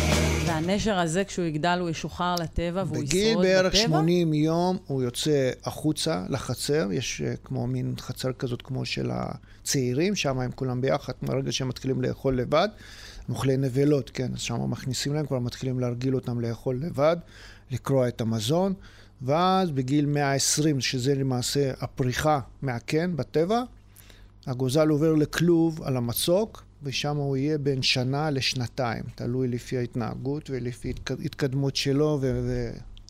והנשר 0.66 1.00
הזה, 1.00 1.24
כשהוא 1.24 1.46
יגדל, 1.46 1.78
הוא 1.82 1.90
ישוחרר 1.90 2.36
לטבע 2.36 2.84
והוא 2.88 2.98
בגיל 2.98 3.28
ישרוד 3.28 3.46
בערך 3.46 3.76
בטבע? 3.76 3.88
80 3.88 4.34
יום 4.34 4.78
הוא 4.88 5.04
יוצא 5.04 5.52
החוצה 5.64 6.24
לחצר, 6.30 6.88
יש 6.92 7.22
אה, 7.22 7.34
כמו 7.44 7.68
מין 7.68 7.94
חצר 8.00 8.34
כזאת 8.34 8.62
כמו 8.62 8.86
של 8.86 9.10
הצעירים, 9.14 10.16
שם 10.16 10.40
הם 10.40 10.52
כולם 10.52 10.82
ביחד, 10.82 11.14
מהרגע 11.22 11.52
שהם 11.52 11.68
מתחילים 11.68 12.02
לאכול 12.02 12.38
לבד, 12.38 12.68
הם 13.28 13.36
אוכלי 13.36 13.58
נבלות, 13.58 14.10
כן, 14.10 14.32
אז 14.34 14.42
שם 14.42 14.70
מכניסים 14.70 15.14
להם, 15.14 15.26
כבר 15.26 15.40
מתחילים 15.40 15.80
להרגיל 15.80 16.16
אותם 16.16 16.42
לאכול 16.42 16.80
לבד, 16.82 17.18
לקרוע 17.72 18.08
את 18.08 18.22
המזון, 18.22 18.74
ואז 19.22 19.72
בגיל 19.72 20.06
120, 20.06 20.82
שזה 20.82 21.16
למעשה 21.16 21.72
הפריחה 21.80 22.40
מהקן 22.62 23.16
בטבע, 23.16 23.64
הגוזל 24.48 24.90
עובר 24.90 25.14
לכלוב 25.14 25.82
על 25.84 25.98
המצוק, 25.98 26.64
ושם 26.84 27.16
הוא 27.18 27.38
יהיה 27.38 27.58
בין 27.58 27.82
שנה 27.82 28.30
לשנתיים, 28.30 29.04
תלוי 29.16 29.48
לפי 29.48 29.78
ההתנהגות 29.78 30.50
ולפי 30.50 30.90
התק- 30.94 31.26
התקדמות 31.26 31.76
שלו 31.76 32.20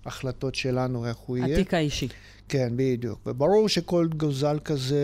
והחלטות 0.05 0.55
שלנו 0.55 1.05
איך 1.07 1.17
הוא 1.17 1.37
יהיה. 1.37 1.57
התיק 1.57 1.73
האישי. 1.73 2.07
כן, 2.49 2.73
בדיוק. 2.75 3.19
וברור 3.25 3.69
שכל 3.69 4.07
גוזל 4.17 4.59
כזה, 4.65 5.01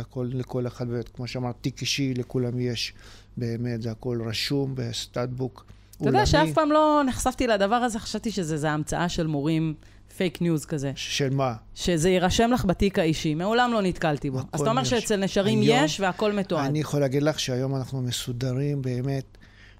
הכל 0.00 0.28
לכל 0.32 0.66
אחד, 0.66 0.88
באמת, 0.88 1.08
כמו 1.08 1.26
שאמרת, 1.26 1.54
תיק 1.60 1.80
אישי 1.80 2.14
לכולם 2.14 2.60
יש, 2.60 2.92
באמת, 3.36 3.82
זה 3.82 3.90
הכל 3.90 4.22
רשום 4.26 4.72
ב 4.74 4.83
studbook. 4.83 5.64
אתה 6.00 6.08
יודע 6.08 6.26
שאף 6.26 6.48
פעם 6.54 6.72
לא 6.72 7.02
נחשפתי 7.06 7.46
לדבר 7.46 7.74
הזה, 7.74 7.98
חשבתי 7.98 8.30
שזה 8.30 8.56
זה 8.56 8.70
המצאה 8.70 9.08
של 9.08 9.26
מורים 9.26 9.74
fake 10.16 10.42
news 10.42 10.64
כזה. 10.64 10.92
של 10.96 11.30
מה? 11.30 11.54
שזה 11.74 12.10
יירשם 12.10 12.50
לך 12.52 12.64
בתיק 12.64 12.98
האישי. 12.98 13.34
מעולם 13.34 13.72
לא 13.72 13.82
נתקלתי 13.82 14.30
בו. 14.30 14.38
אז 14.52 14.60
אתה 14.60 14.70
אומר. 14.70 14.84
שאצל 14.84 15.16
נשרים 15.16 15.60
היום- 15.60 15.84
יש 15.84 16.00
והכל 16.00 16.32
מתועד. 16.32 16.66
אני 16.66 16.80
יכול 16.80 17.00
להגיד 17.00 17.22
לך 17.22 17.40
שהיום 17.40 17.76
אנחנו 17.76 18.02
מסודרים 18.02 18.82
באמת, 18.82 19.24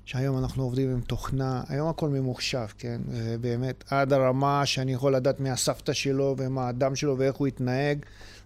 שהיום 0.05 0.39
אנחנו 0.39 0.63
עובדים 0.63 0.91
עם 0.91 1.01
תוכנה, 1.01 1.63
היום 1.69 1.89
הכל 1.89 2.09
ממוחשב, 2.09 2.67
כן? 2.79 3.01
ובאמת, 3.09 3.85
עד 3.91 4.13
הרמה 4.13 4.67
שאני 4.67 4.93
יכול 4.93 5.15
לדעת 5.15 5.41
מי 5.41 5.51
הסבתא 5.51 5.93
שלו 5.93 6.35
ומה 6.39 6.69
הדם 6.69 6.97
שלו 6.97 7.19
ואיך 7.19 7.37
הוא 7.37 7.47
התנהג, 7.47 7.99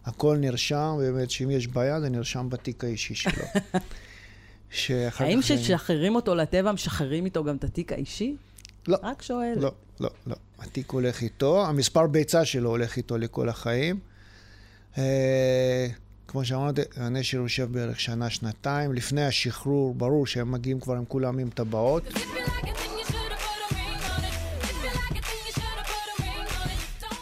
הכל 0.04 0.36
נרשם, 0.36 0.94
באמת 0.98 1.30
שאם 1.30 1.50
יש 1.50 1.66
בעיה 1.68 2.00
זה 2.00 2.08
נרשם 2.08 2.48
בתיק 2.48 2.84
האישי 2.84 3.14
שלו. 3.14 3.44
שאחר 4.74 5.24
האם 5.24 5.40
כך- 5.42 5.50
אה, 5.50 5.56
כשמשחררים 5.56 6.14
אותו 6.14 6.34
לטבע, 6.34 6.72
משחררים 6.72 7.24
איתו 7.24 7.44
גם 7.44 7.56
את 7.56 7.64
התיק 7.64 7.92
האישי? 7.92 8.36
לא. 8.88 8.96
רק 9.02 9.22
שואל. 9.22 9.54
לא, 9.56 9.72
לא, 10.00 10.10
לא. 10.26 10.36
התיק 10.58 10.90
הולך 10.90 11.22
איתו, 11.22 11.66
המספר 11.66 12.06
ביצה 12.06 12.44
שלו 12.44 12.70
הולך 12.70 12.96
איתו 12.96 13.18
לכל 13.18 13.48
החיים. 13.48 13.98
אה, 14.98 15.86
כמו 16.28 16.44
שאמרתי, 16.44 16.80
הנשר 16.96 17.36
יושב 17.38 17.68
בערך 17.72 18.00
שנה, 18.00 18.30
שנתיים. 18.30 18.92
לפני 18.92 19.24
השחרור, 19.24 19.94
ברור 19.94 20.26
שהם 20.26 20.52
מגיעים 20.52 20.80
כבר 20.80 20.94
עם 20.94 21.04
כולם 21.04 21.38
עם 21.38 21.50
טבעות. 21.50 22.02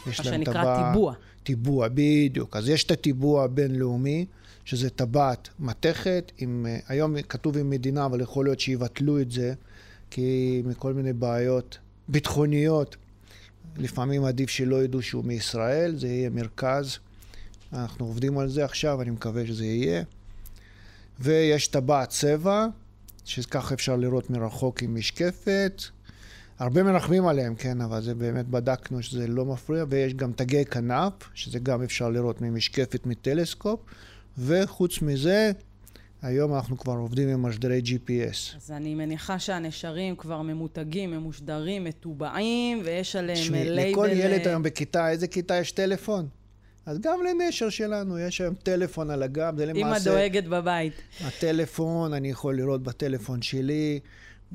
יש 0.07 0.21
מה 0.21 0.31
להם 0.31 0.45
שנקרא 0.45 0.77
טיבוע. 0.93 1.15
טיבוע, 1.43 1.89
בדיוק. 1.95 2.57
אז 2.57 2.69
יש 2.69 2.85
את 2.85 2.91
הטיבוע 2.91 3.45
הבינלאומי, 3.45 4.27
שזה 4.65 4.91
טבעת 4.91 5.49
מתכת, 5.59 6.33
עם, 6.39 6.67
אה, 6.69 6.79
היום 6.89 7.23
כתוב 7.23 7.59
עם 7.59 7.71
מדינה, 7.71 8.07
אבל 8.07 8.21
יכול 8.21 8.45
להיות 8.45 8.61
שיבטלו 8.61 9.21
את 9.21 9.31
זה, 9.31 9.55
כי 10.11 10.63
מכל 10.65 10.95
מיני 10.95 11.13
בעיות 11.13 11.79
ביטחוניות, 12.09 12.97
לפעמים 13.77 14.25
עדיף 14.25 14.51
שלא 14.51 14.85
ידעו 14.85 15.03
שהוא 15.03 15.25
מישראל, 15.25 15.97
זה 15.97 16.09
יהיה 16.09 16.31
מרכז. 16.31 16.99
אנחנו 17.73 18.07
עובדים 18.07 18.39
על 18.39 18.49
זה 18.49 18.65
עכשיו, 18.65 19.03
אני 19.03 19.11
מקווה 19.11 19.47
שזה 19.47 19.65
יהיה. 19.65 20.03
ויש 21.21 21.67
טבעת 21.67 22.09
צבע, 22.09 22.67
שככה 23.25 23.75
אפשר 23.75 23.97
לראות 23.97 24.31
מרחוק 24.31 24.83
עם 24.83 24.95
משקפת. 24.95 25.83
הרבה 26.59 26.83
מרחמים 26.83 27.27
עליהם, 27.27 27.55
כן, 27.55 27.81
אבל 27.81 28.03
זה 28.03 28.15
באמת 28.15 28.49
בדקנו 28.49 29.03
שזה 29.03 29.27
לא 29.27 29.45
מפריע, 29.45 29.85
ויש 29.89 30.15
גם 30.15 30.33
תגי 30.33 30.65
כנף, 30.65 31.13
שזה 31.35 31.59
גם 31.59 31.83
אפשר 31.83 32.09
לראות 32.09 32.41
ממשקפת 32.41 33.07
מטלסקופ, 33.07 33.81
וחוץ 34.39 35.03
מזה, 35.03 35.53
היום 36.23 36.55
אנחנו 36.55 36.79
כבר 36.79 36.93
עובדים 36.93 37.29
עם 37.29 37.43
משדרי 37.43 37.83
GPS. 37.85 38.57
אז 38.57 38.71
אני 38.71 38.95
מניחה 38.95 39.39
שהנשרים 39.39 40.17
כבר 40.17 40.43
ממותגים, 40.43 41.11
ממושדרים, 41.11 41.85
מטובעים, 41.85 42.81
ויש 42.85 43.17
עליהם 43.17 43.39
תשמעי, 43.39 43.71
לייבל... 43.71 43.91
לכל 43.91 44.09
ילד 44.13 44.41
אה, 44.41 44.49
היום 44.51 44.63
בכיתה, 44.63 45.11
איזה 45.11 45.27
כיתה 45.27 45.55
יש 45.57 45.73
טלפון? 45.73 46.29
אז 46.87 46.99
גם 47.01 47.19
לנשר 47.25 47.69
שלנו 47.69 48.19
יש 48.19 48.41
היום 48.41 48.55
טלפון 48.55 49.11
על 49.11 49.23
הגב, 49.23 49.55
זה 49.57 49.65
אמא 49.65 49.79
למעשה... 49.79 50.11
דואגת 50.11 50.45
בבית. 50.45 50.93
הטלפון, 51.21 52.13
אני 52.13 52.31
יכול 52.31 52.57
לראות 52.57 52.83
בטלפון 52.83 53.43
שלי, 53.43 54.01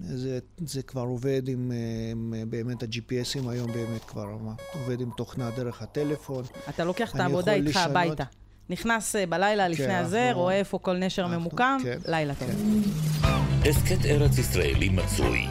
זה, 0.04 0.40
זה 0.66 0.82
כבר 0.82 1.02
עובד 1.02 1.48
עם, 1.48 1.72
אה, 1.72 1.78
עם 2.12 2.34
אה, 2.38 2.44
באמת 2.46 2.84
ה-GPSים 2.84 3.50
היום 3.50 3.72
באמת 3.74 4.04
כבר 4.04 4.38
עובד 4.74 5.02
עם 5.02 5.10
תוכנה 5.18 5.52
דרך 5.56 5.82
הטלפון. 5.82 6.44
אתה 6.70 6.84
לוקח 6.86 7.16
את 7.16 7.20
העבודה 7.20 7.54
איתך 7.54 7.68
לשנות- 7.70 7.88
הביתה. 7.90 8.24
נכנס 8.70 9.16
אה, 9.16 9.26
בלילה 9.26 9.68
לפני 9.68 9.86
כן, 9.88 9.96
הזה, 9.96 10.28
אנחנו- 10.28 10.42
רואה 10.42 10.56
איפה 10.56 10.80
כל 10.80 10.98
נשר 10.98 11.28
ממוקם, 11.28 11.78
כן, 11.84 11.98
לילה 12.08 12.34
טוב. 12.36 12.50
הסכת 13.66 14.06
ארץ 14.06 14.38
ישראלי 14.38 14.90
מצוי. 14.90 15.46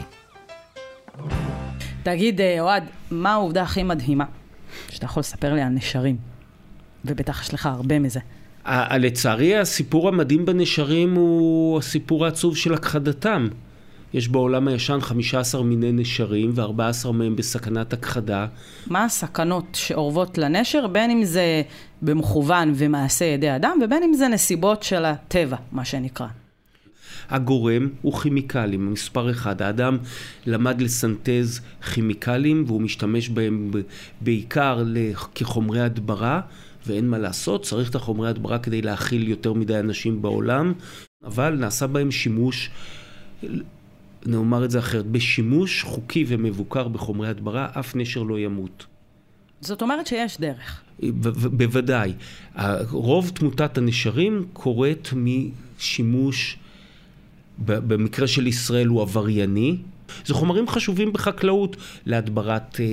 תגיד, 2.03 2.41
אה, 2.41 2.59
אוהד, 2.59 2.83
מה 3.11 3.33
העובדה 3.33 3.61
הכי 3.61 3.83
מדהימה 3.83 4.25
שאתה 4.89 5.05
יכול 5.05 5.19
לספר 5.21 5.53
לי 5.53 5.61
על 5.61 5.69
נשרים? 5.69 6.17
ובטח 7.05 7.41
יש 7.41 7.53
לך 7.53 7.65
הרבה 7.65 7.99
מזה. 7.99 8.19
לצערי, 8.99 9.57
הסיפור 9.57 10.07
המדהים 10.07 10.45
בנשרים 10.45 11.15
הוא 11.15 11.77
הסיפור 11.79 12.25
העצוב 12.25 12.57
של 12.57 12.73
הכחדתם. 12.73 13.47
יש 14.13 14.27
בעולם 14.27 14.67
הישן 14.67 14.99
15 15.01 15.63
מיני 15.63 15.91
נשרים 15.91 16.51
ו-14 16.55 17.11
מהם 17.11 17.35
בסכנת 17.35 17.93
הכחדה. 17.93 18.47
מה 18.87 19.03
הסכנות 19.03 19.65
שאורבות 19.73 20.37
לנשר, 20.37 20.87
בין 20.87 21.11
אם 21.11 21.23
זה 21.23 21.61
במכוון 22.01 22.73
ומעשה 22.75 23.25
ידי 23.25 23.55
אדם, 23.55 23.79
ובין 23.83 24.03
אם 24.03 24.13
זה 24.13 24.27
נסיבות 24.27 24.83
של 24.83 25.05
הטבע, 25.05 25.57
מה 25.71 25.85
שנקרא. 25.85 26.27
הגורם 27.29 27.89
הוא 28.01 28.19
כימיקלים, 28.19 28.93
מספר 28.93 29.31
אחד. 29.31 29.61
האדם 29.61 29.97
למד 30.45 30.81
לסנטז 30.81 31.61
כימיקלים 31.93 32.63
והוא 32.67 32.81
משתמש 32.81 33.29
בהם 33.29 33.71
בעיקר 34.21 34.83
כחומרי 35.35 35.81
הדברה, 35.81 36.41
ואין 36.87 37.09
מה 37.09 37.17
לעשות, 37.17 37.63
צריך 37.63 37.89
את 37.89 37.95
החומרי 37.95 38.29
הדברה 38.29 38.59
כדי 38.59 38.81
להכיל 38.81 39.27
יותר 39.27 39.53
מדי 39.53 39.79
אנשים 39.79 40.21
בעולם, 40.21 40.73
אבל 41.23 41.55
נעשה 41.55 41.87
בהם 41.87 42.11
שימוש, 42.11 42.69
נאמר 44.27 44.65
את 44.65 44.71
זה 44.71 44.79
אחרת, 44.79 45.05
בשימוש 45.05 45.83
חוקי 45.83 46.25
ומבוקר 46.27 46.87
בחומרי 46.87 47.27
הדברה, 47.27 47.67
אף 47.79 47.95
נשר 47.95 48.23
לא 48.23 48.39
ימות. 48.39 48.85
זאת 49.61 49.81
אומרת 49.81 50.07
שיש 50.07 50.37
דרך. 50.39 50.81
בוודאי. 51.51 52.13
רוב 52.89 53.31
תמותת 53.35 53.77
הנשרים 53.77 54.45
קורית 54.53 55.09
משימוש, 55.13 56.57
במקרה 57.65 58.27
של 58.27 58.47
ישראל 58.47 58.87
הוא 58.87 59.01
עברייני. 59.01 59.77
זה 60.25 60.33
חומרים 60.33 60.67
חשובים 60.67 61.13
בחקלאות, 61.13 61.75
להדברת 62.05 62.79
אה, 62.79 62.85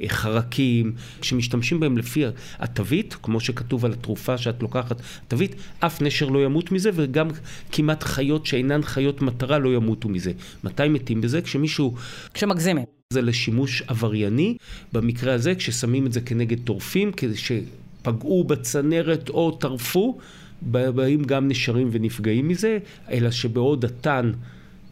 אה, 0.00 0.08
חרקים, 0.08 0.92
כשמשתמשים 1.20 1.80
בהם 1.80 1.98
לפי 1.98 2.24
התווית, 2.58 3.16
כמו 3.22 3.40
שכתוב 3.40 3.84
על 3.84 3.92
התרופה 3.92 4.38
שאת 4.38 4.62
לוקחת, 4.62 5.02
תווית, 5.28 5.54
אף 5.80 6.02
נשר 6.02 6.28
לא 6.28 6.44
ימות 6.44 6.72
מזה, 6.72 6.90
וגם 6.94 7.28
כמעט 7.72 8.02
חיות 8.02 8.46
שאינן 8.46 8.82
חיות 8.82 9.22
מטרה 9.22 9.58
לא 9.58 9.74
ימותו 9.74 10.08
מזה. 10.08 10.32
מתי 10.64 10.88
מתים 10.88 11.20
בזה? 11.20 11.42
כשמישהו... 11.42 11.94
כשמגזימים. 12.34 12.84
זה 13.12 13.22
לשימוש 13.22 13.82
עברייני, 13.86 14.56
במקרה 14.92 15.34
הזה 15.34 15.54
כששמים 15.54 16.06
את 16.06 16.12
זה 16.12 16.20
כנגד 16.20 16.58
טורפים, 16.64 17.12
כדי 17.12 17.36
שפגעו 17.36 18.44
בצנרת 18.44 19.28
או 19.28 19.50
טרפו, 19.50 20.18
באים 20.62 21.24
גם 21.24 21.48
נשרים 21.48 21.88
ונפגעים 21.92 22.48
מזה, 22.48 22.78
אלא 23.10 23.30
שבעוד 23.30 23.84
התן 23.84 24.32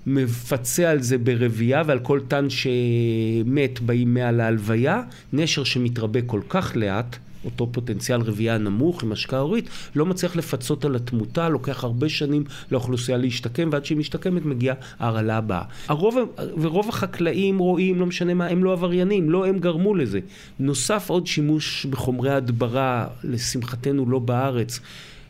מפצה 0.07 0.91
על 0.91 1.03
זה 1.03 1.19
ברבייה, 1.19 1.83
ועל 1.87 1.99
כל 1.99 2.21
תן 2.29 2.47
שמת 2.51 3.81
באים 3.81 4.15
מעל 4.15 4.41
ההלוויה, 4.41 5.03
נשר 5.33 5.65
שמתרבה 5.65 6.23
כל 6.23 6.41
כך 6.49 6.73
לאט, 6.77 7.17
אותו 7.45 7.69
פוטנציאל 7.73 8.21
רבייה 8.21 8.59
נמוך 8.59 9.03
עם 9.03 9.13
השקעה 9.13 9.41
הורית, 9.41 9.69
לא 9.97 10.07
מצליח 10.07 10.37
לפצות 10.37 10.85
על 10.85 10.97
התמותה, 10.97 11.49
לוקח 11.49 11.85
הרבה 11.85 12.09
שנים 12.09 12.45
לאוכלוסייה 12.71 13.19
להשתקם, 13.19 13.69
ועד 13.73 13.85
שהיא 13.85 13.99
משתקמת 13.99 14.45
מגיעה 14.45 14.77
ההרעלה 14.99 15.37
הבאה. 15.37 15.63
הרוב, 15.89 16.17
ורוב 16.61 16.89
החקלאים 16.89 17.59
רואים, 17.59 18.01
לא 18.01 18.07
משנה 18.07 18.35
מה, 18.35 18.47
הם 18.47 18.65
לא 18.65 18.73
עבריינים, 18.73 19.31
לא 19.31 19.47
הם 19.47 19.59
גרמו 19.59 19.95
לזה. 19.95 20.21
נוסף 20.59 21.11
עוד 21.11 21.27
שימוש 21.27 21.87
בחומרי 21.87 22.31
הדברה, 22.31 23.07
לשמחתנו 23.25 24.11
לא 24.11 24.19
בארץ. 24.19 24.81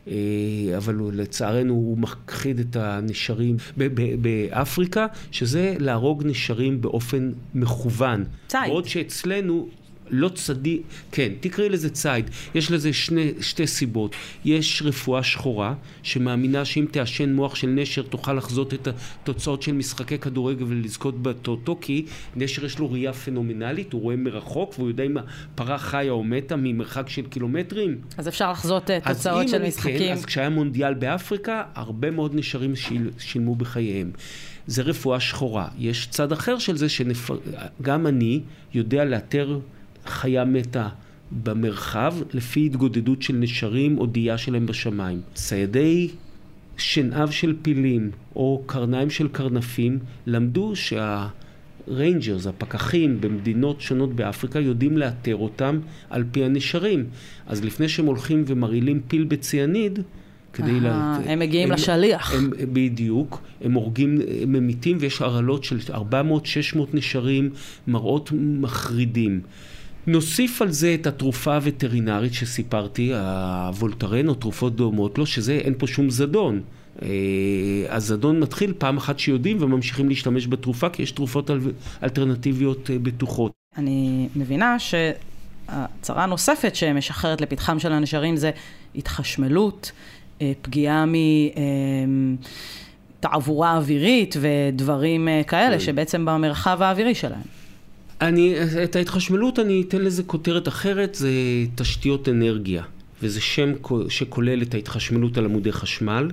אה, 0.09 0.15
אבל 0.77 0.95
הוא, 0.95 1.13
לצערנו 1.13 1.73
הוא 1.75 1.99
מכחיד 1.99 2.59
את 2.59 2.77
הנשרים 2.77 3.57
ב- 3.79 4.01
ב- 4.01 4.23
באפריקה, 4.23 5.07
שזה 5.31 5.75
להרוג 5.79 6.23
נשרים 6.27 6.81
באופן 6.81 7.33
מכוון. 7.55 8.25
ציד. 8.47 8.61
בעוד 8.67 8.85
שאצלנו 8.89 9.69
לא 10.11 10.29
צדי... 10.29 10.81
כן, 11.13 11.33
תקראי 11.41 11.69
לזה 11.69 11.91
ציד. 11.91 12.31
יש 12.55 12.71
לזה 12.71 12.93
שני, 12.93 13.33
שתי 13.41 13.67
סיבות. 13.67 14.17
יש 14.45 14.83
רפואה 14.85 15.23
שחורה, 15.23 15.75
שמאמינה 16.03 16.65
שאם 16.65 16.87
תעשן 16.91 17.33
מוח 17.33 17.55
של 17.55 17.67
נשר 17.67 18.03
תוכל 18.03 18.33
לחזות 18.33 18.75
את 18.75 18.89
התוצאות 18.89 19.63
של 19.63 19.73
משחקי 19.73 20.19
כדורגל 20.19 20.65
ולזכות 20.69 21.23
בטוטו, 21.23 21.79
כי 21.81 22.05
נשר 22.37 22.65
יש 22.65 22.79
לו 22.79 22.91
ראייה 22.93 23.13
פנומנלית, 23.13 23.93
הוא 23.93 24.03
רואה 24.03 24.17
מרחוק, 24.17 24.75
והוא 24.79 24.89
יודע 24.89 25.05
אם 25.05 25.17
הפרה 25.17 25.79
חיה 25.79 26.11
או 26.13 26.25
מתה 26.25 26.57
ממרחק 26.57 27.09
של 27.09 27.23
קילומטרים. 27.23 27.99
אז 28.19 28.29
אפשר 28.29 28.51
לחזות 28.53 28.91
אה, 28.91 28.99
אז 29.05 29.17
תוצאות 29.17 29.49
של 29.49 29.57
אני- 29.57 29.69
משחקים. 29.69 29.99
כן, 29.99 30.13
אז 30.13 30.25
כשהיה 30.25 30.49
מונדיאל 30.49 30.95
באפריקה, 30.95 31.63
הרבה 31.75 32.11
מאוד 32.11 32.35
נשרים 32.35 32.77
שיל, 32.77 33.11
שילמו 33.19 33.55
בחייהם. 33.55 34.11
זה 34.67 34.83
רפואה 34.83 35.21
שחורה. 35.21 35.69
יש 35.79 36.07
צד 36.07 36.33
אחר 36.33 36.59
של 36.59 36.77
זה, 36.77 36.87
שגם 36.89 38.07
אני 38.07 38.41
יודע 38.75 39.05
לאתר 39.05 39.59
חיה 40.07 40.45
מתה 40.45 40.89
במרחב 41.43 42.15
לפי 42.33 42.67
התגודדות 42.67 43.23
של 43.23 43.35
נשרים 43.35 43.99
או 43.99 44.07
דאייה 44.07 44.39
שלהם 44.39 44.67
בשמיים. 44.67 45.21
ציידי 45.35 46.09
שנהב 46.77 47.31
של 47.31 47.57
פילים 47.63 48.11
או 48.37 48.63
קרניים 48.67 49.11
של 49.11 49.29
קרנפים, 49.29 49.99
למדו 50.27 50.73
שה 50.77 51.23
rangers, 51.23 52.47
הפקחים 52.47 53.21
במדינות 53.21 53.81
שונות 53.81 54.17
באפריקה, 54.17 54.61
יודעים 54.61 54.99
לאתר 54.99 55.37
אותם 55.37 55.79
על 56.11 56.25
פי 56.33 56.45
הנשרים. 56.45 57.07
אז 57.47 57.65
לפני 57.65 57.89
שהם 57.89 58.07
הולכים 58.07 58.45
ומרעילים 58.47 59.01
פיל 59.09 59.25
בציאניד, 59.25 59.99
כדי... 60.53 60.71
אה, 60.85 61.17
הם 61.27 61.39
מגיעים 61.39 61.71
לשליח. 61.71 62.35
הם, 62.35 62.51
בדיוק, 62.73 63.43
הם 63.61 63.73
הורגים, 63.73 64.19
הם 64.43 64.53
ממיתים 64.53 64.97
ויש 65.01 65.23
הרעלות 65.23 65.65
של 65.65 65.79
400-600 65.79 65.95
נשרים, 66.95 67.51
מראות 67.87 68.31
מחרידים. 68.35 69.41
נוסיף 70.07 70.63
על 70.63 70.71
זה 70.71 70.95
את 70.95 71.07
התרופה 71.07 71.55
הווטרינרית 71.55 72.35
שסיפרתי, 72.35 73.13
הוולטרן 73.15 74.29
או 74.29 74.35
תרופות 74.35 74.77
דומות 74.77 75.19
לו, 75.19 75.27
שזה 75.27 75.53
אין 75.53 75.75
פה 75.79 75.87
שום 75.87 76.11
זדון. 76.11 76.61
אה, 77.03 77.09
הזדון 77.89 78.41
מתחיל 78.41 78.73
פעם 78.79 78.97
אחת 78.97 79.19
שיודעים 79.19 79.63
וממשיכים 79.63 80.09
להשתמש 80.09 80.47
בתרופה, 80.47 80.89
כי 80.89 81.03
יש 81.03 81.11
תרופות 81.11 81.51
אל... 81.51 81.59
אלטרנטיביות 82.03 82.91
אה, 82.91 82.99
בטוחות. 82.99 83.53
אני 83.77 84.29
מבינה 84.37 84.77
שהצרה 84.79 86.25
הנוספת 86.25 86.75
שמשחררת 86.75 87.41
לפתחם 87.41 87.79
של 87.79 87.93
הנשרים 87.93 88.37
זה 88.37 88.51
התחשמלות, 88.95 89.93
אה, 90.43 90.53
פגיעה 90.63 91.05
מתעבורה 93.21 93.77
אווירית 93.77 94.37
ודברים 94.41 95.29
כאלה, 95.47 95.79
כן. 95.79 95.85
שבעצם 95.85 96.25
במרחב 96.25 96.83
האווירי 96.83 97.15
שלהם. 97.15 97.64
אני, 98.21 98.55
את 98.85 98.97
ההתחשמלות 98.97 99.59
אני 99.59 99.85
אתן 99.89 100.01
לזה 100.01 100.23
כותרת 100.23 100.69
אחרת, 100.69 101.15
זה 101.15 101.31
תשתיות 101.75 102.29
אנרגיה, 102.29 102.83
וזה 103.23 103.41
שם 103.41 103.73
שכולל 104.09 104.63
את 104.63 104.75
ההתחשמלות 104.75 105.39
על 105.39 105.45
עמודי 105.45 105.73
חשמל, 105.73 106.31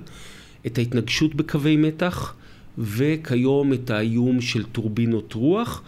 את 0.66 0.78
ההתנגשות 0.78 1.34
בקווי 1.34 1.76
מתח, 1.76 2.34
וכיום 2.78 3.72
את 3.72 3.90
האיום 3.90 4.40
של 4.40 4.62
טורבינות 4.64 5.32
רוח. 5.32 5.82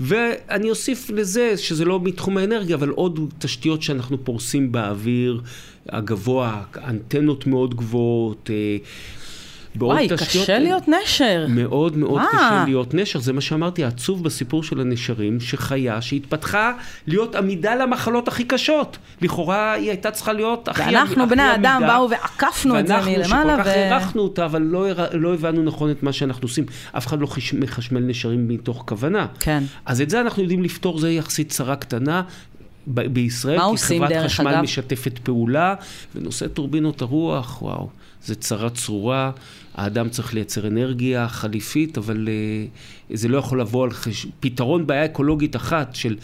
ואני 0.00 0.70
אוסיף 0.70 1.10
לזה, 1.10 1.56
שזה 1.56 1.84
לא 1.84 2.00
מתחום 2.00 2.36
האנרגיה, 2.36 2.76
אבל 2.76 2.88
עוד 2.88 3.34
תשתיות 3.38 3.82
שאנחנו 3.82 4.24
פורסים 4.24 4.72
באוויר 4.72 5.40
הגבוה, 5.88 6.62
אנטנות 6.84 7.46
מאוד 7.46 7.74
גבוהות, 7.74 8.50
אה, 8.52 8.76
וואי, 9.86 10.08
תשתיות... 10.08 10.44
קשה 10.44 10.58
להיות 10.58 10.82
נשר. 10.88 11.46
מאוד 11.48 11.96
מאוד 11.96 12.20
מה? 12.20 12.28
קשה 12.32 12.64
להיות 12.66 12.94
נשר, 12.94 13.20
זה 13.20 13.32
מה 13.32 13.40
שאמרתי, 13.40 13.84
העצוב 13.84 14.24
בסיפור 14.24 14.62
של 14.62 14.80
הנשרים, 14.80 15.40
שחיה 15.40 16.02
שהתפתחה 16.02 16.72
להיות 17.06 17.34
עמידה 17.34 17.74
למחלות 17.74 18.28
הכי 18.28 18.44
קשות. 18.44 18.98
לכאורה 19.22 19.72
היא 19.72 19.88
הייתה 19.88 20.10
צריכה 20.10 20.32
להיות 20.32 20.68
הכי 20.68 20.82
עמידה. 20.82 20.98
ואנחנו 20.98 21.28
בני 21.28 21.54
אדם 21.54 21.82
באו 21.86 22.10
ועקפנו 22.10 22.78
את 22.78 22.86
זה 22.86 22.96
מלמעלה. 22.96 23.16
ואנחנו 23.18 23.50
שכל 23.54 23.62
כך 23.62 23.66
הערכנו 23.66 24.22
אותה, 24.22 24.44
אבל 24.44 24.62
לא, 24.62 24.86
לא 25.12 25.34
הבנו 25.34 25.62
נכון 25.62 25.90
את 25.90 26.02
מה 26.02 26.12
שאנחנו 26.12 26.42
עושים. 26.42 26.64
אף 26.92 27.06
אחד 27.06 27.20
לא 27.20 27.28
מחשמל 27.52 28.00
נשרים 28.00 28.48
מתוך 28.48 28.84
כוונה. 28.86 29.26
כן. 29.40 29.62
אז 29.86 30.00
את 30.00 30.10
זה 30.10 30.20
אנחנו 30.20 30.42
יודעים 30.42 30.62
לפתור, 30.62 30.98
זה 30.98 31.10
יחסית 31.10 31.48
צרה 31.48 31.76
קטנה. 31.76 32.22
בישראל, 32.90 33.58
כי 33.70 33.76
חברת 33.76 34.12
חשמל 34.24 34.48
אגב? 34.48 34.62
משתפת 34.62 35.18
פעולה, 35.18 35.74
ונושא 36.14 36.46
טורבינות 36.46 37.02
הרוח, 37.02 37.62
וואו, 37.62 37.88
זה 38.24 38.34
צרה 38.34 38.70
צרורה. 38.70 39.30
האדם 39.78 40.08
צריך 40.08 40.34
לייצר 40.34 40.66
אנרגיה 40.66 41.28
חליפית, 41.28 41.98
אבל 41.98 42.28
uh, 42.28 43.16
זה 43.16 43.28
לא 43.28 43.38
יכול 43.38 43.60
לבוא 43.60 43.84
על 43.84 43.90
חשבון... 43.90 44.32
פתרון 44.40 44.86
בעיה 44.86 45.04
אקולוגית 45.04 45.56
אחת 45.56 45.94
של 45.94 46.16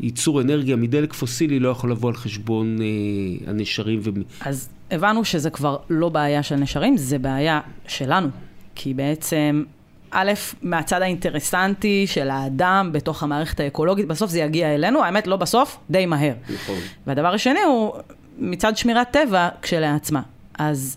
ייצור 0.00 0.40
אנרגיה 0.40 0.76
מדלק 0.76 1.12
פוסילי 1.12 1.58
לא 1.58 1.68
יכול 1.68 1.90
לבוא 1.90 2.08
על 2.08 2.16
חשבון 2.16 2.78
uh, 2.78 3.50
הנשרים. 3.50 4.00
ו... 4.02 4.10
אז 4.40 4.68
הבנו 4.90 5.24
שזה 5.24 5.50
כבר 5.50 5.76
לא 5.90 6.08
בעיה 6.08 6.42
של 6.42 6.56
נשרים, 6.56 6.96
זה 6.96 7.18
בעיה 7.18 7.60
שלנו. 7.86 8.28
כי 8.74 8.94
בעצם, 8.94 9.64
א', 10.10 10.32
מהצד 10.62 11.02
האינטרסנטי 11.02 12.06
של 12.06 12.30
האדם 12.30 12.90
בתוך 12.92 13.22
המערכת 13.22 13.60
האקולוגית, 13.60 14.06
בסוף 14.06 14.30
זה 14.30 14.38
יגיע 14.38 14.74
אלינו, 14.74 15.04
האמת 15.04 15.26
לא 15.26 15.36
בסוף, 15.36 15.78
די 15.90 16.06
מהר. 16.06 16.34
נכון. 16.54 16.78
והדבר 17.06 17.34
השני 17.34 17.60
הוא 17.60 17.92
מצד 18.38 18.76
שמירת 18.76 19.10
טבע 19.10 19.48
כשלעצמה. 19.62 20.22
אז... 20.58 20.96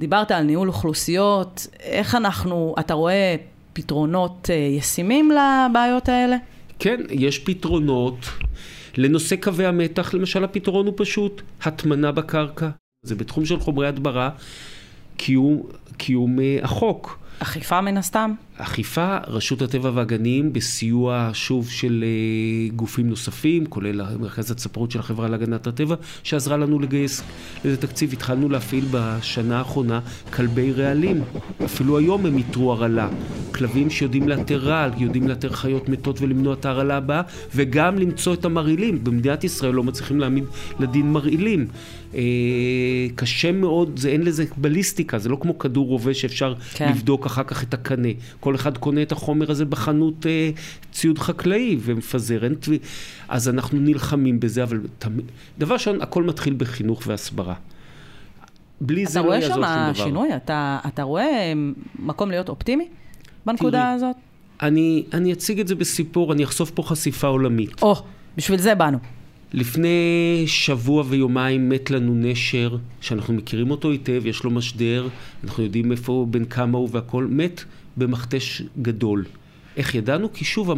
דיברת 0.00 0.30
על 0.30 0.42
ניהול 0.42 0.68
אוכלוסיות, 0.68 1.66
איך 1.80 2.14
אנחנו, 2.14 2.74
אתה 2.80 2.94
רואה 2.94 3.36
פתרונות 3.72 4.50
אה, 4.50 4.54
ישימים 4.54 5.30
לבעיות 5.30 6.08
האלה? 6.08 6.36
כן, 6.78 7.00
יש 7.10 7.38
פתרונות. 7.38 8.16
לנושא 8.96 9.36
קווי 9.36 9.66
המתח, 9.66 10.14
למשל 10.14 10.44
הפתרון 10.44 10.86
הוא 10.86 10.94
פשוט 10.96 11.42
הטמנה 11.62 12.12
בקרקע. 12.12 12.68
זה 13.02 13.14
בתחום 13.14 13.44
של 13.44 13.60
חומרי 13.60 13.88
הדברה, 13.88 14.30
קיום, 15.16 15.62
קיום 15.96 16.40
אה, 16.40 16.58
החוק. 16.62 17.18
אכיפה 17.38 17.80
מן 17.80 17.96
הסתם? 17.96 18.32
אכיפה, 18.62 19.16
רשות 19.26 19.62
הטבע 19.62 19.90
והגנים, 19.94 20.52
בסיוע 20.52 21.30
שוב 21.32 21.70
של 21.70 22.04
uh, 22.04 22.76
גופים 22.76 23.08
נוספים, 23.08 23.66
כולל 23.66 24.16
מרכז 24.20 24.50
הצפרות 24.50 24.90
של 24.90 24.98
החברה 24.98 25.28
להגנת 25.28 25.66
הטבע, 25.66 25.94
שעזרה 26.22 26.56
לנו 26.56 26.78
לגייס 26.78 27.22
לזה 27.64 27.76
תקציב. 27.76 28.12
התחלנו 28.12 28.48
להפעיל 28.48 28.84
בשנה 28.90 29.58
האחרונה 29.58 30.00
כלבי 30.32 30.72
רעלים. 30.72 31.22
אפילו 31.64 31.98
היום 31.98 32.26
הם 32.26 32.36
איתרו 32.36 32.72
הרעלה. 32.72 33.08
כלבים 33.54 33.90
שיודעים 33.90 34.28
לאתר 34.28 34.58
רעל, 34.58 34.90
יודעים 34.98 35.28
לאתר 35.28 35.52
חיות 35.52 35.88
מתות 35.88 36.20
ולמנוע 36.20 36.54
את 36.54 36.64
ההרעלה 36.64 36.96
הבאה, 36.96 37.22
וגם 37.54 37.98
למצוא 37.98 38.34
את 38.34 38.44
המרעילים. 38.44 39.04
במדינת 39.04 39.44
ישראל 39.44 39.74
לא 39.74 39.82
מצליחים 39.82 40.20
להעמיד 40.20 40.44
לדין 40.80 41.12
מרעילים. 41.12 41.66
אה, 42.14 42.20
קשה 43.14 43.52
מאוד, 43.52 43.98
זה, 43.98 44.08
אין 44.08 44.22
לזה 44.22 44.44
בליסטיקה, 44.56 45.18
זה 45.18 45.28
לא 45.28 45.36
כמו 45.40 45.58
כדור 45.58 45.86
רובה 45.86 46.14
שאפשר 46.14 46.54
כן. 46.74 46.88
לבדוק 46.88 47.26
אחר 47.26 47.42
כך 47.42 47.62
את 47.62 47.74
הקנה. 47.74 48.08
כל 48.40 48.49
אחד 48.54 48.78
קונה 48.78 49.02
את 49.02 49.12
החומר 49.12 49.50
הזה 49.50 49.64
בחנות 49.64 50.26
אה, 50.26 50.50
ציוד 50.92 51.18
חקלאי 51.18 51.76
ומפזר. 51.80 52.44
אין, 52.44 52.54
אז 53.28 53.48
אנחנו 53.48 53.78
נלחמים 53.78 54.40
בזה, 54.40 54.62
אבל 54.62 54.80
תמיד, 54.98 55.24
דבר 55.58 55.74
ראשון, 55.74 56.00
הכל 56.00 56.22
מתחיל 56.22 56.54
בחינוך 56.58 57.02
והסברה. 57.06 57.54
בלי 58.80 59.06
זה 59.06 59.20
לא 59.22 59.34
יעזור 59.34 59.48
שום 59.48 59.56
דבר. 59.56 59.64
אתה 59.64 59.82
רואה 59.82 59.94
שם 59.94 60.04
שינוי? 60.04 60.36
אתה, 60.36 60.78
אתה 60.86 61.02
רואה 61.02 61.52
מקום 61.98 62.30
להיות 62.30 62.48
אופטימי 62.48 62.88
בנקודה 63.46 63.78
תראי, 63.78 63.94
הזאת? 63.94 64.16
אני, 64.62 65.04
אני 65.12 65.32
אציג 65.32 65.60
את 65.60 65.68
זה 65.68 65.74
בסיפור, 65.74 66.32
אני 66.32 66.44
אחשוף 66.44 66.70
פה 66.70 66.82
חשיפה 66.82 67.26
עולמית. 67.26 67.82
או, 67.82 67.94
בשביל 68.36 68.58
זה 68.58 68.74
באנו. 68.74 68.98
לפני 69.52 70.44
שבוע 70.46 71.04
ויומיים 71.08 71.68
מת 71.68 71.90
לנו 71.90 72.14
נשר, 72.14 72.76
שאנחנו 73.00 73.34
מכירים 73.34 73.70
אותו 73.70 73.90
היטב, 73.90 74.26
יש 74.26 74.44
לו 74.44 74.50
משדר, 74.50 75.08
אנחנו 75.44 75.62
יודעים 75.62 75.92
איפה, 75.92 76.26
בין 76.30 76.44
כמה 76.44 76.78
הוא 76.78 76.88
והכל, 76.92 77.26
מת 77.30 77.64
במכתש 77.96 78.62
גדול. 78.82 79.24
איך 79.76 79.94
ידענו? 79.94 80.32
כי 80.32 80.44
שוב, 80.44 80.72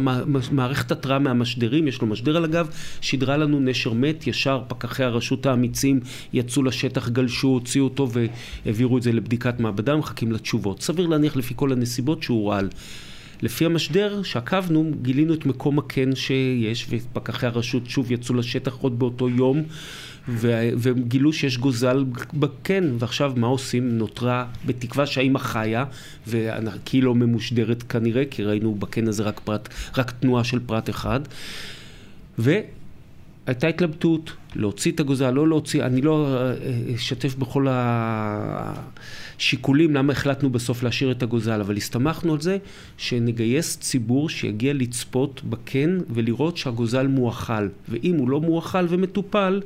מערכת 0.51 0.91
התראה 0.91 1.19
מהמשדרים, 1.19 1.87
יש 1.87 2.01
לו 2.01 2.07
משדר 2.07 2.37
על 2.37 2.43
הגב, 2.43 2.67
שידרה 3.01 3.37
לנו 3.37 3.59
נשר 3.59 3.93
מת, 3.93 4.27
ישר 4.27 4.61
פקחי 4.67 5.03
הרשות 5.03 5.45
האמיצים 5.45 5.99
יצאו 6.33 6.63
לשטח, 6.63 7.09
גלשו, 7.09 7.47
הוציאו 7.47 7.83
אותו 7.83 8.09
והעבירו 8.65 8.97
את 8.97 9.03
זה 9.03 9.11
לבדיקת 9.11 9.59
מעבדה, 9.59 9.95
מחכים 9.95 10.31
לתשובות. 10.31 10.81
סביר 10.81 11.07
להניח 11.07 11.35
לפי 11.35 11.53
כל 11.57 11.71
הנסיבות 11.71 12.23
שהוא 12.23 12.49
רעל. 12.49 12.69
לפי 13.41 13.65
המשדר 13.65 14.23
שעקבנו, 14.23 14.91
גילינו 15.01 15.33
את 15.33 15.45
מקום 15.45 15.79
הקן 15.79 16.15
שיש, 16.15 16.87
ופקחי 16.89 17.45
הרשות 17.45 17.89
שוב 17.89 18.11
יצאו 18.11 18.35
לשטח 18.35 18.73
עוד 18.73 18.99
באותו 18.99 19.29
יום, 19.29 19.63
והם 20.27 21.03
גילו 21.03 21.33
שיש 21.33 21.57
גוזל 21.57 22.05
בקן, 22.33 22.95
ועכשיו 22.99 23.33
מה 23.35 23.47
עושים? 23.47 23.97
נותרה 23.97 24.45
בתקווה 24.65 25.05
שהאימא 25.05 25.39
חיה, 25.39 25.85
וכי 26.27 27.01
לא 27.01 27.15
ממושדרת 27.15 27.83
כנראה, 27.83 28.23
כי 28.25 28.43
ראינו 28.43 28.75
בקן 28.75 29.07
הזה 29.07 29.23
רק, 29.23 29.39
פרט, 29.39 29.69
רק 29.97 30.11
תנועה 30.11 30.43
של 30.43 30.59
פרט 30.65 30.89
אחד. 30.89 31.19
ו... 32.39 32.59
הייתה 33.47 33.67
התלבטות, 33.67 34.31
להוציא 34.55 34.91
את 34.91 34.99
הגוזל, 34.99 35.31
לא 35.31 35.47
להוציא, 35.47 35.85
אני 35.85 36.01
לא 36.01 36.27
אה, 36.27 36.53
אשתף 36.95 37.35
בכל 37.35 37.67
השיקולים 39.39 39.95
למה 39.95 40.13
החלטנו 40.13 40.49
בסוף 40.49 40.83
להשאיר 40.83 41.11
את 41.11 41.23
הגוזל, 41.23 41.61
אבל 41.61 41.77
הסתמכנו 41.77 42.33
על 42.33 42.41
זה 42.41 42.57
שנגייס 42.97 43.77
ציבור 43.77 44.29
שיגיע 44.29 44.73
לצפות 44.73 45.41
בקן 45.49 45.99
ולראות 46.09 46.57
שהגוזל 46.57 47.07
מואכל, 47.07 47.67
ואם 47.89 48.15
הוא 48.15 48.29
לא 48.29 48.41
מואכל 48.41 48.85
ומטופל, 48.89 49.61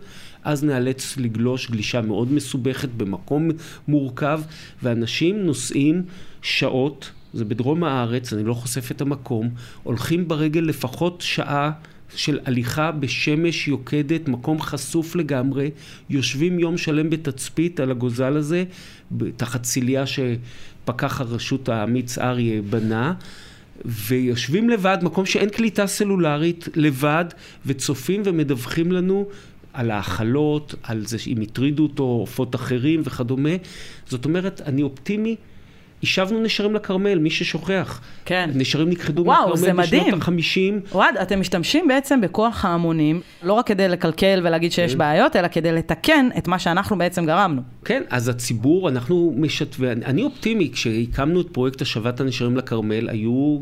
אז 0.48 0.64
נאלץ 0.64 1.18
לגלוש 1.18 1.72
גלישה 1.72 2.02
מאוד 2.02 2.32
מסובכת 2.32 2.90
במקום 2.90 3.50
מורכב, 3.88 4.42
ואנשים 4.84 5.46
נוסעים 5.46 6.04
שעות, 6.42 7.12
זה 7.34 7.46
בדרום 7.46 7.84
הארץ, 7.84 8.34
אני 8.34 8.44
לא 8.44 8.54
חושף 8.54 8.92
את 8.92 9.02
המקום, 9.02 9.50
הולכים 9.84 10.28
ברגל 10.28 10.62
לפחות 10.62 11.22
שעה 11.22 11.72
של 12.16 12.40
הליכה 12.46 12.92
בשמש 12.92 13.68
יוקדת, 13.68 14.28
מקום 14.28 14.62
חשוף 14.62 15.16
לגמרי, 15.16 15.72
יושבים 16.10 16.60
יום 16.60 16.78
שלם 16.78 17.10
בתצפית 17.10 17.80
על 17.80 17.92
הגוזל 17.92 18.38
הזה, 18.38 18.64
תחת 19.38 19.64
ציליה 19.64 20.04
שפקח 20.06 21.22
הרשות 21.22 21.70
האמיץ 21.70 22.18
אריה 22.18 22.62
בנה. 22.62 23.14
ויושבים 23.86 24.70
לבד, 24.70 24.98
מקום 25.02 25.26
שאין 25.26 25.50
קליטה 25.50 25.88
סלולרית, 25.88 26.68
לבד, 26.76 27.26
וצופים 27.66 28.22
ומדווחים 28.26 28.92
לנו 28.92 29.28
על 29.78 29.92
האכלות, 29.92 30.76
על 30.84 31.06
זה 31.06 31.18
אם 31.28 31.42
הטרידו 31.42 31.84
אותו, 31.84 32.04
עופות 32.04 32.56
אחרים 32.56 33.02
וכדומה. 33.06 33.50
זאת 34.08 34.26
אומרת, 34.26 34.62
אני 34.66 34.84
אופטימי. 34.84 35.36
השבנו 36.04 36.42
נשרים 36.42 36.76
לכרמל, 36.76 37.20
מי 37.20 37.30
ששוכח. 37.30 38.02
כן. 38.26 38.50
נשרים 38.54 38.90
נכחדו 38.90 39.26
מהכרמל 39.26 39.54
בשנות 39.54 39.76
מדהים. 39.76 40.14
ה-50. 40.14 40.94
אוהד, 40.94 41.18
אתם 41.18 41.40
משתמשים 41.40 41.88
בעצם 41.88 42.22
בכוח 42.22 42.66
ההמונים, 42.66 43.22
לא 43.44 43.54
רק 43.54 43.68
כדי 43.68 43.88
לקלקל 43.88 44.42
ולהגיד 44.44 44.72
שיש 44.72 44.92
כן. 44.92 44.98
בעיות, 44.98 45.36
אלא 45.36 45.48
כדי 45.48 45.72
לתקן 45.72 46.30
את 46.38 46.48
מה 46.48 46.60
שאנחנו 46.60 46.98
בעצם 46.98 47.26
גרמנו. 47.26 47.62
כן, 47.86 48.04
אז 48.10 48.30
הציבור, 48.30 48.90
אנחנו 48.90 49.34
משתווה, 49.38 49.92
אני 49.92 50.24
אופטימי, 50.24 50.72
כשהקמנו 50.74 51.42
את 51.42 51.48
פרויקט 51.52 51.82
השבת 51.82 52.20
הנשרים 52.20 52.58
לכרמל, 52.58 53.10
היו 53.10 53.58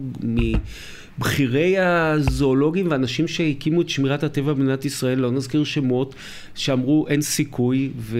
מבכירי 1.20 1.78
הזואולוגים 1.80 2.88
ואנשים 2.90 3.28
שהקימו 3.28 3.82
את 3.82 3.90
שמירת 3.90 4.24
הטבע 4.24 4.54
במדינת 4.54 4.86
ישראל, 4.86 5.20
לא 5.20 5.32
נזכיר 5.32 5.64
שמות, 5.64 6.16
שאמרו 6.56 7.08
אין 7.08 7.22
סיכוי, 7.22 7.90
ו... 7.98 8.20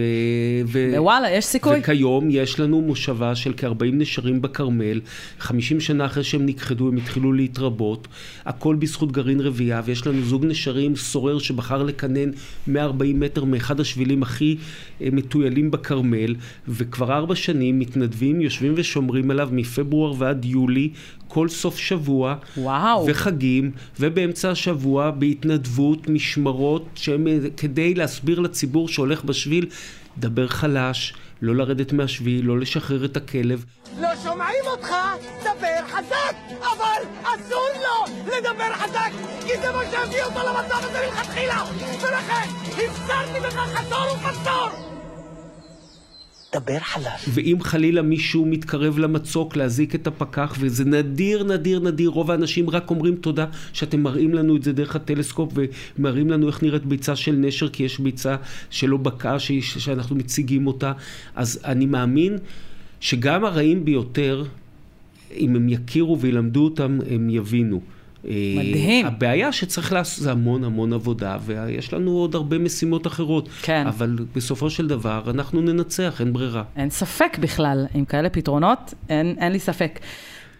ו... 0.66 0.92
ווואלה, 0.96 1.30
יש 1.30 1.44
סיכוי? 1.44 1.78
וכיום 1.80 2.28
יש 2.30 2.60
לנו 2.60 2.80
מושבה 2.80 3.34
של 3.34 3.52
כ-40 3.56 3.84
נשרים 3.92 4.42
בכרמל, 4.42 5.00
50 5.38 5.80
שנה 5.80 6.06
אחרי 6.06 6.24
שהם 6.24 6.46
נכחדו 6.46 6.88
הם 6.88 6.96
התחילו 6.96 7.32
להתרבות, 7.32 8.08
הכל 8.44 8.74
בזכות 8.74 9.12
גרעין 9.12 9.40
רבייה, 9.40 9.82
ויש 9.84 10.06
לנו 10.06 10.22
זוג 10.22 10.44
נשרים 10.44 10.96
סורר 10.96 11.38
שבחר 11.38 11.82
לקנן 11.82 12.30
140 12.66 13.20
מטר 13.20 13.44
מאחד 13.44 13.80
השבילים 13.80 14.22
הכי 14.22 14.56
אה, 15.02 15.08
מטוילים 15.12 15.70
בכרמל, 15.70 16.34
וכבר 16.68 17.12
ארבע 17.12 17.34
שנים 17.34 17.78
מתנדבים, 17.78 18.40
יושבים 18.40 18.74
ושומרים 18.76 19.30
עליו 19.30 19.48
מפברואר 19.52 20.14
ועד 20.18 20.44
יולי, 20.44 20.90
כל 21.28 21.48
סוף 21.48 21.78
שבוע, 21.78 22.34
וואו. 22.56 23.06
וחגים, 23.08 23.70
ובאמצע 24.00 24.50
השבוע 24.50 25.10
בהתנדבות, 25.10 26.08
משמרות, 26.08 26.86
שהם 26.94 27.26
אה, 27.28 27.38
כדי 27.56 27.94
להסביר 27.94 28.40
לציבור 28.40 28.88
שהולך 28.88 29.24
בשביל, 29.24 29.66
דבר 30.18 30.46
חלש, 30.46 31.14
לא 31.42 31.54
לרדת 31.56 31.92
מהשביל, 31.92 32.46
לא 32.46 32.58
לשחרר 32.58 33.04
את 33.04 33.16
הכלב. 33.16 33.64
לא 34.00 34.08
שומעים 34.22 34.64
אותך, 34.66 34.88
דבר 35.40 35.86
חזק! 35.86 36.36
אבל 36.60 37.02
אסור 37.22 37.68
לו 37.74 38.14
לדבר 38.26 38.74
חזק! 38.74 39.10
כי 39.46 39.60
זה 39.60 39.72
מה 39.72 39.82
שהביא 39.90 40.22
אותו 40.22 40.38
למצב 40.48 40.78
הזה 40.82 40.98
מלכתחילה! 41.06 41.64
ולכן 42.00 42.48
הפסרתי 42.70 43.40
בך 43.40 43.56
חצור 43.56 44.14
ופסור! 44.14 44.95
דבר 46.60 46.78
חלש. 46.78 47.28
ואם 47.34 47.56
חלילה 47.60 48.02
מישהו 48.02 48.46
מתקרב 48.46 48.98
למצוק 48.98 49.56
להזיק 49.56 49.94
את 49.94 50.06
הפקח, 50.06 50.56
וזה 50.60 50.84
נדיר, 50.84 51.44
נדיר, 51.44 51.80
נדיר, 51.80 52.10
רוב 52.10 52.30
האנשים 52.30 52.70
רק 52.70 52.90
אומרים 52.90 53.16
תודה 53.16 53.46
שאתם 53.72 54.00
מראים 54.00 54.34
לנו 54.34 54.56
את 54.56 54.62
זה 54.62 54.72
דרך 54.72 54.96
הטלסקופ, 54.96 55.52
ומראים 55.98 56.30
לנו 56.30 56.46
איך 56.46 56.62
נראית 56.62 56.86
ביצה 56.86 57.16
של 57.16 57.32
נשר, 57.32 57.68
כי 57.68 57.82
יש 57.82 57.98
ביצה 58.00 58.36
שלא 58.70 58.96
בקעה, 58.96 59.38
ש- 59.38 59.52
שאנחנו 59.78 60.16
מציגים 60.16 60.66
אותה. 60.66 60.92
אז 61.34 61.60
אני 61.64 61.86
מאמין 61.86 62.38
שגם 63.00 63.44
הרעים 63.44 63.84
ביותר, 63.84 64.44
אם 65.36 65.56
הם 65.56 65.68
יכירו 65.68 66.20
וילמדו 66.20 66.64
אותם, 66.64 66.98
הם 67.10 67.30
יבינו. 67.30 67.80
מדהים. 68.28 69.06
הבעיה 69.06 69.52
שצריך 69.52 69.92
לעשות 69.92 70.24
זה 70.24 70.32
המון 70.32 70.64
המון 70.64 70.92
עבודה, 70.92 71.36
ויש 71.44 71.92
לנו 71.92 72.10
עוד 72.10 72.34
הרבה 72.34 72.58
משימות 72.58 73.06
אחרות. 73.06 73.48
כן. 73.62 73.86
אבל 73.86 74.16
בסופו 74.34 74.70
של 74.70 74.86
דבר 74.86 75.22
אנחנו 75.30 75.60
ננצח, 75.60 76.20
אין 76.20 76.32
ברירה. 76.32 76.62
אין 76.76 76.90
ספק 76.90 77.38
בכלל, 77.40 77.86
עם 77.94 78.04
כאלה 78.04 78.30
פתרונות, 78.30 78.94
אין, 79.08 79.36
אין 79.38 79.52
לי 79.52 79.58
ספק. 79.58 80.00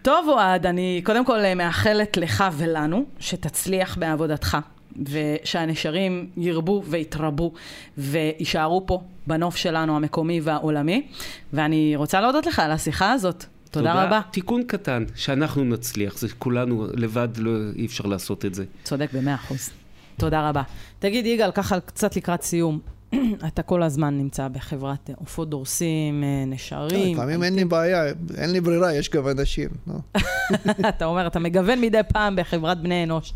טוב, 0.01 0.27
אוהד, 0.29 0.65
אני 0.65 1.01
קודם 1.03 1.25
כל 1.25 1.39
אה, 1.39 1.55
מאחלת 1.55 2.17
לך 2.17 2.43
ולנו 2.57 3.05
שתצליח 3.19 3.97
בעבודתך, 3.97 4.57
ושהנשרים 5.05 6.29
ירבו 6.37 6.83
ויתרבו 6.85 7.53
ויישארו 7.97 8.85
פה 8.85 9.01
בנוף 9.27 9.55
שלנו 9.55 9.95
המקומי 9.95 10.41
והעולמי, 10.41 11.07
ואני 11.53 11.93
רוצה 11.95 12.21
להודות 12.21 12.45
לך 12.45 12.59
על 12.59 12.71
השיחה 12.71 13.11
הזאת. 13.11 13.45
תודה, 13.71 14.03
רבה. 14.03 14.21
תיקון 14.31 14.63
קטן, 14.63 15.03
שאנחנו 15.15 15.63
נצליח, 15.63 16.17
זה 16.17 16.27
כולנו, 16.39 16.87
לבד 16.93 17.27
לא, 17.37 17.51
אי 17.75 17.85
אפשר 17.85 18.05
לעשות 18.05 18.45
את 18.45 18.55
זה. 18.55 18.65
צודק 18.83 19.09
במאה 19.13 19.35
אחוז. 19.35 19.69
תודה 20.17 20.49
רבה. 20.49 20.61
תגיד, 20.99 21.25
יגאל, 21.25 21.51
ככה 21.51 21.79
קצת 21.79 22.15
לקראת 22.15 22.41
סיום, 22.41 22.79
אתה 23.47 23.61
כל 23.61 23.83
הזמן 23.83 24.17
נמצא 24.17 24.47
בחברת 24.47 25.09
עופות 25.15 25.49
דורסים, 25.49 26.23
אה, 26.23 26.43
נשרים. 26.47 27.15
לפעמים 27.15 27.43
אין 27.43 27.55
לי 27.55 27.65
בעיה, 27.65 28.03
אין 28.37 28.51
לי 28.51 28.61
ברירה, 28.61 28.93
יש 28.93 29.09
גם 29.09 29.27
אנשים. 29.27 29.69
נו. 29.87 29.99
אתה 30.89 31.05
אומר, 31.05 31.27
אתה 31.27 31.39
מגוון 31.39 31.81
מדי 31.81 32.01
פעם 32.07 32.35
בחברת 32.35 32.81
בני 32.81 33.03
אנוש. 33.03 33.33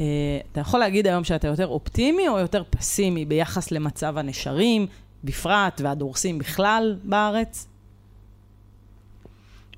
אה, 0.00 0.04
אתה 0.52 0.60
יכול 0.60 0.80
להגיד 0.80 1.06
היום 1.06 1.24
שאתה 1.24 1.48
יותר 1.48 1.66
אופטימי 1.66 2.28
או 2.28 2.38
יותר 2.38 2.62
פסימי 2.70 3.24
ביחס 3.24 3.70
למצב 3.70 4.18
הנשרים, 4.18 4.86
בפרט, 5.24 5.80
והדורסים 5.84 6.38
בכלל 6.38 6.96
בארץ? 7.04 7.66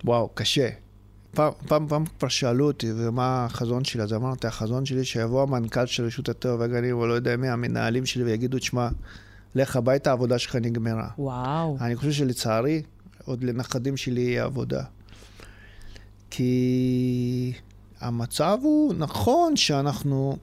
וואו, 0.04 0.30
קשה. 0.34 0.68
פעם, 1.34 1.52
פעם, 1.66 1.88
פעם 1.88 2.04
כבר 2.18 2.28
שאלו 2.28 2.66
אותי, 2.66 2.92
ומה 2.96 3.44
החזון 3.44 3.84
שלי? 3.84 4.02
אז 4.02 4.12
אמרתי, 4.12 4.46
החזון 4.46 4.86
שלי 4.86 5.04
שיבוא 5.04 5.42
המנכ"ל 5.42 5.86
של 5.86 6.04
רשות 6.04 6.28
הטבע 6.28 6.56
והגנים, 6.58 6.96
או 6.96 7.06
לא 7.06 7.12
יודע 7.12 7.36
מי, 7.36 7.48
המנהלים 7.48 8.06
שלי, 8.06 8.24
ויגידו, 8.24 8.58
תשמע, 8.58 8.88
לך 9.54 9.76
הביתה, 9.76 10.10
העבודה 10.10 10.38
שלך 10.38 10.56
נגמרה. 10.56 11.08
וואו. 11.18 11.76
אני 11.80 11.96
חושב 11.96 12.12
שלצערי, 12.12 12.82
עוד 13.24 13.44
לנכדים 13.44 13.96
שלי 13.96 14.20
יהיה 14.20 14.44
עבודה. 14.44 14.82
כי 16.30 17.52
המצב 18.00 18.58
הוא, 18.62 18.94
נכון 18.94 19.56
שאנחנו, 19.56 20.36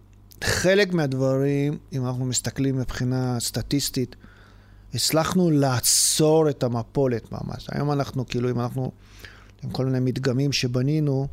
חלק 0.44 0.94
מהדברים, 0.94 1.78
אם 1.94 2.06
אנחנו 2.06 2.26
מסתכלים 2.26 2.78
מבחינה 2.78 3.40
סטטיסטית, 3.40 4.16
הצלחנו 4.94 5.52
לעצור 5.52 6.50
את 6.50 6.64
המפולת 6.64 7.32
ממש. 7.32 7.68
היום 7.72 7.92
אנחנו, 7.92 8.28
כאילו, 8.28 8.50
אם 8.50 8.60
אנחנו, 8.60 8.92
עם 9.64 9.70
כל 9.70 9.86
מיני 9.86 10.00
מדגמים 10.00 10.52
שבנינו, 10.52 11.28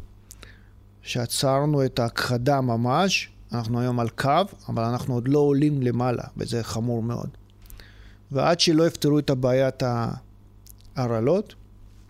שעצרנו 1.03 1.85
את 1.85 1.99
ההכחדה 1.99 2.61
ממש, 2.61 3.31
אנחנו 3.53 3.81
היום 3.81 4.01
על 4.01 4.09
קו, 4.09 4.43
אבל 4.69 4.83
אנחנו 4.85 5.15
עוד 5.15 5.29
לא 5.29 5.39
עולים 5.39 5.83
למעלה, 5.83 6.23
וזה 6.37 6.63
חמור 6.63 7.03
מאוד. 7.03 7.29
ועד 8.33 8.61
שלא 8.61 8.87
יפתרו 8.87 9.19
את 9.19 9.31
הבעיית 9.31 9.83
ההרעלות, 10.97 11.55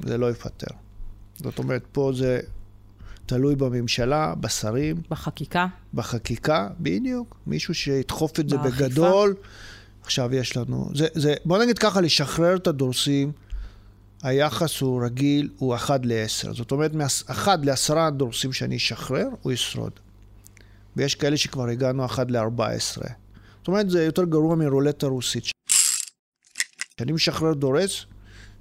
זה 0.01 0.19
לא 0.19 0.27
ייפתר. 0.27 0.75
זאת 1.37 1.59
אומרת, 1.59 1.83
פה 1.93 2.12
זה 2.14 2.41
תלוי 3.27 3.57
בממשלה, 3.57 4.35
בשרים. 4.41 4.97
בחקיקה. 5.11 5.67
בחקיקה, 5.95 6.69
בדיוק. 6.81 7.37
מישהו 7.47 7.75
שידחוף 7.75 8.41
את 8.41 8.49
זה 8.49 8.57
באכיפה. 8.57 8.89
בגדול. 8.89 9.35
עכשיו 10.03 10.35
יש 10.35 10.57
לנו... 10.57 10.91
זה, 10.95 11.07
זה, 11.14 11.35
בוא 11.45 11.59
נגיד 11.59 11.79
ככה, 11.79 12.01
לשחרר 12.01 12.57
את 12.57 12.67
הדורסים, 12.67 13.33
היחס 14.23 14.81
הוא 14.81 15.05
רגיל, 15.05 15.49
הוא 15.59 15.75
1 15.75 16.01
ל-10. 16.05 16.53
זאת 16.53 16.73
אומרת, 16.73 16.95
מ-1 16.95 17.49
ל-10 17.62 18.11
דורסים 18.11 18.53
שאני 18.53 18.77
אשחרר, 18.77 19.29
הוא 19.43 19.53
ישרוד. 19.53 19.93
ויש 20.97 21.14
כאלה 21.14 21.37
שכבר 21.37 21.69
הגענו 21.69 22.05
1 22.05 22.31
ל-14. 22.31 22.62
זאת 23.59 23.69
אומרת, 23.69 23.91
זה 23.91 24.05
יותר 24.05 24.25
גרוע 24.25 24.57
מרולטה 24.57 25.07
רוסית. 25.07 25.45
כשאני 26.97 27.12
משחרר 27.12 27.55
דורס, 27.55 28.07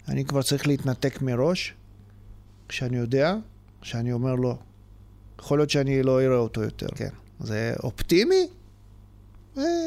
אני 0.08 0.26
כבר 0.26 0.42
צריך 0.42 0.68
להתנתק 0.68 1.22
מראש, 1.22 1.74
כשאני 2.70 2.98
יודע, 2.98 3.36
שאני 3.82 4.12
אומר 4.12 4.36
לו, 4.36 4.58
יכול 5.40 5.60
להיות 5.60 5.70
שאני 5.70 6.04
לא 6.04 6.22
אראה 6.22 6.38
אותו 6.38 6.64
יותר. 6.64 6.88
כן. 6.96 7.10
זה 7.40 7.74
אופטימי? 7.84 8.48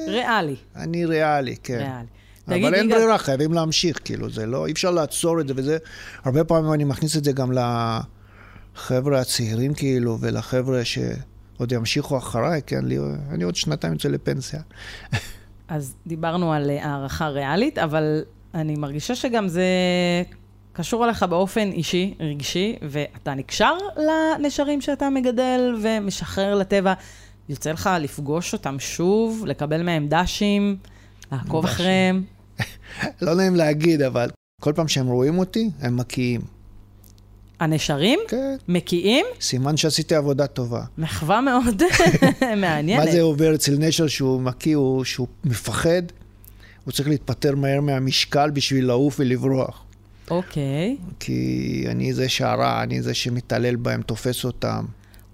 ריאלי. 0.08 0.56
אני 0.76 1.06
ריאלי, 1.06 1.56
כן. 1.56 1.78
ריאלי. 1.78 2.06
אבל 2.48 2.74
אין 2.74 2.88
ברירה, 2.88 3.18
חייבים 3.18 3.52
להמשיך, 3.52 3.98
כאילו, 4.04 4.30
זה 4.30 4.46
לא, 4.46 4.66
אי 4.66 4.72
אפשר 4.72 4.90
לעצור 4.90 5.40
את 5.40 5.48
זה, 5.48 5.54
וזה, 5.56 5.78
הרבה 6.24 6.44
פעמים 6.44 6.72
אני 6.72 6.84
מכניס 6.84 7.16
את 7.16 7.24
זה 7.24 7.32
גם 7.32 7.52
לחבר'ה 7.52 9.20
הצעירים, 9.20 9.74
כאילו, 9.74 10.18
ולחבר'ה 10.20 10.84
שעוד 10.84 11.72
ימשיכו 11.72 12.18
אחריי, 12.18 12.60
כן, 12.66 12.84
לי, 12.84 12.98
אני 13.30 13.44
עוד 13.44 13.56
שנתיים 13.56 13.92
יוצא 13.92 14.08
לפנסיה. 14.08 14.60
אז 15.68 15.94
דיברנו 16.06 16.52
על 16.52 16.70
אה, 16.70 16.84
הערכה 16.84 17.28
ריאלית, 17.28 17.78
אבל 17.78 18.22
אני 18.54 18.76
מרגישה 18.76 19.14
שגם 19.14 19.48
זה 19.48 19.62
קשור 20.72 21.04
אליך 21.04 21.22
באופן 21.22 21.70
אישי, 21.72 22.14
רגשי, 22.20 22.76
ואתה 22.82 23.34
נקשר 23.34 23.74
לנשרים 23.96 24.80
שאתה 24.80 25.10
מגדל 25.10 25.76
ומשחרר 25.82 26.54
לטבע. 26.54 26.92
יוצא 27.48 27.72
לך 27.72 27.90
לפגוש 28.00 28.52
אותם 28.52 28.76
שוב, 28.78 29.44
לקבל 29.46 29.82
מהם 29.82 30.06
דשים, 30.08 30.76
לעקוב 31.32 31.64
דשים. 31.64 31.74
אחריהם. 31.74 32.22
לא 33.22 33.34
נעים 33.34 33.56
להגיד, 33.56 34.02
אבל 34.02 34.30
כל 34.60 34.72
פעם 34.76 34.88
שהם 34.88 35.06
רואים 35.06 35.38
אותי, 35.38 35.70
הם 35.80 35.96
מקיאים. 35.96 36.40
הנשרים? 37.60 38.18
כן. 38.28 38.56
מקיאים? 38.68 39.26
סימן 39.40 39.76
שעשיתי 39.76 40.14
עבודה 40.14 40.46
טובה. 40.46 40.82
מחווה 40.98 41.40
מאוד 41.40 41.82
מעניינת. 42.60 43.06
מה 43.06 43.12
זה 43.12 43.22
עובר 43.22 43.54
אצל 43.54 43.76
נשר 43.78 44.06
שהוא 44.06 44.40
מקיא, 44.40 44.76
הוא, 44.76 45.04
שהוא 45.04 45.26
מפחד, 45.44 46.02
הוא 46.84 46.92
צריך 46.92 47.08
להתפטר 47.08 47.54
מהר 47.54 47.80
מהמשקל 47.80 48.50
בשביל 48.50 48.86
לעוף 48.86 49.16
ולברוח. 49.20 49.84
אוקיי. 50.30 50.96
כי 51.20 51.84
אני 51.88 52.14
זה 52.14 52.28
שהרע, 52.28 52.82
אני 52.82 53.02
זה 53.02 53.14
שמתעלל 53.14 53.76
בהם, 53.76 54.02
תופס 54.02 54.44
אותם. 54.44 54.84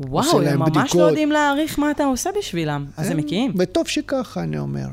וואו, 0.01 0.43
הם 0.43 0.59
ממש 0.59 0.70
בדיקות. 0.70 0.95
לא 0.95 1.03
יודעים 1.03 1.33
להעריך 1.33 1.79
מה 1.79 1.91
אתה 1.91 2.05
עושה 2.05 2.31
בשבילם. 2.39 2.87
אז 2.97 3.11
הם 3.11 3.16
מקיאים. 3.16 3.53
וטוב 3.59 3.89
שככה, 3.89 4.43
אני 4.43 4.59
אומר. 4.59 4.87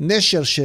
נשר 0.00 0.42
ש... 0.42 0.60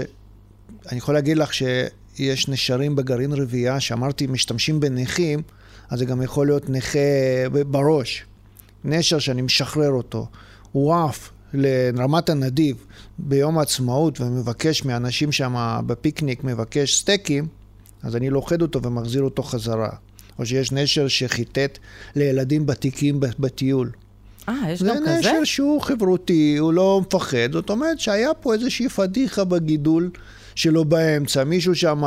אני 0.91 0.97
יכול 0.97 1.13
להגיד 1.13 1.37
לך 1.37 1.53
שיש 1.53 2.47
נשרים 2.47 2.95
בגרעין 2.95 3.33
רבייה, 3.33 3.79
שאמרתי, 3.79 4.27
משתמשים 4.27 4.79
בנכים, 4.79 5.41
אז 5.89 5.99
זה 5.99 6.05
גם 6.05 6.21
יכול 6.21 6.47
להיות 6.47 6.69
נכה 6.69 6.99
בראש. 7.71 8.25
נשר 8.83 9.19
שאני 9.19 9.41
משחרר 9.41 9.89
אותו, 9.89 10.27
הוא 10.71 10.95
עף 10.95 11.29
לרמת 11.53 12.29
הנדיב 12.29 12.85
ביום 13.17 13.57
העצמאות 13.57 14.21
ומבקש 14.21 14.85
מאנשים 14.85 15.31
שם 15.31 15.79
בפיקניק, 15.87 16.43
מבקש 16.43 16.99
סטייקים, 16.99 17.47
אז 18.03 18.15
אני 18.15 18.29
לוכד 18.29 18.61
אותו 18.61 18.81
ומחזיר 18.83 19.21
אותו 19.21 19.43
חזרה. 19.43 19.89
או 20.39 20.45
שיש 20.45 20.71
נשר 20.71 21.07
שחיטט 21.07 21.77
לילדים 22.15 22.65
בתיקים 22.65 23.19
בטיול. 23.19 23.91
אה, 24.49 24.55
יש 24.69 24.83
גם 24.83 24.95
כזה? 24.95 25.05
זה 25.05 25.19
נשר 25.19 25.43
שהוא 25.43 25.81
חברותי, 25.81 26.57
הוא 26.57 26.73
לא 26.73 27.01
מפחד. 27.01 27.51
זאת 27.51 27.69
אומרת 27.69 27.99
שהיה 27.99 28.33
פה 28.33 28.53
איזושהי 28.53 28.89
פדיחה 28.89 29.43
בגידול 29.43 30.09
שלו 30.55 30.85
באמצע. 30.85 31.43
מישהו 31.43 31.75
שם, 31.75 32.03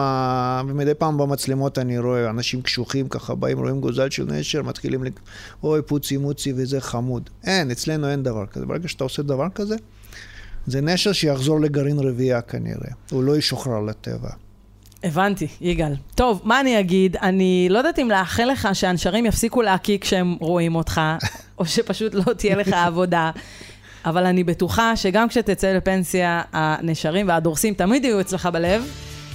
ומדי 0.68 0.94
פעם 0.94 1.18
במצלמות 1.18 1.78
אני 1.78 1.99
רואה 1.99 2.30
אנשים 2.30 2.62
קשוחים 2.62 3.09
ככה 3.09 3.34
באים, 3.34 3.59
רואים 3.59 3.80
גוזל 3.80 4.11
של 4.11 4.24
נשר, 4.24 4.62
מתחילים 4.62 5.05
ל... 5.05 5.09
אוי, 5.62 5.82
פוצי 5.82 6.16
מוצי 6.16 6.53
וזה 6.57 6.80
חמוד. 6.80 7.30
אין, 7.44 7.70
אצלנו 7.70 8.11
אין 8.11 8.22
דבר 8.22 8.46
כזה. 8.46 8.66
ברגע 8.66 8.88
שאתה 8.88 9.05
עושה 9.05 9.22
דבר 9.22 9.49
כזה, 9.55 9.76
זה 10.66 10.80
נשר 10.80 11.12
שיחזור 11.12 11.61
לגרעין 11.61 11.99
רבייה 11.99 12.40
כנראה. 12.40 12.90
הוא 13.11 13.22
לא 13.22 13.36
ישוחרר 13.36 13.80
לטבע. 13.80 14.30
הבנתי, 15.05 15.46
יגאל. 15.61 15.94
טוב, 16.14 16.40
מה 16.44 16.61
אני 16.61 16.80
אגיד? 16.80 17.16
אני 17.16 17.68
לא 17.70 17.78
יודעת 17.78 17.99
אם 17.99 18.11
לאחל 18.11 18.44
לך 18.53 18.68
שהנשרים 18.72 19.26
יפסיקו 19.26 19.62
להקיא 19.62 19.99
כשהם 19.99 20.36
רואים 20.40 20.74
אותך, 20.74 21.01
או 21.59 21.66
שפשוט 21.66 22.14
לא 22.14 22.32
תהיה 22.32 22.57
לך 22.57 22.72
עבודה. 22.86 23.30
אבל 24.09 24.27
אני 24.27 24.45
בטוחה 24.45 24.97
שגם 24.97 25.29
כשתצא 25.29 25.73
לפנסיה, 25.73 26.43
הנשרים 26.53 27.29
והדורסים 27.29 27.75
תמיד 27.75 28.05
יהיו 28.05 28.21
אצלך 28.21 28.47
בלב, 28.47 28.85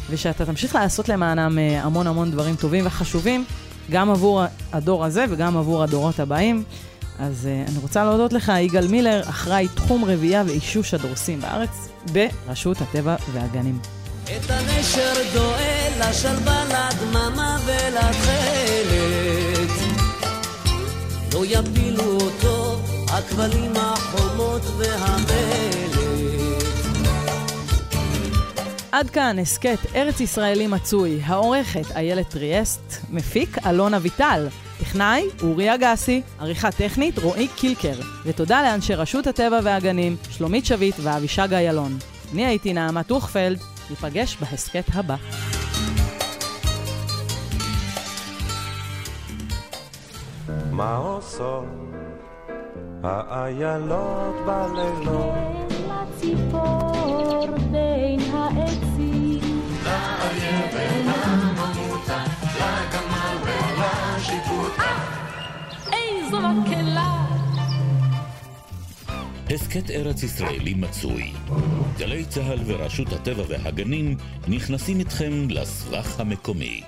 ושאתה 0.09 0.45
תמשיך 0.45 0.75
לעשות 0.75 1.09
למענם 1.09 1.59
אה, 1.59 1.83
המון 1.83 2.07
המון 2.07 2.31
דברים 2.31 2.55
טובים 2.55 2.85
וחשובים, 2.87 3.45
גם 3.91 4.09
עבור 4.09 4.43
הדור 4.73 5.05
הזה 5.05 5.25
וגם 5.29 5.57
עבור 5.57 5.83
הדורות 5.83 6.19
הבאים. 6.19 6.63
אז 7.19 7.47
uh, 7.47 7.69
אני 7.69 7.77
רוצה 7.81 8.03
להודות 8.03 8.33
לך, 8.33 8.51
יגאל 8.59 8.87
מילר, 8.87 9.21
אחראי 9.29 9.67
תחום 9.75 10.05
רבייה 10.05 10.43
ואישוש 10.47 10.93
הדורסים 10.93 11.41
בארץ, 11.41 11.89
ברשות 12.13 12.81
הטבע 12.81 13.15
והגנים. 13.33 13.79
את 14.23 14.49
הנשר 14.49 15.13
דואל 15.33 15.91
לשלווה, 15.99 16.63
לדממה 16.65 17.57
ולתכלת. 17.65 19.43
לא 21.33 21.45
יפילו 21.45 22.03
אותו 22.03 22.72
הכבלים, 23.17 23.73
החומות 23.75 24.61
והמלט. 24.77 25.97
עד 28.91 29.09
כאן 29.09 29.39
הסכת 29.39 29.77
ארץ 29.95 30.19
ישראלי 30.19 30.67
מצוי, 30.67 31.19
העורכת 31.23 31.91
איילת 31.95 32.29
טריאסט, 32.29 32.93
מפיק 33.09 33.57
אלון 33.65 33.93
אביטל, 33.93 34.47
טכנאי 34.79 35.23
אורי 35.43 35.75
אגסי, 35.75 36.21
עריכה 36.39 36.71
טכנית 36.71 37.19
רועי 37.19 37.47
קילקר, 37.47 37.99
ותודה 38.25 38.61
לאנשי 38.61 38.95
רשות 38.95 39.27
הטבע 39.27 39.59
והגנים, 39.63 40.15
שלומית 40.29 40.65
שביט 40.65 40.95
ואבישג 41.03 41.53
איילון. 41.53 41.97
אני 42.33 42.45
הייתי 42.45 42.73
נעמה 42.73 43.03
טוכפלד, 43.03 43.59
ניפגש 43.89 44.37
בהסכת 44.41 44.85
הבא. 44.93 45.15
מה 50.71 50.95
עושות 50.95 51.92
האיילות 53.03 54.35
בלילות? 54.45 55.33
לציפור 55.87 57.47
בין 57.71 58.19
העצים. 58.33 59.61
לאריה 59.83 60.61
ולממותה, 60.73 62.23
לגמל 62.55 63.37
ולשיפוטה. 63.43 64.95
איזו 65.93 66.39
מקהלה! 66.39 67.25
הסכת 69.53 69.89
ארץ 69.89 70.23
ישראלי 70.23 70.73
מצוי. 70.73 71.31
גלי 71.97 72.25
צה"ל 72.25 72.59
ורשות 72.65 73.13
הטבע 73.13 73.43
והגנים 73.47 74.15
נכנסים 74.47 74.99
איתכם 74.99 75.47
לסבך 75.49 76.19
המקומי. 76.19 76.83